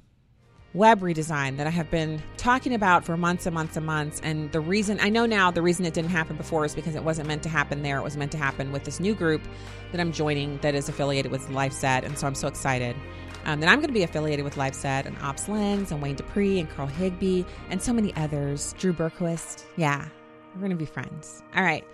web 0.74 1.00
redesign 1.00 1.58
that 1.58 1.66
I 1.66 1.70
have 1.70 1.90
been 1.90 2.22
talking 2.36 2.72
about 2.72 3.04
for 3.04 3.16
months 3.16 3.46
and 3.46 3.54
months 3.54 3.76
and 3.76 3.84
months. 3.84 4.20
And 4.22 4.50
the 4.52 4.60
reason 4.60 4.98
I 5.00 5.10
know 5.10 5.26
now 5.26 5.50
the 5.50 5.62
reason 5.62 5.84
it 5.84 5.94
didn't 5.94 6.10
happen 6.10 6.36
before 6.36 6.64
is 6.64 6.74
because 6.74 6.94
it 6.94 7.04
wasn't 7.04 7.28
meant 7.28 7.42
to 7.42 7.48
happen 7.48 7.82
there. 7.82 7.98
It 7.98 8.02
was 8.02 8.16
meant 8.16 8.32
to 8.32 8.38
happen 8.38 8.72
with 8.72 8.84
this 8.84 8.98
new 8.98 9.14
group 9.14 9.42
that 9.90 10.00
I'm 10.00 10.12
joining 10.12 10.58
that 10.58 10.74
is 10.74 10.88
affiliated 10.88 11.30
with 11.30 11.46
LifeZette. 11.48 12.04
And 12.04 12.18
so 12.18 12.26
I'm 12.26 12.34
so 12.34 12.48
excited 12.48 12.96
um, 13.44 13.60
that 13.60 13.68
I'm 13.68 13.78
going 13.78 13.88
to 13.88 13.94
be 13.94 14.02
affiliated 14.02 14.44
with 14.44 14.54
LifeZette 14.54 15.06
and 15.06 15.16
Ops 15.20 15.48
Lens 15.48 15.92
and 15.92 16.00
Wayne 16.00 16.16
Dupree 16.16 16.58
and 16.58 16.70
Carl 16.70 16.88
Higbie 16.88 17.44
and 17.68 17.82
so 17.82 17.92
many 17.92 18.14
others. 18.16 18.74
Drew 18.78 18.92
Berquist. 18.92 19.64
Yeah, 19.76 20.08
we're 20.54 20.60
going 20.60 20.70
to 20.70 20.76
be 20.76 20.86
friends. 20.86 21.42
All 21.54 21.62
right. 21.62 21.84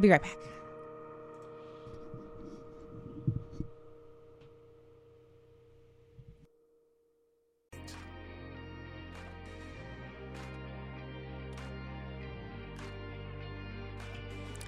Be 0.00 0.10
right 0.10 0.22
back. 0.22 0.38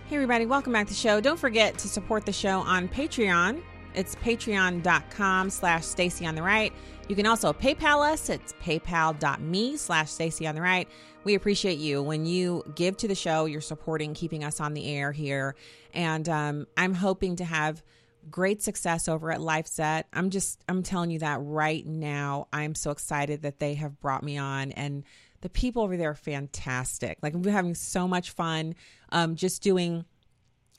Hey, 0.09 0.15
everybody, 0.15 0.47
welcome 0.47 0.73
back 0.73 0.87
to 0.87 0.93
the 0.93 0.97
show. 0.97 1.21
Don't 1.21 1.37
forget 1.37 1.77
to 1.79 1.89
support 1.89 2.25
the 2.25 2.33
show 2.33 2.61
on 2.61 2.87
Patreon. 2.87 3.61
It's 3.93 4.15
patreon.com 4.15 5.51
slash 5.51 5.85
Stacy 5.85 6.25
on 6.25 6.37
the 6.37 6.45
right. 6.45 6.73
You 7.09 7.17
can 7.17 7.27
also 7.27 7.53
PayPal 7.53 8.09
us. 8.09 8.29
It's 8.29 8.53
paypal.me 8.63 9.77
slash 9.77 10.09
Stacy 10.09 10.47
on 10.47 10.55
the 10.55 10.61
right. 10.61 10.89
We 11.25 11.35
appreciate 11.35 11.79
you. 11.79 12.05
When 12.05 12.25
you 12.25 12.63
give 12.77 12.97
to 12.99 13.09
the 13.09 13.17
show, 13.17 13.47
you're 13.47 13.61
supporting 13.61 14.15
keeping 14.15 14.45
us 14.45 14.61
on 14.61 14.75
the 14.75 14.87
air 14.87 15.11
here. 15.11 15.57
And 15.93 16.29
um, 16.29 16.69
I'm 16.77 16.95
hoping 16.95 17.35
to 17.37 17.45
have 17.45 17.83
great 18.31 18.63
success 18.63 19.09
over 19.09 19.33
at 19.33 19.41
LifeZette. 19.41 20.05
I'm 20.13 20.31
just, 20.31 20.63
I'm 20.69 20.85
telling 20.85 21.11
you 21.11 21.19
that 21.19 21.41
right 21.43 21.85
now. 21.85 22.47
I'm 22.53 22.77
so 22.77 22.93
excited 22.93 23.43
that 23.43 23.59
they 23.59 23.75
have 23.75 24.01
brought 24.01 24.23
me 24.23 24.39
on 24.39 24.71
and 24.71 25.03
the 25.41 25.51
people 25.51 25.83
over 25.83 25.97
there 25.97 26.11
are 26.11 26.15
fantastic. 26.15 27.19
Like 27.23 27.35
we're 27.35 27.53
having 27.53 27.75
so 27.75 28.09
much 28.09 28.31
fun 28.31 28.75
um, 29.11 29.37
just 29.37 29.63
doing 29.63 30.05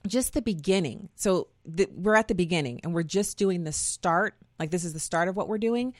just 0.06 0.34
the 0.34 0.42
beginning. 0.42 1.10
So 1.16 1.48
the, 1.66 1.88
we're 1.94 2.16
at 2.16 2.28
the 2.28 2.36
beginning 2.36 2.80
and 2.84 2.94
we're 2.94 3.04
just 3.04 3.38
doing 3.38 3.64
the 3.64 3.72
start. 3.72 4.36
Like 4.60 4.72
this 4.72 4.84
is 4.84 4.94
the 4.94 5.00
start 5.00 5.28
of 5.28 5.36
what 5.36 5.48
we're 5.48 5.58
doing. 5.58 5.94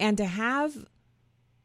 And 0.00 0.16
to 0.18 0.24
have 0.24 0.74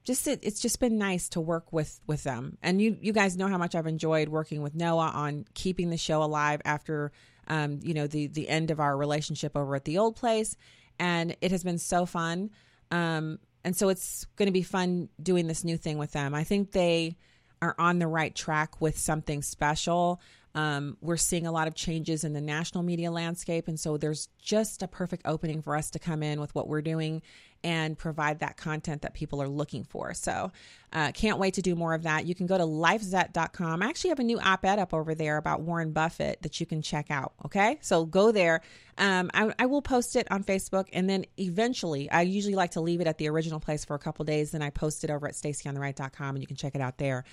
just 0.03 0.27
it, 0.27 0.39
it's 0.43 0.59
just 0.59 0.79
been 0.79 0.97
nice 0.97 1.29
to 1.29 1.41
work 1.41 1.71
with 1.71 1.99
with 2.07 2.23
them. 2.23 2.57
And 2.62 2.81
you 2.81 2.97
you 3.01 3.13
guys 3.13 3.38
know 3.38 3.47
how 3.47 3.57
much 3.57 3.75
I've 3.75 3.88
enjoyed 3.88 4.29
working 4.29 4.62
with 4.62 4.75
Noah 4.75 5.12
on 5.13 5.45
keeping 5.53 5.89
the 5.89 5.97
show 5.97 6.23
alive 6.23 6.62
after 6.65 7.12
um, 7.47 7.79
you 7.83 7.93
know 7.93 8.07
the 8.07 8.27
the 8.27 8.49
end 8.49 8.71
of 8.71 8.79
our 8.79 8.95
relationship 8.95 9.55
over 9.55 9.75
at 9.75 9.85
the 9.85 9.97
old 9.97 10.15
place. 10.15 10.55
And 10.99 11.35
it 11.41 11.51
has 11.51 11.63
been 11.63 11.77
so 11.77 12.05
fun. 12.05 12.51
Um, 12.91 13.39
and 13.63 13.75
so 13.75 13.89
it's 13.89 14.25
going 14.35 14.47
to 14.47 14.53
be 14.53 14.63
fun 14.63 15.09
doing 15.21 15.47
this 15.47 15.63
new 15.63 15.77
thing 15.77 15.97
with 15.97 16.12
them. 16.12 16.33
I 16.33 16.43
think 16.43 16.71
they 16.71 17.17
are 17.62 17.76
on 17.78 18.00
the 18.00 18.08
right 18.08 18.34
track 18.34 18.80
with 18.82 18.98
something 18.98 19.41
special. 19.41 20.22
Um, 20.55 20.97
we're 21.01 21.17
seeing 21.17 21.45
a 21.45 21.51
lot 21.51 21.67
of 21.67 21.75
changes 21.75 22.23
in 22.23 22.33
the 22.33 22.41
national 22.41 22.83
media 22.83 23.12
landscape. 23.12 23.67
And 23.67 23.79
so 23.79 23.97
there's 23.97 24.29
just 24.41 24.81
a 24.81 24.88
perfect 24.88 25.23
opening 25.25 25.62
for 25.62 25.75
us 25.75 25.91
to 25.91 25.99
come 25.99 26.23
in 26.23 26.39
with 26.39 26.53
what 26.55 26.67
we're 26.67 26.81
doing 26.81 27.21
and 27.63 27.97
provide 27.97 28.39
that 28.39 28.55
content 28.55 29.01
that 29.01 29.13
people 29.13 29.41
are 29.41 29.47
looking 29.49 29.83
for. 29.83 30.13
So, 30.13 30.51
uh, 30.93 31.12
can't 31.12 31.38
wait 31.38 31.55
to 31.55 31.62
do 31.62 31.75
more 31.75 31.93
of 31.93 32.03
that. 32.03 32.25
You 32.25 32.33
can 32.33 32.47
go 32.47 32.57
to 32.57 32.63
lifezette.com. 32.63 33.83
I 33.83 33.88
actually 33.88 34.09
have 34.09 34.19
a 34.19 34.23
new 34.23 34.39
op 34.39 34.65
ed 34.65 34.79
up 34.79 34.93
over 34.93 35.13
there 35.13 35.38
about 35.38 35.62
Warren 35.62 35.91
Buffett 35.91 36.41
that 36.41 36.59
you 36.59 36.65
can 36.65 36.81
check 36.81 37.12
out. 37.12 37.33
Okay. 37.45 37.77
So 37.81 38.05
go 38.05 38.31
there. 38.31 38.62
Um, 38.97 39.29
I, 39.33 39.53
I, 39.59 39.65
will 39.65 39.81
post 39.81 40.15
it 40.15 40.29
on 40.31 40.43
Facebook 40.43 40.88
and 40.91 41.09
then 41.09 41.25
eventually, 41.38 42.09
I 42.09 42.21
usually 42.21 42.55
like 42.55 42.71
to 42.71 42.81
leave 42.81 43.01
it 43.01 43.07
at 43.07 43.17
the 43.17 43.29
original 43.29 43.59
place 43.59 43.85
for 43.85 43.95
a 43.95 43.99
couple 43.99 44.25
days. 44.25 44.51
Then 44.51 44.62
I 44.62 44.71
post 44.71 45.03
it 45.03 45.09
over 45.09 45.27
at 45.27 45.35
stacyontheright.com 45.35 46.35
and 46.35 46.41
you 46.41 46.47
can 46.47 46.57
check 46.57 46.75
it 46.75 46.81
out 46.81 46.97
there. 46.97 47.23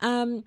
Um, 0.00 0.44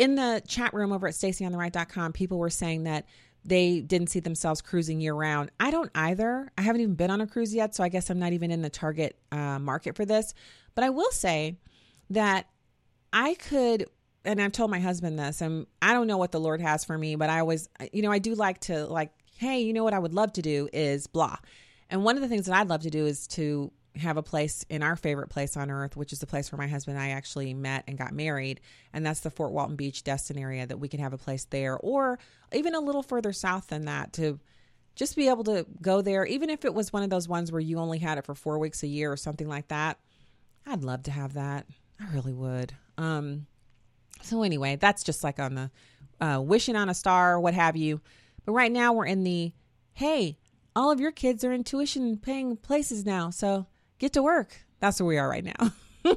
in 0.00 0.14
the 0.14 0.42
chat 0.48 0.72
room 0.72 0.92
over 0.92 1.06
at 1.08 1.12
stacyontheright.com, 1.12 2.14
people 2.14 2.38
were 2.38 2.48
saying 2.48 2.84
that 2.84 3.04
they 3.44 3.80
didn't 3.80 4.08
see 4.08 4.20
themselves 4.20 4.62
cruising 4.62 4.98
year 4.98 5.12
round. 5.12 5.50
I 5.60 5.70
don't 5.70 5.90
either. 5.94 6.50
I 6.56 6.62
haven't 6.62 6.80
even 6.80 6.94
been 6.94 7.10
on 7.10 7.20
a 7.20 7.26
cruise 7.26 7.54
yet, 7.54 7.74
so 7.74 7.84
I 7.84 7.90
guess 7.90 8.08
I'm 8.08 8.18
not 8.18 8.32
even 8.32 8.50
in 8.50 8.62
the 8.62 8.70
target 8.70 9.18
uh, 9.30 9.58
market 9.58 9.96
for 9.96 10.06
this. 10.06 10.32
But 10.74 10.84
I 10.84 10.90
will 10.90 11.10
say 11.10 11.58
that 12.08 12.46
I 13.12 13.34
could, 13.34 13.90
and 14.24 14.40
I've 14.40 14.52
told 14.52 14.70
my 14.70 14.80
husband 14.80 15.18
this, 15.18 15.42
and 15.42 15.66
I 15.82 15.92
don't 15.92 16.06
know 16.06 16.16
what 16.16 16.32
the 16.32 16.40
Lord 16.40 16.62
has 16.62 16.82
for 16.82 16.96
me, 16.96 17.14
but 17.16 17.28
I 17.28 17.40
always, 17.40 17.68
you 17.92 18.00
know, 18.00 18.10
I 18.10 18.20
do 18.20 18.34
like 18.34 18.60
to, 18.60 18.86
like, 18.86 19.12
hey, 19.36 19.60
you 19.60 19.74
know 19.74 19.84
what 19.84 19.92
I 19.92 19.98
would 19.98 20.14
love 20.14 20.32
to 20.34 20.42
do 20.42 20.70
is 20.72 21.06
blah. 21.06 21.36
And 21.90 22.04
one 22.04 22.16
of 22.16 22.22
the 22.22 22.28
things 22.28 22.46
that 22.46 22.56
I'd 22.56 22.70
love 22.70 22.82
to 22.82 22.90
do 22.90 23.04
is 23.04 23.26
to 23.28 23.70
have 23.96 24.16
a 24.16 24.22
place 24.22 24.64
in 24.68 24.82
our 24.82 24.96
favorite 24.96 25.28
place 25.28 25.56
on 25.56 25.70
earth, 25.70 25.96
which 25.96 26.12
is 26.12 26.20
the 26.20 26.26
place 26.26 26.50
where 26.50 26.58
my 26.58 26.68
husband 26.68 26.96
and 26.96 27.04
I 27.04 27.10
actually 27.10 27.54
met 27.54 27.84
and 27.88 27.98
got 27.98 28.12
married. 28.12 28.60
And 28.92 29.04
that's 29.04 29.20
the 29.20 29.30
Fort 29.30 29.52
Walton 29.52 29.76
Beach, 29.76 30.04
Destin 30.04 30.38
area, 30.38 30.66
that 30.66 30.78
we 30.78 30.88
can 30.88 31.00
have 31.00 31.12
a 31.12 31.18
place 31.18 31.44
there 31.46 31.76
or 31.76 32.18
even 32.52 32.74
a 32.74 32.80
little 32.80 33.02
further 33.02 33.32
south 33.32 33.68
than 33.68 33.86
that 33.86 34.12
to 34.14 34.38
just 34.94 35.16
be 35.16 35.28
able 35.28 35.44
to 35.44 35.66
go 35.80 36.02
there, 36.02 36.24
even 36.24 36.50
if 36.50 36.64
it 36.64 36.74
was 36.74 36.92
one 36.92 37.02
of 37.02 37.10
those 37.10 37.28
ones 37.28 37.50
where 37.50 37.60
you 37.60 37.78
only 37.78 37.98
had 37.98 38.18
it 38.18 38.26
for 38.26 38.34
four 38.34 38.58
weeks 38.58 38.82
a 38.82 38.86
year 38.86 39.10
or 39.10 39.16
something 39.16 39.48
like 39.48 39.68
that. 39.68 39.98
I'd 40.66 40.84
love 40.84 41.04
to 41.04 41.10
have 41.10 41.34
that. 41.34 41.66
I 42.00 42.12
really 42.14 42.32
would. 42.32 42.72
Um, 42.98 43.46
so 44.22 44.42
anyway, 44.42 44.76
that's 44.76 45.02
just 45.02 45.24
like 45.24 45.38
on 45.38 45.54
the 45.54 45.70
uh, 46.20 46.40
wishing 46.40 46.76
on 46.76 46.88
a 46.88 46.94
star, 46.94 47.40
what 47.40 47.54
have 47.54 47.76
you. 47.76 48.00
But 48.44 48.52
right 48.52 48.70
now 48.70 48.92
we're 48.92 49.06
in 49.06 49.24
the 49.24 49.52
hey, 49.94 50.38
all 50.74 50.90
of 50.90 51.00
your 51.00 51.12
kids 51.12 51.44
are 51.44 51.52
in 51.52 51.64
tuition 51.64 52.16
paying 52.16 52.56
places 52.56 53.04
now, 53.04 53.30
so 53.30 53.66
get 54.00 54.14
to 54.14 54.22
work. 54.22 54.56
That's 54.80 55.00
where 55.00 55.06
we 55.06 55.18
are 55.18 55.28
right 55.28 55.44
now. 55.44 55.72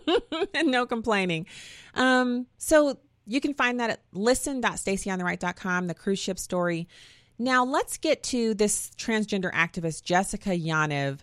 and 0.55 0.71
no 0.71 0.85
complaining. 0.87 1.45
Um, 1.93 2.47
so 2.57 2.97
you 3.27 3.39
can 3.39 3.53
find 3.53 3.79
that 3.79 3.89
at 3.91 3.99
listen.stacyontheright.com, 4.13 5.87
the 5.87 5.93
cruise 5.93 6.19
ship 6.19 6.39
story. 6.39 6.87
Now 7.37 7.65
let's 7.65 7.97
get 7.97 8.23
to 8.23 8.53
this 8.53 8.91
transgender 8.97 9.51
activist, 9.51 10.03
Jessica 10.03 10.49
Yaniv. 10.49 11.19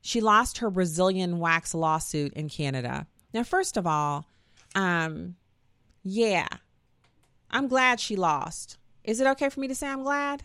She 0.00 0.20
lost 0.20 0.58
her 0.58 0.70
Brazilian 0.70 1.38
wax 1.38 1.74
lawsuit 1.74 2.32
in 2.34 2.48
Canada. 2.48 3.06
Now, 3.32 3.42
first 3.42 3.76
of 3.76 3.86
all, 3.86 4.26
um, 4.74 5.36
yeah, 6.02 6.46
I'm 7.50 7.68
glad 7.68 7.98
she 7.98 8.14
lost. 8.14 8.78
Is 9.02 9.20
it 9.20 9.26
okay 9.28 9.48
for 9.48 9.60
me 9.60 9.68
to 9.68 9.74
say 9.74 9.88
I'm 9.88 10.02
glad? 10.02 10.42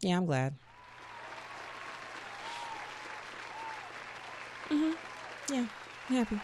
Yeah, 0.00 0.16
I'm 0.16 0.26
glad. 0.26 0.54
Mm-hmm. 4.72 5.54
Yeah, 5.54 5.66
I'm 6.08 6.16
happy. 6.16 6.40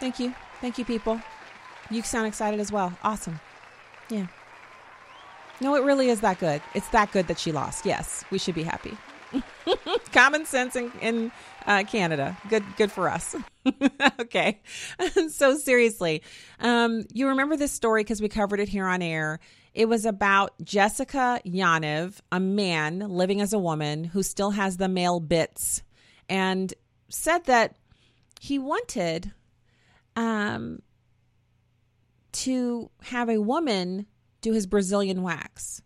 Thank 0.00 0.20
you. 0.20 0.34
Thank 0.60 0.78
you, 0.78 0.84
people. 0.84 1.20
You 1.90 2.02
sound 2.02 2.26
excited 2.26 2.60
as 2.60 2.70
well. 2.70 2.96
Awesome. 3.02 3.40
Yeah. 4.10 4.26
No, 5.60 5.74
it 5.74 5.82
really 5.82 6.08
is 6.08 6.20
that 6.20 6.38
good. 6.38 6.62
It's 6.74 6.88
that 6.88 7.10
good 7.10 7.26
that 7.26 7.38
she 7.38 7.50
lost. 7.50 7.84
Yes, 7.84 8.24
we 8.30 8.38
should 8.38 8.54
be 8.54 8.62
happy. 8.62 8.96
Common 10.12 10.46
sense 10.46 10.76
in, 10.76 10.92
in 11.00 11.32
uh, 11.66 11.84
Canada. 11.84 12.36
Good, 12.48 12.64
good 12.76 12.92
for 12.92 13.08
us. 13.08 13.34
okay. 14.20 14.60
so 15.28 15.56
seriously, 15.56 16.22
um, 16.60 17.04
you 17.12 17.28
remember 17.28 17.56
this 17.56 17.72
story 17.72 18.02
because 18.02 18.22
we 18.22 18.28
covered 18.28 18.60
it 18.60 18.68
here 18.68 18.86
on 18.86 19.02
air. 19.02 19.40
It 19.74 19.88
was 19.88 20.06
about 20.06 20.54
Jessica 20.62 21.40
Yaniv, 21.44 22.20
a 22.32 22.40
man 22.40 23.00
living 23.00 23.40
as 23.40 23.52
a 23.52 23.58
woman 23.58 24.04
who 24.04 24.22
still 24.22 24.50
has 24.52 24.76
the 24.76 24.88
male 24.88 25.20
bits, 25.20 25.82
and 26.28 26.72
said 27.08 27.44
that 27.44 27.76
he 28.40 28.58
wanted 28.58 29.32
um, 30.16 30.82
to 32.32 32.90
have 33.02 33.28
a 33.28 33.40
woman 33.40 34.06
do 34.40 34.52
his 34.52 34.66
Brazilian 34.66 35.22
wax. 35.22 35.82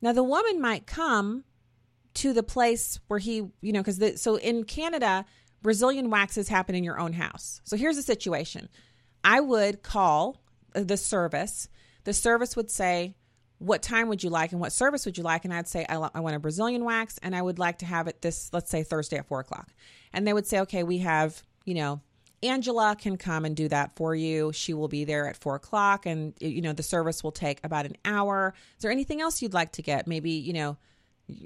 Now, 0.00 0.12
the 0.12 0.22
woman 0.22 0.60
might 0.60 0.86
come 0.86 1.44
to 2.14 2.32
the 2.32 2.42
place 2.42 3.00
where 3.08 3.18
he, 3.18 3.48
you 3.60 3.72
know, 3.72 3.82
because 3.82 4.20
so 4.20 4.36
in 4.36 4.64
Canada, 4.64 5.24
Brazilian 5.62 6.10
waxes 6.10 6.48
happen 6.48 6.74
in 6.74 6.84
your 6.84 6.98
own 6.98 7.12
house. 7.12 7.60
So 7.64 7.76
here's 7.76 7.96
the 7.96 8.02
situation 8.02 8.68
I 9.22 9.40
would 9.40 9.82
call 9.82 10.42
the 10.72 10.96
service. 10.96 11.68
The 12.04 12.12
service 12.14 12.56
would 12.56 12.70
say, 12.70 13.14
What 13.60 13.82
time 13.82 14.08
would 14.08 14.24
you 14.24 14.30
like 14.30 14.52
and 14.52 14.60
what 14.60 14.72
service 14.72 15.06
would 15.06 15.16
you 15.16 15.22
like? 15.22 15.44
And 15.44 15.54
I'd 15.54 15.68
say, 15.68 15.86
I, 15.88 15.96
I 16.14 16.20
want 16.20 16.34
a 16.34 16.38
Brazilian 16.38 16.84
wax 16.84 17.18
and 17.22 17.36
I 17.36 17.40
would 17.40 17.58
like 17.58 17.78
to 17.78 17.86
have 17.86 18.08
it 18.08 18.20
this, 18.22 18.50
let's 18.52 18.70
say 18.70 18.82
Thursday 18.82 19.18
at 19.18 19.28
four 19.28 19.40
o'clock. 19.40 19.68
And 20.12 20.26
they 20.26 20.32
would 20.32 20.46
say, 20.46 20.60
Okay, 20.60 20.82
we 20.82 20.98
have, 20.98 21.42
you 21.64 21.74
know, 21.74 22.00
Angela 22.42 22.96
can 22.98 23.16
come 23.16 23.44
and 23.44 23.54
do 23.54 23.68
that 23.68 23.94
for 23.96 24.14
you. 24.14 24.50
She 24.52 24.72
will 24.72 24.88
be 24.88 25.04
there 25.04 25.28
at 25.28 25.36
four 25.36 25.56
o'clock, 25.56 26.06
and 26.06 26.32
you 26.40 26.62
know 26.62 26.72
the 26.72 26.82
service 26.82 27.22
will 27.22 27.32
take 27.32 27.60
about 27.62 27.84
an 27.84 27.96
hour. 28.04 28.54
Is 28.76 28.82
there 28.82 28.90
anything 28.90 29.20
else 29.20 29.42
you'd 29.42 29.52
like 29.52 29.72
to 29.72 29.82
get? 29.82 30.06
Maybe 30.06 30.30
you 30.30 30.54
know 30.54 30.78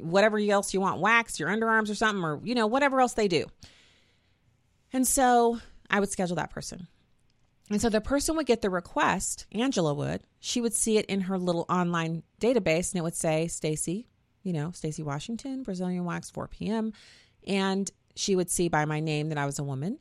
whatever 0.01 0.39
else 0.39 0.73
you 0.73 0.81
want, 0.81 1.01
wax 1.01 1.41
your 1.41 1.49
underarms 1.49 1.91
or 1.91 1.97
something, 1.97 2.25
or 2.25 2.41
you 2.45 2.55
know 2.55 2.69
whatever 2.69 3.01
else 3.01 3.15
they 3.15 3.27
do. 3.27 3.47
And 4.93 5.07
so 5.07 5.59
I 5.91 5.99
would 5.99 6.11
schedule 6.11 6.37
that 6.37 6.51
person. 6.51 6.87
And 7.71 7.81
so 7.81 7.89
the 7.89 8.01
person 8.01 8.37
would 8.37 8.47
get 8.47 8.61
the 8.61 8.71
request, 8.71 9.47
Angela 9.53 9.95
would. 9.95 10.23
She 10.39 10.61
would 10.61 10.75
see 10.75 10.99
it 10.99 11.07
in 11.07 11.23
her 11.23 11.39
little 11.39 11.65
online 11.69 12.23
database 12.41 12.93
and 12.93 12.99
it 12.99 13.03
would 13.03 13.15
say 13.15 13.49
Stacy, 13.49 14.07
you 14.43 14.53
know, 14.53 14.71
Stacy 14.73 15.03
Washington, 15.03 15.62
Brazilian 15.62 16.05
wax 16.05 16.31
4 16.31 16.49
p.m. 16.49 16.93
And 17.47 17.91
she 18.15 18.37
would 18.37 18.51
see 18.51 18.69
by 18.69 18.85
my 18.85 19.01
name 19.01 19.31
that 19.31 19.39
I 19.39 19.47
was 19.47 19.59
a 19.59 19.65
woman. 19.65 19.99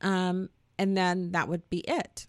Um, 0.00 0.50
and 0.78 0.96
then 0.96 1.32
that 1.32 1.48
would 1.48 1.68
be 1.68 1.78
it. 1.80 2.26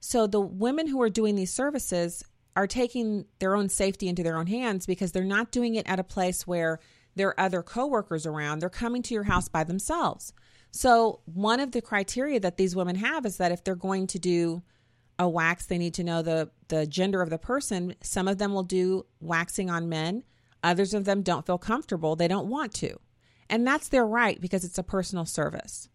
So 0.00 0.26
the 0.26 0.40
women 0.40 0.86
who 0.86 1.00
are 1.02 1.10
doing 1.10 1.36
these 1.36 1.52
services 1.52 2.22
are 2.56 2.66
taking 2.66 3.26
their 3.38 3.54
own 3.54 3.68
safety 3.68 4.08
into 4.08 4.22
their 4.22 4.36
own 4.36 4.46
hands 4.46 4.86
because 4.86 5.12
they're 5.12 5.24
not 5.24 5.52
doing 5.52 5.76
it 5.76 5.88
at 5.88 6.00
a 6.00 6.04
place 6.04 6.46
where 6.46 6.80
there 7.14 7.28
are 7.28 7.40
other 7.40 7.62
coworkers 7.62 8.26
around. 8.26 8.58
They're 8.58 8.68
coming 8.68 9.02
to 9.02 9.14
your 9.14 9.24
house 9.24 9.48
by 9.48 9.64
themselves. 9.64 10.32
So 10.76 11.20
one 11.24 11.60
of 11.60 11.72
the 11.72 11.80
criteria 11.80 12.38
that 12.40 12.56
these 12.56 12.76
women 12.76 12.96
have 12.96 13.24
is 13.24 13.38
that 13.38 13.52
if 13.52 13.64
they're 13.64 13.74
going 13.74 14.06
to 14.08 14.18
do 14.18 14.62
a 15.18 15.28
wax, 15.28 15.66
they 15.66 15.78
need 15.78 15.94
to 15.94 16.04
know 16.04 16.22
the 16.22 16.50
the 16.68 16.86
gender 16.86 17.22
of 17.22 17.30
the 17.30 17.38
person. 17.38 17.94
Some 18.02 18.28
of 18.28 18.38
them 18.38 18.52
will 18.52 18.62
do 18.62 19.06
waxing 19.20 19.70
on 19.70 19.88
men. 19.88 20.24
Others 20.62 20.94
of 20.94 21.04
them 21.04 21.22
don't 21.22 21.46
feel 21.46 21.58
comfortable. 21.58 22.16
They 22.16 22.28
don't 22.28 22.48
want 22.48 22.74
to. 22.74 22.98
And 23.48 23.66
that's 23.66 23.88
their 23.88 24.06
right 24.06 24.40
because 24.40 24.64
it's 24.64 24.78
a 24.78 24.82
personal 24.82 25.24
service 25.24 25.88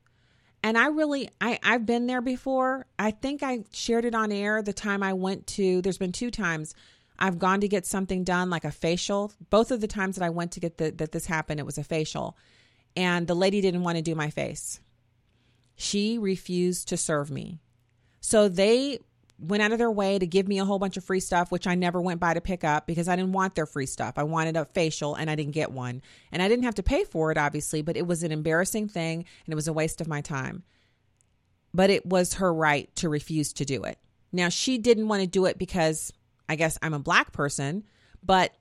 and 0.64 0.78
I 0.78 0.88
really 0.88 1.30
I 1.40 1.60
I've 1.64 1.86
been 1.86 2.08
there 2.08 2.22
before. 2.22 2.86
I 3.00 3.12
think 3.12 3.44
I 3.44 3.64
shared 3.72 4.06
it 4.06 4.16
on 4.16 4.32
air 4.32 4.62
the 4.62 4.74
time 4.74 5.04
I 5.04 5.14
went 5.14 5.48
to 5.48 5.82
there's 5.82 5.98
been 5.98 6.12
two 6.12 6.32
times 6.32 6.76
I've 7.20 7.40
gone 7.40 7.62
to 7.62 7.68
get 7.68 7.86
something 7.86 8.24
done 8.24 8.50
like 8.50 8.66
a 8.66 8.72
facial. 8.72 9.32
Both 9.50 9.72
of 9.72 9.80
the 9.80 9.88
times 9.88 10.16
that 10.16 10.26
I 10.26 10.32
went 10.32 10.54
to 10.54 10.60
get 10.60 10.78
the, 10.78 10.92
that 10.92 11.12
this 11.12 11.28
happened 11.28 11.60
it 11.60 11.66
was 11.66 11.78
a 11.78 11.84
facial 11.84 12.38
and 12.96 13.28
the 13.28 13.36
lady 13.36 13.62
didn't 13.62 13.84
want 13.84 13.98
to 13.98 14.02
do 14.02 14.16
my 14.16 14.30
face. 14.30 14.80
She 15.76 16.18
refused 16.18 16.88
to 16.90 16.98
serve 16.98 17.32
me. 17.32 17.60
So 18.20 18.48
they 18.48 19.00
went 19.40 19.64
out 19.64 19.72
of 19.72 19.80
their 19.80 19.92
way 19.92 20.20
to 20.20 20.28
give 20.28 20.48
me 20.48 20.60
a 20.60 20.66
whole 20.66 20.78
bunch 20.78 20.98
of 20.98 21.04
free 21.04 21.20
stuff, 21.20 21.52
which 21.52 21.66
I 21.66 21.74
never 21.74 22.00
went 22.00 22.20
by 22.20 22.36
to 22.36 22.42
pick 22.42 22.64
up 22.64 22.86
because 22.86 23.08
I 23.08 23.16
didn't 23.16 23.32
want 23.32 23.56
their 23.56 23.66
free 23.66 23.88
stuff. 23.88 24.14
I 24.18 24.24
wanted 24.24 24.56
a 24.56 24.66
facial 24.66 25.16
and 25.16 25.30
I 25.30 25.36
didn't 25.36 25.54
get 25.54 25.72
one. 25.72 26.04
And 26.32 26.44
I 26.44 26.48
didn't 26.48 26.66
have 26.66 26.76
to 26.76 26.84
pay 26.84 27.04
for 27.04 27.32
it, 27.32 27.38
obviously, 27.38 27.82
but 27.82 27.98
it 27.98 28.06
was 28.06 28.22
an 28.22 28.32
embarrassing 28.32 28.88
thing 28.88 29.26
and 29.46 29.52
it 29.52 29.56
was 29.56 29.68
a 29.68 29.74
waste 29.74 30.00
of 30.00 30.08
my 30.08 30.22
time. 30.22 30.64
But 31.74 31.90
it 31.90 32.06
was 32.06 32.36
her 32.36 32.54
right 32.54 32.96
to 32.98 33.10
refuse 33.10 33.54
to 33.54 33.66
do 33.66 33.84
it. 33.84 33.98
Now, 34.32 34.50
she 34.50 34.78
didn't 34.78 35.08
want 35.08 35.22
to 35.22 35.28
do 35.28 35.46
it 35.46 35.58
because 35.58 36.14
I 36.48 36.56
guess 36.56 36.78
I'm 36.82 36.94
a 36.94 37.00
black 37.00 37.32
person, 37.32 37.84
but 38.24 38.54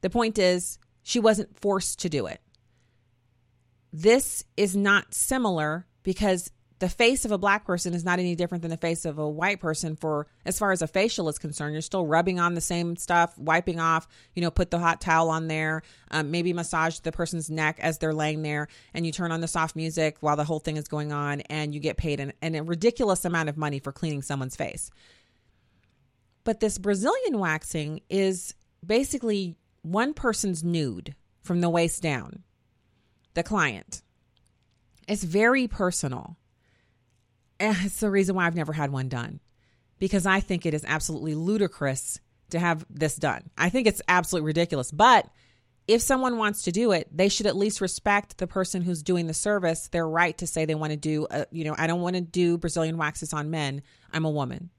the 0.00 0.10
point 0.10 0.38
is, 0.38 0.78
she 1.02 1.20
wasn't 1.20 1.58
forced 1.58 2.00
to 2.00 2.08
do 2.08 2.26
it. 2.26 2.40
This 3.92 4.44
is 4.56 4.74
not 4.74 5.12
similar 5.14 5.86
because 6.02 6.50
the 6.82 6.88
face 6.88 7.24
of 7.24 7.30
a 7.30 7.38
black 7.38 7.64
person 7.64 7.94
is 7.94 8.04
not 8.04 8.18
any 8.18 8.34
different 8.34 8.62
than 8.62 8.72
the 8.72 8.76
face 8.76 9.04
of 9.04 9.16
a 9.16 9.28
white 9.28 9.60
person 9.60 9.94
for 9.94 10.26
as 10.44 10.58
far 10.58 10.72
as 10.72 10.82
a 10.82 10.88
facial 10.88 11.28
is 11.28 11.38
concerned. 11.38 11.74
You're 11.74 11.80
still 11.80 12.04
rubbing 12.04 12.40
on 12.40 12.54
the 12.54 12.60
same 12.60 12.96
stuff 12.96 13.38
wiping 13.38 13.78
off 13.78 14.08
you 14.34 14.42
know 14.42 14.50
put 14.50 14.72
the 14.72 14.80
hot 14.80 15.00
towel 15.00 15.30
on 15.30 15.46
there 15.46 15.82
um, 16.10 16.32
maybe 16.32 16.52
massage 16.52 16.98
the 16.98 17.12
person's 17.12 17.48
neck 17.48 17.78
as 17.80 17.98
they're 17.98 18.12
laying 18.12 18.42
there 18.42 18.66
and 18.94 19.06
you 19.06 19.12
turn 19.12 19.30
on 19.30 19.40
the 19.40 19.46
soft 19.46 19.76
music 19.76 20.16
while 20.18 20.34
the 20.34 20.42
whole 20.42 20.58
thing 20.58 20.76
is 20.76 20.88
going 20.88 21.12
on 21.12 21.42
and 21.42 21.72
you 21.72 21.78
get 21.78 21.96
paid 21.96 22.18
an, 22.18 22.32
an 22.42 22.56
a 22.56 22.64
ridiculous 22.64 23.24
amount 23.24 23.48
of 23.48 23.56
money 23.56 23.78
for 23.78 23.92
cleaning 23.92 24.22
someone's 24.22 24.56
face. 24.56 24.90
But 26.42 26.58
this 26.58 26.78
brazilian 26.78 27.38
waxing 27.38 28.00
is 28.10 28.56
basically 28.84 29.56
one 29.82 30.14
person's 30.14 30.64
nude 30.64 31.14
from 31.44 31.60
the 31.60 31.70
waist 31.70 32.02
down 32.02 32.42
the 33.34 33.42
client 33.42 34.02
it's 35.08 35.24
very 35.24 35.66
personal 35.66 36.36
Eh, 37.62 37.74
it's 37.84 38.00
the 38.00 38.10
reason 38.10 38.34
why 38.34 38.44
I've 38.44 38.56
never 38.56 38.72
had 38.72 38.90
one 38.90 39.08
done 39.08 39.38
because 40.00 40.26
I 40.26 40.40
think 40.40 40.66
it 40.66 40.74
is 40.74 40.84
absolutely 40.84 41.36
ludicrous 41.36 42.18
to 42.50 42.58
have 42.58 42.84
this 42.90 43.14
done. 43.14 43.50
I 43.56 43.68
think 43.68 43.86
it's 43.86 44.02
absolutely 44.08 44.48
ridiculous. 44.48 44.90
But 44.90 45.28
if 45.86 46.02
someone 46.02 46.38
wants 46.38 46.62
to 46.62 46.72
do 46.72 46.90
it, 46.90 47.08
they 47.16 47.28
should 47.28 47.46
at 47.46 47.56
least 47.56 47.80
respect 47.80 48.38
the 48.38 48.48
person 48.48 48.82
who's 48.82 49.04
doing 49.04 49.28
the 49.28 49.34
service, 49.34 49.86
their 49.88 50.08
right 50.08 50.36
to 50.38 50.46
say 50.46 50.64
they 50.64 50.74
want 50.74 50.90
to 50.90 50.96
do, 50.96 51.28
a, 51.30 51.46
you 51.52 51.62
know, 51.62 51.76
I 51.78 51.86
don't 51.86 52.00
want 52.00 52.16
to 52.16 52.20
do 52.20 52.58
Brazilian 52.58 52.96
waxes 52.96 53.32
on 53.32 53.50
men. 53.50 53.82
I'm 54.12 54.24
a 54.24 54.30
woman. 54.30 54.70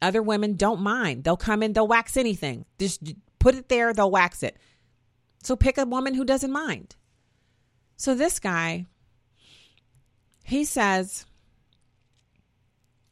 Other 0.00 0.22
women 0.22 0.56
don't 0.56 0.80
mind. 0.80 1.24
They'll 1.24 1.36
come 1.36 1.62
in, 1.62 1.74
they'll 1.74 1.86
wax 1.86 2.16
anything. 2.16 2.64
Just 2.78 3.02
put 3.38 3.54
it 3.54 3.68
there, 3.68 3.92
they'll 3.92 4.10
wax 4.10 4.42
it. 4.42 4.56
So 5.42 5.56
pick 5.56 5.76
a 5.76 5.84
woman 5.84 6.14
who 6.14 6.24
doesn't 6.24 6.52
mind. 6.52 6.96
So 7.98 8.14
this 8.14 8.38
guy, 8.38 8.86
he 10.44 10.64
says, 10.64 11.26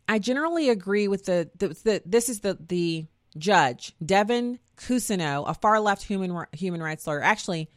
I 0.08 0.20
generally 0.20 0.70
agree 0.70 1.08
with 1.08 1.26
the, 1.26 1.50
the, 1.58 1.68
the 1.68 2.02
this 2.06 2.28
is 2.28 2.40
the 2.40 2.56
the 2.68 3.06
judge 3.36 3.92
Devyn 4.02 4.60
Cousineau, 4.76 5.44
a 5.48 5.54
far 5.54 5.80
left 5.80 6.04
human 6.04 6.46
human 6.52 6.80
rights 6.80 7.04
lawyer. 7.04 7.20
Actually, 7.20 7.68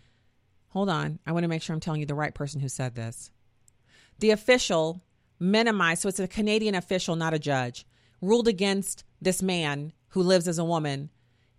hold 0.70 0.88
on, 0.88 1.18
I 1.26 1.32
want 1.32 1.44
to 1.44 1.48
make 1.48 1.64
sure 1.64 1.74
I'm 1.74 1.80
telling 1.80 2.00
you 2.00 2.06
the 2.06 2.14
right 2.14 2.34
person 2.34 2.62
who 2.62 2.70
said 2.70 2.94
this. 2.94 3.32
The 4.20 4.30
official 4.30 5.02
minimized, 5.40 6.04
so 6.04 6.10
it's 6.10 6.20
a 6.20 6.28
Canadian 6.28 6.76
official, 6.76 7.16
not 7.16 7.34
a 7.34 7.40
judge, 7.40 7.88
ruled 8.22 8.48
against 8.48 9.04
this 9.20 9.42
man 9.42 9.94
who 10.10 10.22
lives 10.22 10.48
as 10.48 10.60
a 10.60 10.64
woman. 10.64 11.10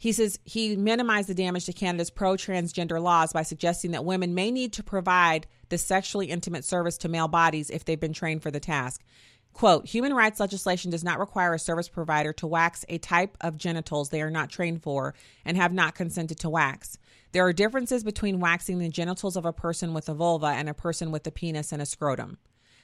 He 0.01 0.13
says 0.13 0.39
he 0.45 0.77
minimized 0.77 1.29
the 1.29 1.35
damage 1.35 1.67
to 1.67 1.75
Canada's 1.75 2.09
pro 2.09 2.33
transgender 2.33 3.03
laws 3.03 3.35
by 3.35 3.43
suggesting 3.43 3.91
that 3.91 4.03
women 4.03 4.35
may 4.35 4.51
need 4.51 4.73
to 4.73 4.83
provide 4.83 5.47
the 5.69 5.77
sexually 5.77 6.31
intimate 6.31 6.65
service 6.65 6.97
to 6.99 7.09
male 7.11 7.29
bodies 7.29 7.69
if 7.69 7.85
they've 7.85 8.01
been 8.01 8.15
trained 8.15 8.43
for 8.43 8.51
the 8.51 8.61
task. 8.61 9.05
Quote, 9.53 9.87
human 9.87 10.15
rights 10.15 10.41
legislation 10.41 10.91
does 10.91 11.05
not 11.05 11.19
require 11.19 11.53
a 11.53 11.59
service 11.59 11.91
provider 11.91 12.33
to 12.33 12.47
wax 12.47 12.83
a 12.89 12.97
type 12.97 13.37
of 13.43 13.59
genitals 13.59 14.09
they 14.09 14.23
are 14.23 14.31
not 14.31 14.49
trained 14.49 14.83
for 14.83 15.15
and 15.45 15.59
have 15.59 15.75
not 15.75 15.95
consented 15.95 16.39
to 16.39 16.49
wax. 16.49 16.97
There 17.33 17.45
are 17.45 17.53
differences 17.53 18.03
between 18.03 18.41
waxing 18.41 18.79
the 18.79 18.89
genitals 18.89 19.37
of 19.37 19.45
a 19.45 19.53
person 19.53 19.93
with 19.93 20.09
a 20.09 20.15
vulva 20.15 20.47
and 20.47 20.71
a 20.71 20.75
person 20.75 21.11
with 21.11 21.27
a 21.27 21.31
penis 21.31 21.73
and 21.73 21.83
a 21.83 21.87
scrotum, 21.87 22.39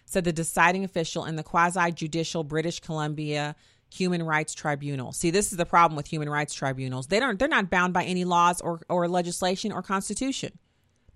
said 0.04 0.24
the 0.24 0.34
deciding 0.34 0.84
official 0.84 1.24
in 1.24 1.36
the 1.36 1.42
quasi 1.42 1.92
judicial 1.92 2.44
British 2.44 2.80
Columbia 2.80 3.56
Human 3.94 4.22
Rights 4.22 4.54
Tribunal. 4.54 5.12
See, 5.12 5.30
this 5.30 5.52
is 5.52 5.58
the 5.58 5.66
problem 5.66 5.96
with 5.96 6.06
human 6.06 6.28
rights 6.28 6.54
tribunals. 6.54 7.06
They 7.06 7.20
don't 7.20 7.38
they're 7.38 7.48
not 7.48 7.70
bound 7.70 7.92
by 7.92 8.04
any 8.04 8.24
laws 8.24 8.60
or, 8.60 8.80
or 8.88 9.08
legislation 9.08 9.72
or 9.72 9.82
constitution. 9.82 10.58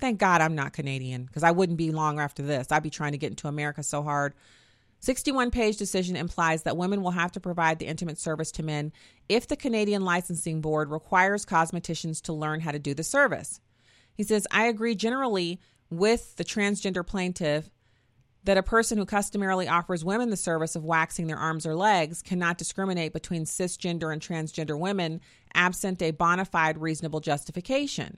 Thank 0.01 0.19
God 0.19 0.41
I'm 0.41 0.55
not 0.55 0.73
Canadian 0.73 1.25
because 1.25 1.43
I 1.43 1.51
wouldn't 1.51 1.77
be 1.77 1.91
long 1.91 2.21
after 2.21 2.43
this. 2.43 2.69
I'd 2.71 2.83
be 2.83 2.91
trying 2.91 3.13
to 3.13 3.19
get 3.19 3.31
into 3.31 3.49
America 3.49 3.83
so 3.83 4.03
hard 4.03 4.35
61 5.01 5.51
page 5.51 5.79
decision 5.79 6.15
implies 6.15 6.63
that 6.63 6.77
women 6.77 7.03
will 7.03 7.11
have 7.13 7.33
to 7.33 7.41
provide 7.41 7.79
the 7.79 7.87
intimate 7.87 8.19
service 8.19 8.53
to 8.53 8.63
men 8.63 8.93
if 9.29 9.49
the 9.49 9.57
Canadian 9.57 10.05
Licensing 10.05 10.61
Board 10.61 10.91
requires 10.91 11.47
cosmeticians 11.47 12.21
to 12.23 12.35
learn 12.35 12.61
how 12.61 12.71
to 12.71 12.79
do 12.79 12.93
the 12.93 13.03
service. 13.03 13.61
He 14.15 14.23
says, 14.23 14.47
I 14.51 14.67
agree 14.67 14.95
generally 14.95 15.59
with 15.89 16.37
the 16.37 16.45
transgender 16.45 17.07
plaintiff 17.07 17.71
that 18.45 18.57
a 18.57 18.63
person 18.63 18.99
who 18.99 19.05
customarily 19.05 19.69
offers 19.69 20.05
women 20.05 20.31
the 20.31 20.37
service 20.37 20.75
of 20.75 20.85
waxing 20.85 21.27
their 21.27 21.37
arms 21.37 21.67
or 21.67 21.75
legs 21.75 22.23
cannot 22.23 22.59
discriminate 22.59 23.13
between 23.13 23.45
cisgender 23.45 24.13
and 24.13 24.23
transgender 24.23 24.79
women 24.79 25.21
absent 25.55 26.01
a 26.01 26.11
bona 26.11 26.45
fide 26.45 26.79
reasonable 26.79 27.21
justification. 27.21 28.17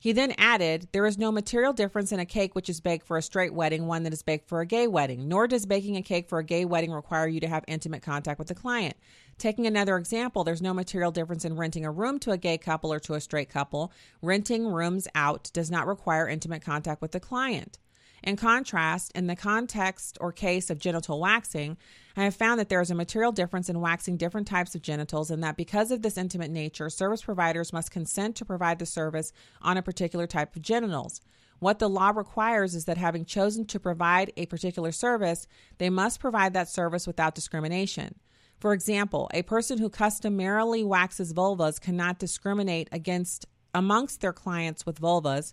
He 0.00 0.12
then 0.12 0.32
added, 0.38 0.88
There 0.92 1.06
is 1.06 1.18
no 1.18 1.32
material 1.32 1.72
difference 1.72 2.12
in 2.12 2.20
a 2.20 2.24
cake 2.24 2.54
which 2.54 2.68
is 2.68 2.80
baked 2.80 3.04
for 3.04 3.16
a 3.16 3.22
straight 3.22 3.52
wedding, 3.52 3.86
one 3.86 4.04
that 4.04 4.12
is 4.12 4.22
baked 4.22 4.48
for 4.48 4.60
a 4.60 4.66
gay 4.66 4.86
wedding, 4.86 5.26
nor 5.26 5.48
does 5.48 5.66
baking 5.66 5.96
a 5.96 6.02
cake 6.02 6.28
for 6.28 6.38
a 6.38 6.44
gay 6.44 6.64
wedding 6.64 6.92
require 6.92 7.26
you 7.26 7.40
to 7.40 7.48
have 7.48 7.64
intimate 7.66 8.02
contact 8.02 8.38
with 8.38 8.46
the 8.46 8.54
client. 8.54 8.94
Taking 9.38 9.66
another 9.66 9.96
example, 9.96 10.44
there's 10.44 10.62
no 10.62 10.72
material 10.72 11.10
difference 11.10 11.44
in 11.44 11.56
renting 11.56 11.84
a 11.84 11.90
room 11.90 12.20
to 12.20 12.30
a 12.30 12.38
gay 12.38 12.58
couple 12.58 12.92
or 12.92 13.00
to 13.00 13.14
a 13.14 13.20
straight 13.20 13.48
couple. 13.48 13.92
Renting 14.22 14.66
rooms 14.66 15.08
out 15.16 15.50
does 15.52 15.70
not 15.70 15.88
require 15.88 16.28
intimate 16.28 16.62
contact 16.64 17.02
with 17.02 17.10
the 17.10 17.20
client. 17.20 17.78
In 18.22 18.36
contrast, 18.36 19.12
in 19.14 19.26
the 19.26 19.36
context 19.36 20.18
or 20.20 20.32
case 20.32 20.70
of 20.70 20.78
genital 20.78 21.20
waxing, 21.20 21.76
I 22.16 22.24
have 22.24 22.34
found 22.34 22.58
that 22.58 22.68
there 22.68 22.80
is 22.80 22.90
a 22.90 22.96
material 22.96 23.30
difference 23.30 23.68
in 23.68 23.80
waxing 23.80 24.16
different 24.16 24.48
types 24.48 24.74
of 24.74 24.82
genitals, 24.82 25.30
and 25.30 25.42
that 25.44 25.56
because 25.56 25.90
of 25.90 26.02
this 26.02 26.18
intimate 26.18 26.50
nature, 26.50 26.90
service 26.90 27.22
providers 27.22 27.72
must 27.72 27.92
consent 27.92 28.34
to 28.36 28.44
provide 28.44 28.80
the 28.80 28.86
service 28.86 29.32
on 29.62 29.76
a 29.76 29.82
particular 29.82 30.26
type 30.26 30.56
of 30.56 30.62
genitals. 30.62 31.20
What 31.60 31.78
the 31.78 31.88
law 31.88 32.10
requires 32.10 32.74
is 32.74 32.84
that 32.86 32.98
having 32.98 33.24
chosen 33.24 33.66
to 33.66 33.80
provide 33.80 34.32
a 34.36 34.46
particular 34.46 34.92
service, 34.92 35.46
they 35.78 35.90
must 35.90 36.20
provide 36.20 36.54
that 36.54 36.68
service 36.68 37.06
without 37.06 37.34
discrimination. 37.34 38.16
For 38.58 38.72
example, 38.72 39.30
a 39.32 39.42
person 39.42 39.78
who 39.78 39.88
customarily 39.88 40.82
waxes 40.82 41.32
vulvas 41.32 41.80
cannot 41.80 42.18
discriminate 42.18 42.88
against 42.90 43.46
amongst 43.74 44.20
their 44.20 44.32
clients 44.32 44.84
with 44.84 45.00
vulvas 45.00 45.52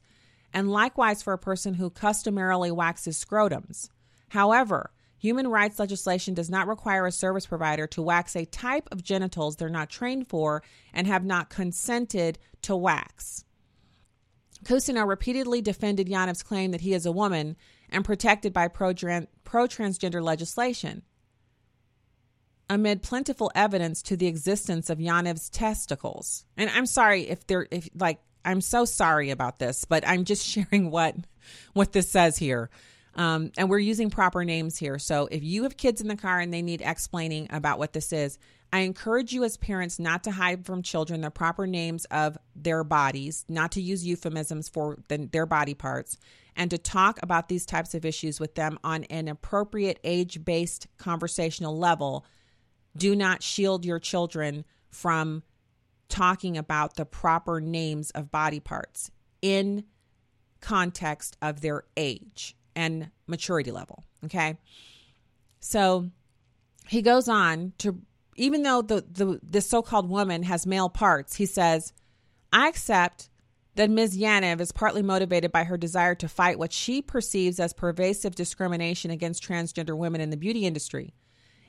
and 0.56 0.72
likewise 0.72 1.22
for 1.22 1.34
a 1.34 1.38
person 1.38 1.74
who 1.74 1.90
customarily 1.90 2.72
waxes 2.72 3.24
scrotums. 3.24 3.90
However, 4.30 4.90
human 5.18 5.50
rights 5.50 5.80
legislation 5.80 6.34
does 6.34 6.50
not 6.50 6.68
require 6.68 7.06
a 7.06 7.12
service 7.12 7.46
provider 7.46 7.88
to 7.88 8.02
wax 8.02 8.38
a 8.38 8.46
type 8.46 8.88
of 8.92 9.04
genitals 9.04 9.58
they're 9.58 9.68
not 9.68 9.90
trained 9.90 10.30
for 10.30 10.64
and 10.94 11.08
have 11.08 11.26
not 11.26 11.50
consented 11.50 12.40
to 12.62 12.76
wax. 12.76 13.44
Cousineau 14.64 15.06
repeatedly 15.06 15.62
defended 15.62 16.08
Yaniv's 16.08 16.42
claim 16.42 16.72
that 16.72 16.82
he 16.82 16.94
is 16.94 17.06
a 17.06 17.12
woman 17.12 17.58
and 17.90 18.06
protected 18.06 18.54
by 18.54 18.70
pro 18.70 18.94
transgender 18.94 20.24
legislation. 20.24 21.04
Amid 22.70 23.04
plentiful 23.04 23.52
evidence 23.54 24.02
to 24.04 24.16
the 24.16 24.28
existence 24.28 24.90
of 24.90 25.00
Yaniv's 25.00 25.50
testicles. 25.50 26.46
And 26.56 26.70
I'm 26.70 26.86
sorry 26.86 27.24
if 27.24 27.46
they're, 27.46 27.68
if 27.70 27.90
like, 27.94 28.20
I'm 28.46 28.62
so 28.62 28.86
sorry 28.86 29.32
about 29.32 29.60
this, 29.60 29.86
but 29.86 30.08
I'm 30.08 30.24
just 30.24 30.46
sharing 30.48 30.92
what 30.92 31.16
what 31.74 31.92
this 31.92 32.10
says 32.10 32.38
here. 32.38 32.70
Um, 33.16 33.52
and 33.58 33.70
we're 33.70 33.80
using 33.80 34.10
proper 34.10 34.44
names 34.44 34.78
here. 34.78 35.00
So 35.00 35.28
if 35.32 35.42
you 35.42 35.64
have 35.64 35.78
kids 35.78 36.02
in 36.02 36.08
the 36.10 36.18
car 36.18 36.40
and 36.40 36.54
they 36.54 36.62
need 36.62 36.82
explaining 36.82 37.48
about 37.50 37.80
what 37.80 37.94
this 37.94 38.12
is, 38.12 38.38
I 38.74 38.80
encourage 38.80 39.32
you 39.32 39.46
as 39.46 39.56
parents 39.56 40.00
not 40.00 40.26
to 40.26 40.32
hide 40.32 40.66
from 40.66 40.82
children 40.82 41.22
the 41.22 41.32
proper 41.32 41.66
names 41.66 42.04
of 42.06 42.38
their 42.58 42.84
bodies, 42.84 43.46
not 43.48 43.72
to 43.74 43.82
use 43.82 44.06
euphemisms 44.06 44.68
for 44.68 44.98
the, 45.08 45.30
their 45.32 45.46
body 45.46 45.74
parts, 45.74 46.18
and 46.58 46.70
to 46.72 46.78
talk 46.78 47.20
about 47.24 47.48
these 47.48 47.66
types 47.66 47.94
of 47.94 48.04
issues 48.04 48.40
with 48.40 48.56
them 48.56 48.78
on 48.84 49.06
an 49.06 49.30
appropriate 49.30 50.00
age 50.04 50.44
based 50.44 50.88
conversational 50.98 51.78
level. 51.78 52.26
Do 52.98 53.16
not 53.16 53.44
shield 53.44 53.86
your 53.86 54.00
children 54.00 54.66
from 54.90 55.44
talking 56.10 56.58
about 56.58 56.96
the 56.96 57.06
proper 57.06 57.60
names 57.60 58.12
of 58.12 58.32
body 58.32 58.60
parts 58.60 59.12
in 59.42 59.84
context 60.62 61.38
of 61.42 61.62
their 61.62 61.84
age 61.98 62.56
and 62.76 63.10
maturity 63.28 63.72
level. 63.72 64.04
Okay. 64.26 64.58
So 65.60 66.10
he 66.88 67.02
goes 67.02 67.28
on 67.28 67.74
to, 67.80 68.00
even 68.36 68.64
though 68.64 68.82
the, 68.82 69.06
the 69.10 69.40
this 69.42 69.70
so-called 69.70 70.10
woman 70.10 70.44
has 70.44 70.68
male 70.68 70.90
parts, 70.90 71.36
he 71.36 71.46
says, 71.46 71.94
I 72.52 72.68
accept 72.68 73.30
that 73.76 73.90
Ms. 73.90 74.18
Yaniv 74.18 74.62
is 74.62 74.72
partly 74.72 75.02
motivated 75.02 75.52
by 75.52 75.66
her 75.66 75.78
desire 75.78 76.16
to 76.16 76.30
fight 76.30 76.58
what 76.58 76.72
she 76.72 77.02
perceives 77.02 77.60
as 77.60 77.74
pervasive 77.74 78.36
discrimination 78.36 79.12
against 79.12 79.44
transgender 79.44 79.98
women 79.98 80.22
in 80.22 80.30
the 80.30 80.38
beauty 80.38 80.66
industry. 80.66 81.14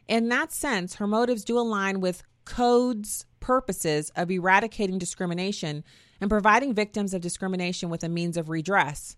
In 0.06 0.28
that 0.28 0.52
sense, 0.52 0.94
her 0.94 1.06
motives 1.06 1.44
do 1.44 1.58
align 1.58 2.00
with 2.00 2.22
codes 2.46 3.26
purposes 3.40 4.10
of 4.16 4.30
eradicating 4.30 4.98
discrimination 4.98 5.84
and 6.20 6.30
providing 6.30 6.72
victims 6.72 7.12
of 7.12 7.20
discrimination 7.20 7.90
with 7.90 8.02
a 8.02 8.08
means 8.08 8.36
of 8.36 8.48
redress. 8.48 9.16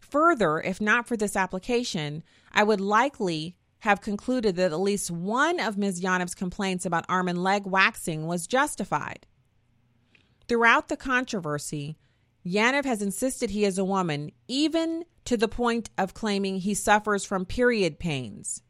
Further, 0.00 0.60
if 0.60 0.80
not 0.80 1.06
for 1.06 1.16
this 1.16 1.36
application, 1.36 2.24
I 2.52 2.64
would 2.64 2.80
likely 2.80 3.56
have 3.80 4.00
concluded 4.00 4.56
that 4.56 4.72
at 4.72 4.80
least 4.80 5.10
one 5.10 5.58
of 5.58 5.78
Ms. 5.78 6.02
Yaniv's 6.02 6.34
complaints 6.34 6.84
about 6.84 7.06
arm 7.08 7.28
and 7.28 7.42
leg 7.42 7.66
waxing 7.66 8.26
was 8.26 8.46
justified. 8.46 9.26
Throughout 10.48 10.88
the 10.88 10.96
controversy, 10.96 11.96
Yaniv 12.44 12.84
has 12.84 13.02
insisted 13.02 13.50
he 13.50 13.64
is 13.64 13.78
a 13.78 13.84
woman, 13.84 14.32
even 14.48 15.04
to 15.24 15.36
the 15.36 15.48
point 15.48 15.90
of 15.96 16.14
claiming 16.14 16.58
he 16.58 16.74
suffers 16.74 17.24
from 17.24 17.46
period 17.46 17.98
pains. 17.98 18.62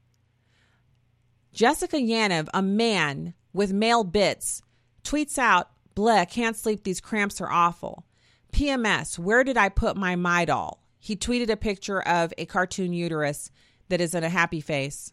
Jessica 1.52 1.96
Yaniv, 1.96 2.48
a 2.54 2.62
man 2.62 3.34
with 3.52 3.72
male 3.72 4.04
bits, 4.04 4.62
tweets 5.04 5.38
out, 5.38 5.70
Bleh, 5.94 6.28
can't 6.28 6.56
sleep. 6.56 6.84
These 6.84 7.00
cramps 7.00 7.40
are 7.40 7.50
awful. 7.50 8.06
PMS, 8.52 9.18
where 9.18 9.44
did 9.44 9.56
I 9.56 9.68
put 9.68 9.96
my 9.96 10.16
Midol? 10.16 10.78
He 10.98 11.16
tweeted 11.16 11.50
a 11.50 11.56
picture 11.56 12.00
of 12.00 12.32
a 12.38 12.46
cartoon 12.46 12.92
uterus 12.92 13.50
that 13.88 14.00
is 14.00 14.14
in 14.14 14.24
a 14.24 14.28
happy 14.28 14.60
face. 14.60 15.12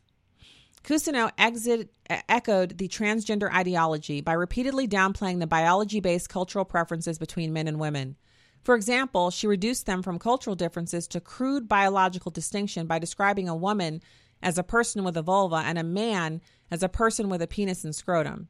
Cousineau 0.83 1.31
exit, 1.37 1.91
echoed 2.29 2.77
the 2.77 2.87
transgender 2.87 3.53
ideology 3.53 4.21
by 4.21 4.33
repeatedly 4.33 4.87
downplaying 4.87 5.39
the 5.39 5.47
biology 5.47 5.99
based 5.99 6.29
cultural 6.29 6.65
preferences 6.65 7.17
between 7.17 7.53
men 7.53 7.67
and 7.67 7.79
women. 7.79 8.15
For 8.63 8.75
example, 8.75 9.31
she 9.31 9.47
reduced 9.47 9.85
them 9.85 10.01
from 10.01 10.19
cultural 10.19 10.55
differences 10.55 11.07
to 11.09 11.21
crude 11.21 11.67
biological 11.67 12.31
distinction 12.31 12.87
by 12.87 12.99
describing 12.99 13.47
a 13.47 13.55
woman 13.55 14.01
as 14.41 14.57
a 14.57 14.63
person 14.63 15.03
with 15.03 15.17
a 15.17 15.21
vulva 15.21 15.57
and 15.57 15.77
a 15.77 15.83
man 15.83 16.41
as 16.71 16.83
a 16.83 16.89
person 16.89 17.29
with 17.29 17.41
a 17.41 17.47
penis 17.47 17.83
and 17.83 17.95
scrotum. 17.95 18.47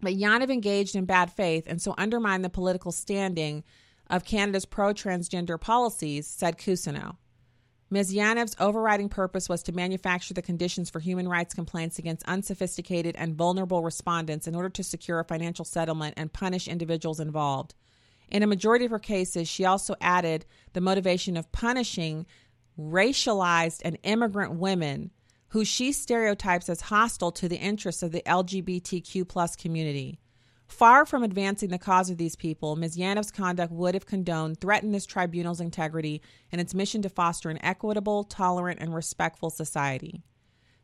But 0.00 0.14
Yaniv 0.14 0.50
engaged 0.50 0.96
in 0.96 1.04
bad 1.04 1.30
faith 1.30 1.64
and 1.66 1.80
so 1.80 1.94
undermined 1.96 2.44
the 2.44 2.50
political 2.50 2.92
standing 2.92 3.62
of 4.10 4.24
Canada's 4.24 4.64
pro 4.64 4.92
transgender 4.92 5.60
policies, 5.60 6.26
said 6.26 6.58
Cousineau. 6.58 7.16
Ms. 7.92 8.14
Yaniv's 8.14 8.56
overriding 8.58 9.10
purpose 9.10 9.50
was 9.50 9.62
to 9.62 9.72
manufacture 9.72 10.32
the 10.32 10.40
conditions 10.40 10.88
for 10.88 10.98
human 10.98 11.28
rights 11.28 11.52
complaints 11.52 11.98
against 11.98 12.26
unsophisticated 12.26 13.14
and 13.18 13.36
vulnerable 13.36 13.82
respondents 13.82 14.46
in 14.46 14.54
order 14.54 14.70
to 14.70 14.82
secure 14.82 15.20
a 15.20 15.24
financial 15.24 15.64
settlement 15.64 16.14
and 16.16 16.32
punish 16.32 16.66
individuals 16.66 17.20
involved. 17.20 17.74
In 18.30 18.42
a 18.42 18.46
majority 18.46 18.86
of 18.86 18.90
her 18.90 18.98
cases, 18.98 19.46
she 19.46 19.66
also 19.66 19.94
added 20.00 20.46
the 20.72 20.80
motivation 20.80 21.36
of 21.36 21.52
punishing 21.52 22.24
racialized 22.78 23.82
and 23.84 23.98
immigrant 24.04 24.54
women 24.54 25.10
who 25.52 25.66
she 25.66 25.92
stereotypes 25.92 26.70
as 26.70 26.80
hostile 26.80 27.30
to 27.30 27.46
the 27.46 27.58
interests 27.58 28.02
of 28.02 28.10
the 28.10 28.22
LGBTQ 28.24 29.28
plus 29.28 29.54
community. 29.54 30.18
Far 30.66 31.04
from 31.04 31.22
advancing 31.22 31.68
the 31.68 31.78
cause 31.78 32.08
of 32.08 32.16
these 32.16 32.36
people, 32.36 32.74
Ms. 32.74 32.96
Yaniv's 32.96 33.30
conduct 33.30 33.70
would, 33.70 33.94
if 33.94 34.06
condoned, 34.06 34.62
threaten 34.62 34.92
this 34.92 35.04
tribunal's 35.04 35.60
integrity 35.60 36.22
and 36.50 36.58
its 36.58 36.72
mission 36.72 37.02
to 37.02 37.10
foster 37.10 37.50
an 37.50 37.62
equitable, 37.62 38.24
tolerant, 38.24 38.80
and 38.80 38.94
respectful 38.94 39.50
society. 39.50 40.22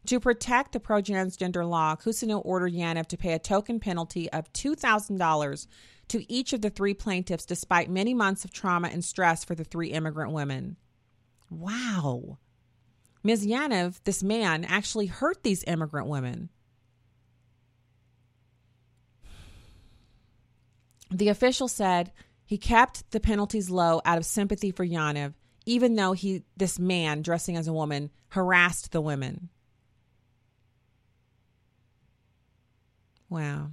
To 0.05 0.21
protect 0.21 0.73
the 0.73 0.81
pro 0.81 1.01
transgender 1.01 1.67
law, 1.67 1.97
Cousineau 1.97 2.43
ordered 2.45 2.75
Yaniv 2.75 3.07
to 3.07 3.17
pay 3.17 3.33
a 3.33 3.39
token 3.39 3.81
penalty 3.81 4.31
of 4.31 4.53
$2,000 4.53 5.67
to 6.09 6.31
each 6.31 6.53
of 6.53 6.61
the 6.61 6.69
three 6.69 6.93
plaintiffs, 6.93 7.47
despite 7.47 7.89
many 7.89 8.13
months 8.13 8.45
of 8.45 8.53
trauma 8.53 8.89
and 8.89 9.03
stress 9.03 9.47
for 9.47 9.55
the 9.55 9.65
three 9.65 9.89
immigrant 9.89 10.33
women. 10.33 10.77
Wow. 11.51 12.37
Ms. 13.23 13.47
Yaniv, 13.47 14.01
this 14.05 14.23
man, 14.23 14.65
actually 14.65 15.07
hurt 15.07 15.43
these 15.43 15.65
immigrant 15.67 16.09
women. 16.09 16.49
The 21.11 21.29
official 21.29 21.69
said 21.69 22.13
he 22.45 22.59
kept 22.59 23.11
the 23.11 23.21
penalties 23.21 23.71
low 23.71 24.01
out 24.05 24.19
of 24.19 24.27
sympathy 24.27 24.71
for 24.71 24.87
Yaniv, 24.87 25.35
even 25.67 25.97
though 25.97 26.13
he 26.13 26.45
this 26.57 26.79
man 26.79 27.23
dressing 27.23 27.57
as 27.57 27.67
a 27.67 27.73
woman 27.73 28.11
harassed 28.29 28.93
the 28.93 29.01
women. 29.01 29.49
Wow. 33.29 33.73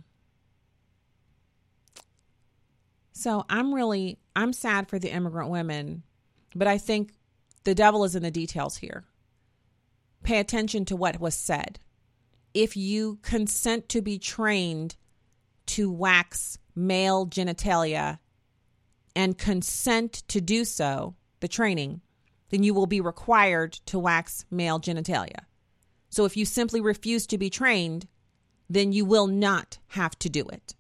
So 3.11 3.45
I'm 3.49 3.73
really 3.73 4.19
I'm 4.35 4.53
sad 4.53 4.89
for 4.89 4.99
the 4.99 5.11
immigrant 5.11 5.49
women, 5.49 6.03
but 6.53 6.67
I 6.67 6.77
think 6.77 7.13
the 7.63 7.75
devil 7.75 8.03
is 8.03 8.15
in 8.15 8.23
the 8.23 8.31
details 8.31 8.77
here. 8.77 9.05
Pay 10.25 10.39
attention 10.39 10.85
to 10.85 10.95
what 10.95 11.19
was 11.19 11.35
said. 11.35 11.77
If 12.55 12.75
you 12.75 13.19
consent 13.21 13.87
to 13.89 14.01
be 14.01 14.17
trained 14.17 14.95
to 15.67 15.91
wax 15.91 16.57
male 16.73 17.27
genitalia 17.27 18.17
and 19.15 19.37
consent 19.37 20.23
to 20.29 20.41
do 20.41 20.65
so, 20.65 21.13
the 21.41 21.47
training, 21.47 22.01
then 22.49 22.63
you 22.63 22.73
will 22.73 22.87
be 22.87 23.01
required 23.01 23.73
to 23.85 23.99
wax 23.99 24.45
male 24.49 24.79
genitalia. 24.79 25.45
So 26.09 26.25
if 26.25 26.35
you 26.35 26.43
simply 26.43 26.81
refuse 26.81 27.27
to 27.27 27.37
be 27.37 27.51
trained, 27.51 28.07
then 28.67 28.91
you 28.91 29.05
will 29.05 29.27
not 29.27 29.77
have 29.89 30.17
to 30.19 30.29
do 30.29 30.47
it. 30.47 30.73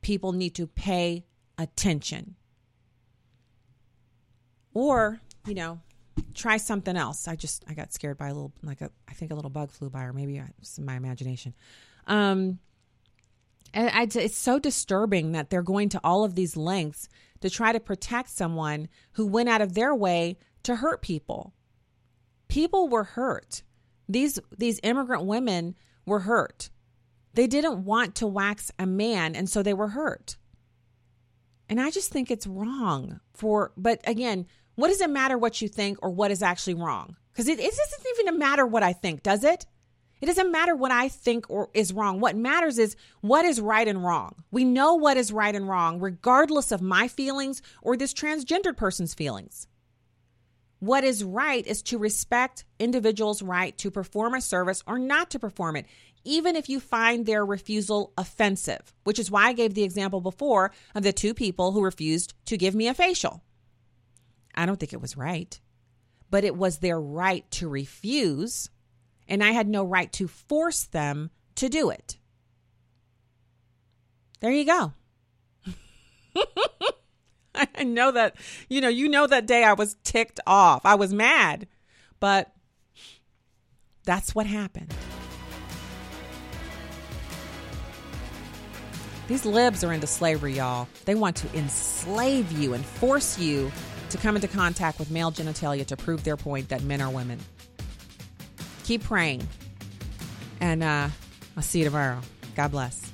People 0.00 0.30
need 0.30 0.54
to 0.54 0.68
pay 0.68 1.24
attention. 1.58 2.36
Or, 4.74 5.20
you 5.44 5.54
know, 5.54 5.80
try 6.34 6.56
something 6.56 6.96
else. 6.96 7.28
I 7.28 7.36
just 7.36 7.64
I 7.68 7.74
got 7.74 7.92
scared 7.92 8.18
by 8.18 8.28
a 8.28 8.34
little 8.34 8.52
like 8.62 8.80
a 8.80 8.90
I 9.08 9.12
think 9.12 9.32
a 9.32 9.34
little 9.34 9.50
bug 9.50 9.70
flew 9.70 9.90
by 9.90 10.04
or 10.04 10.12
maybe 10.12 10.42
it's 10.58 10.78
my 10.78 10.96
imagination. 10.96 11.54
Um 12.06 12.58
I, 13.76 14.06
it's 14.14 14.38
so 14.38 14.58
disturbing 14.58 15.32
that 15.32 15.50
they're 15.50 15.62
going 15.62 15.88
to 15.90 16.00
all 16.04 16.22
of 16.22 16.36
these 16.36 16.56
lengths 16.56 17.08
to 17.40 17.50
try 17.50 17.72
to 17.72 17.80
protect 17.80 18.30
someone 18.30 18.88
who 19.12 19.26
went 19.26 19.48
out 19.48 19.60
of 19.60 19.74
their 19.74 19.94
way 19.94 20.38
to 20.62 20.76
hurt 20.76 21.02
people. 21.02 21.54
People 22.48 22.88
were 22.88 23.04
hurt. 23.04 23.62
These 24.08 24.38
these 24.56 24.80
immigrant 24.82 25.24
women 25.24 25.74
were 26.06 26.20
hurt. 26.20 26.70
They 27.32 27.46
didn't 27.46 27.84
want 27.84 28.14
to 28.16 28.26
wax 28.26 28.70
a 28.78 28.86
man 28.86 29.34
and 29.34 29.48
so 29.48 29.62
they 29.62 29.74
were 29.74 29.88
hurt. 29.88 30.36
And 31.68 31.80
I 31.80 31.90
just 31.90 32.12
think 32.12 32.30
it's 32.30 32.46
wrong 32.46 33.20
for 33.32 33.72
but 33.76 34.00
again, 34.06 34.46
what 34.76 34.88
does 34.88 35.00
it 35.00 35.10
matter 35.10 35.38
what 35.38 35.60
you 35.62 35.68
think 35.68 35.98
or 36.02 36.10
what 36.10 36.30
is 36.30 36.42
actually 36.42 36.74
wrong? 36.74 37.16
Because 37.32 37.48
it, 37.48 37.58
it 37.58 37.74
doesn't 37.74 38.18
even 38.20 38.38
matter 38.38 38.66
what 38.66 38.82
I 38.82 38.92
think, 38.92 39.22
does 39.22 39.44
it? 39.44 39.66
It 40.20 40.26
doesn't 40.26 40.52
matter 40.52 40.74
what 40.74 40.90
I 40.90 41.08
think 41.08 41.50
or 41.50 41.68
is 41.74 41.92
wrong. 41.92 42.18
What 42.18 42.36
matters 42.36 42.78
is 42.78 42.96
what 43.20 43.44
is 43.44 43.60
right 43.60 43.86
and 43.86 44.02
wrong. 44.02 44.44
We 44.50 44.64
know 44.64 44.94
what 44.94 45.16
is 45.16 45.32
right 45.32 45.54
and 45.54 45.68
wrong, 45.68 46.00
regardless 46.00 46.72
of 46.72 46.80
my 46.80 47.08
feelings 47.08 47.60
or 47.82 47.96
this 47.96 48.14
transgendered 48.14 48.76
person's 48.76 49.12
feelings. 49.12 49.68
What 50.78 51.04
is 51.04 51.24
right 51.24 51.66
is 51.66 51.82
to 51.84 51.98
respect 51.98 52.64
individuals' 52.78 53.42
right 53.42 53.76
to 53.78 53.90
perform 53.90 54.34
a 54.34 54.40
service 54.40 54.82
or 54.86 54.98
not 54.98 55.30
to 55.30 55.38
perform 55.38 55.76
it, 55.76 55.86
even 56.24 56.56
if 56.56 56.68
you 56.68 56.80
find 56.80 57.26
their 57.26 57.44
refusal 57.44 58.12
offensive, 58.16 58.94
which 59.04 59.18
is 59.18 59.30
why 59.30 59.48
I 59.48 59.52
gave 59.52 59.74
the 59.74 59.84
example 59.84 60.20
before 60.20 60.72
of 60.94 61.02
the 61.02 61.12
two 61.12 61.34
people 61.34 61.72
who 61.72 61.84
refused 61.84 62.34
to 62.46 62.56
give 62.56 62.74
me 62.74 62.88
a 62.88 62.94
facial. 62.94 63.42
I 64.54 64.66
don't 64.66 64.78
think 64.78 64.92
it 64.92 65.00
was 65.00 65.16
right, 65.16 65.58
but 66.30 66.44
it 66.44 66.56
was 66.56 66.78
their 66.78 67.00
right 67.00 67.48
to 67.52 67.68
refuse 67.68 68.70
and 69.28 69.42
I 69.42 69.52
had 69.52 69.68
no 69.68 69.84
right 69.84 70.12
to 70.14 70.28
force 70.28 70.84
them 70.84 71.30
to 71.56 71.68
do 71.68 71.90
it. 71.90 72.18
There 74.40 74.50
you 74.52 74.64
go. 74.64 74.92
I 77.54 77.84
know 77.84 78.10
that, 78.12 78.36
you 78.68 78.80
know, 78.80 78.88
you 78.88 79.08
know 79.08 79.26
that 79.26 79.46
day 79.46 79.64
I 79.64 79.74
was 79.74 79.96
ticked 80.04 80.40
off. 80.46 80.84
I 80.84 80.96
was 80.96 81.14
mad, 81.14 81.68
but 82.20 82.52
that's 84.04 84.34
what 84.34 84.46
happened. 84.46 84.92
These 89.28 89.46
libs 89.46 89.82
are 89.82 89.92
into 89.92 90.06
slavery, 90.06 90.54
y'all. 90.54 90.86
They 91.06 91.14
want 91.14 91.36
to 91.36 91.56
enslave 91.56 92.52
you 92.52 92.74
and 92.74 92.84
force 92.84 93.38
you 93.38 93.72
to 94.14 94.22
come 94.22 94.36
into 94.36 94.48
contact 94.48 94.98
with 94.98 95.10
male 95.10 95.32
genitalia 95.32 95.84
to 95.84 95.96
prove 95.96 96.24
their 96.24 96.36
point 96.36 96.68
that 96.68 96.82
men 96.82 97.02
are 97.02 97.10
women 97.10 97.38
keep 98.84 99.02
praying. 99.02 99.46
And 100.60 100.84
uh, 100.84 101.08
I'll 101.56 101.62
see 101.62 101.80
you 101.80 101.84
tomorrow. 101.86 102.20
God 102.54 102.70
bless. 102.70 103.13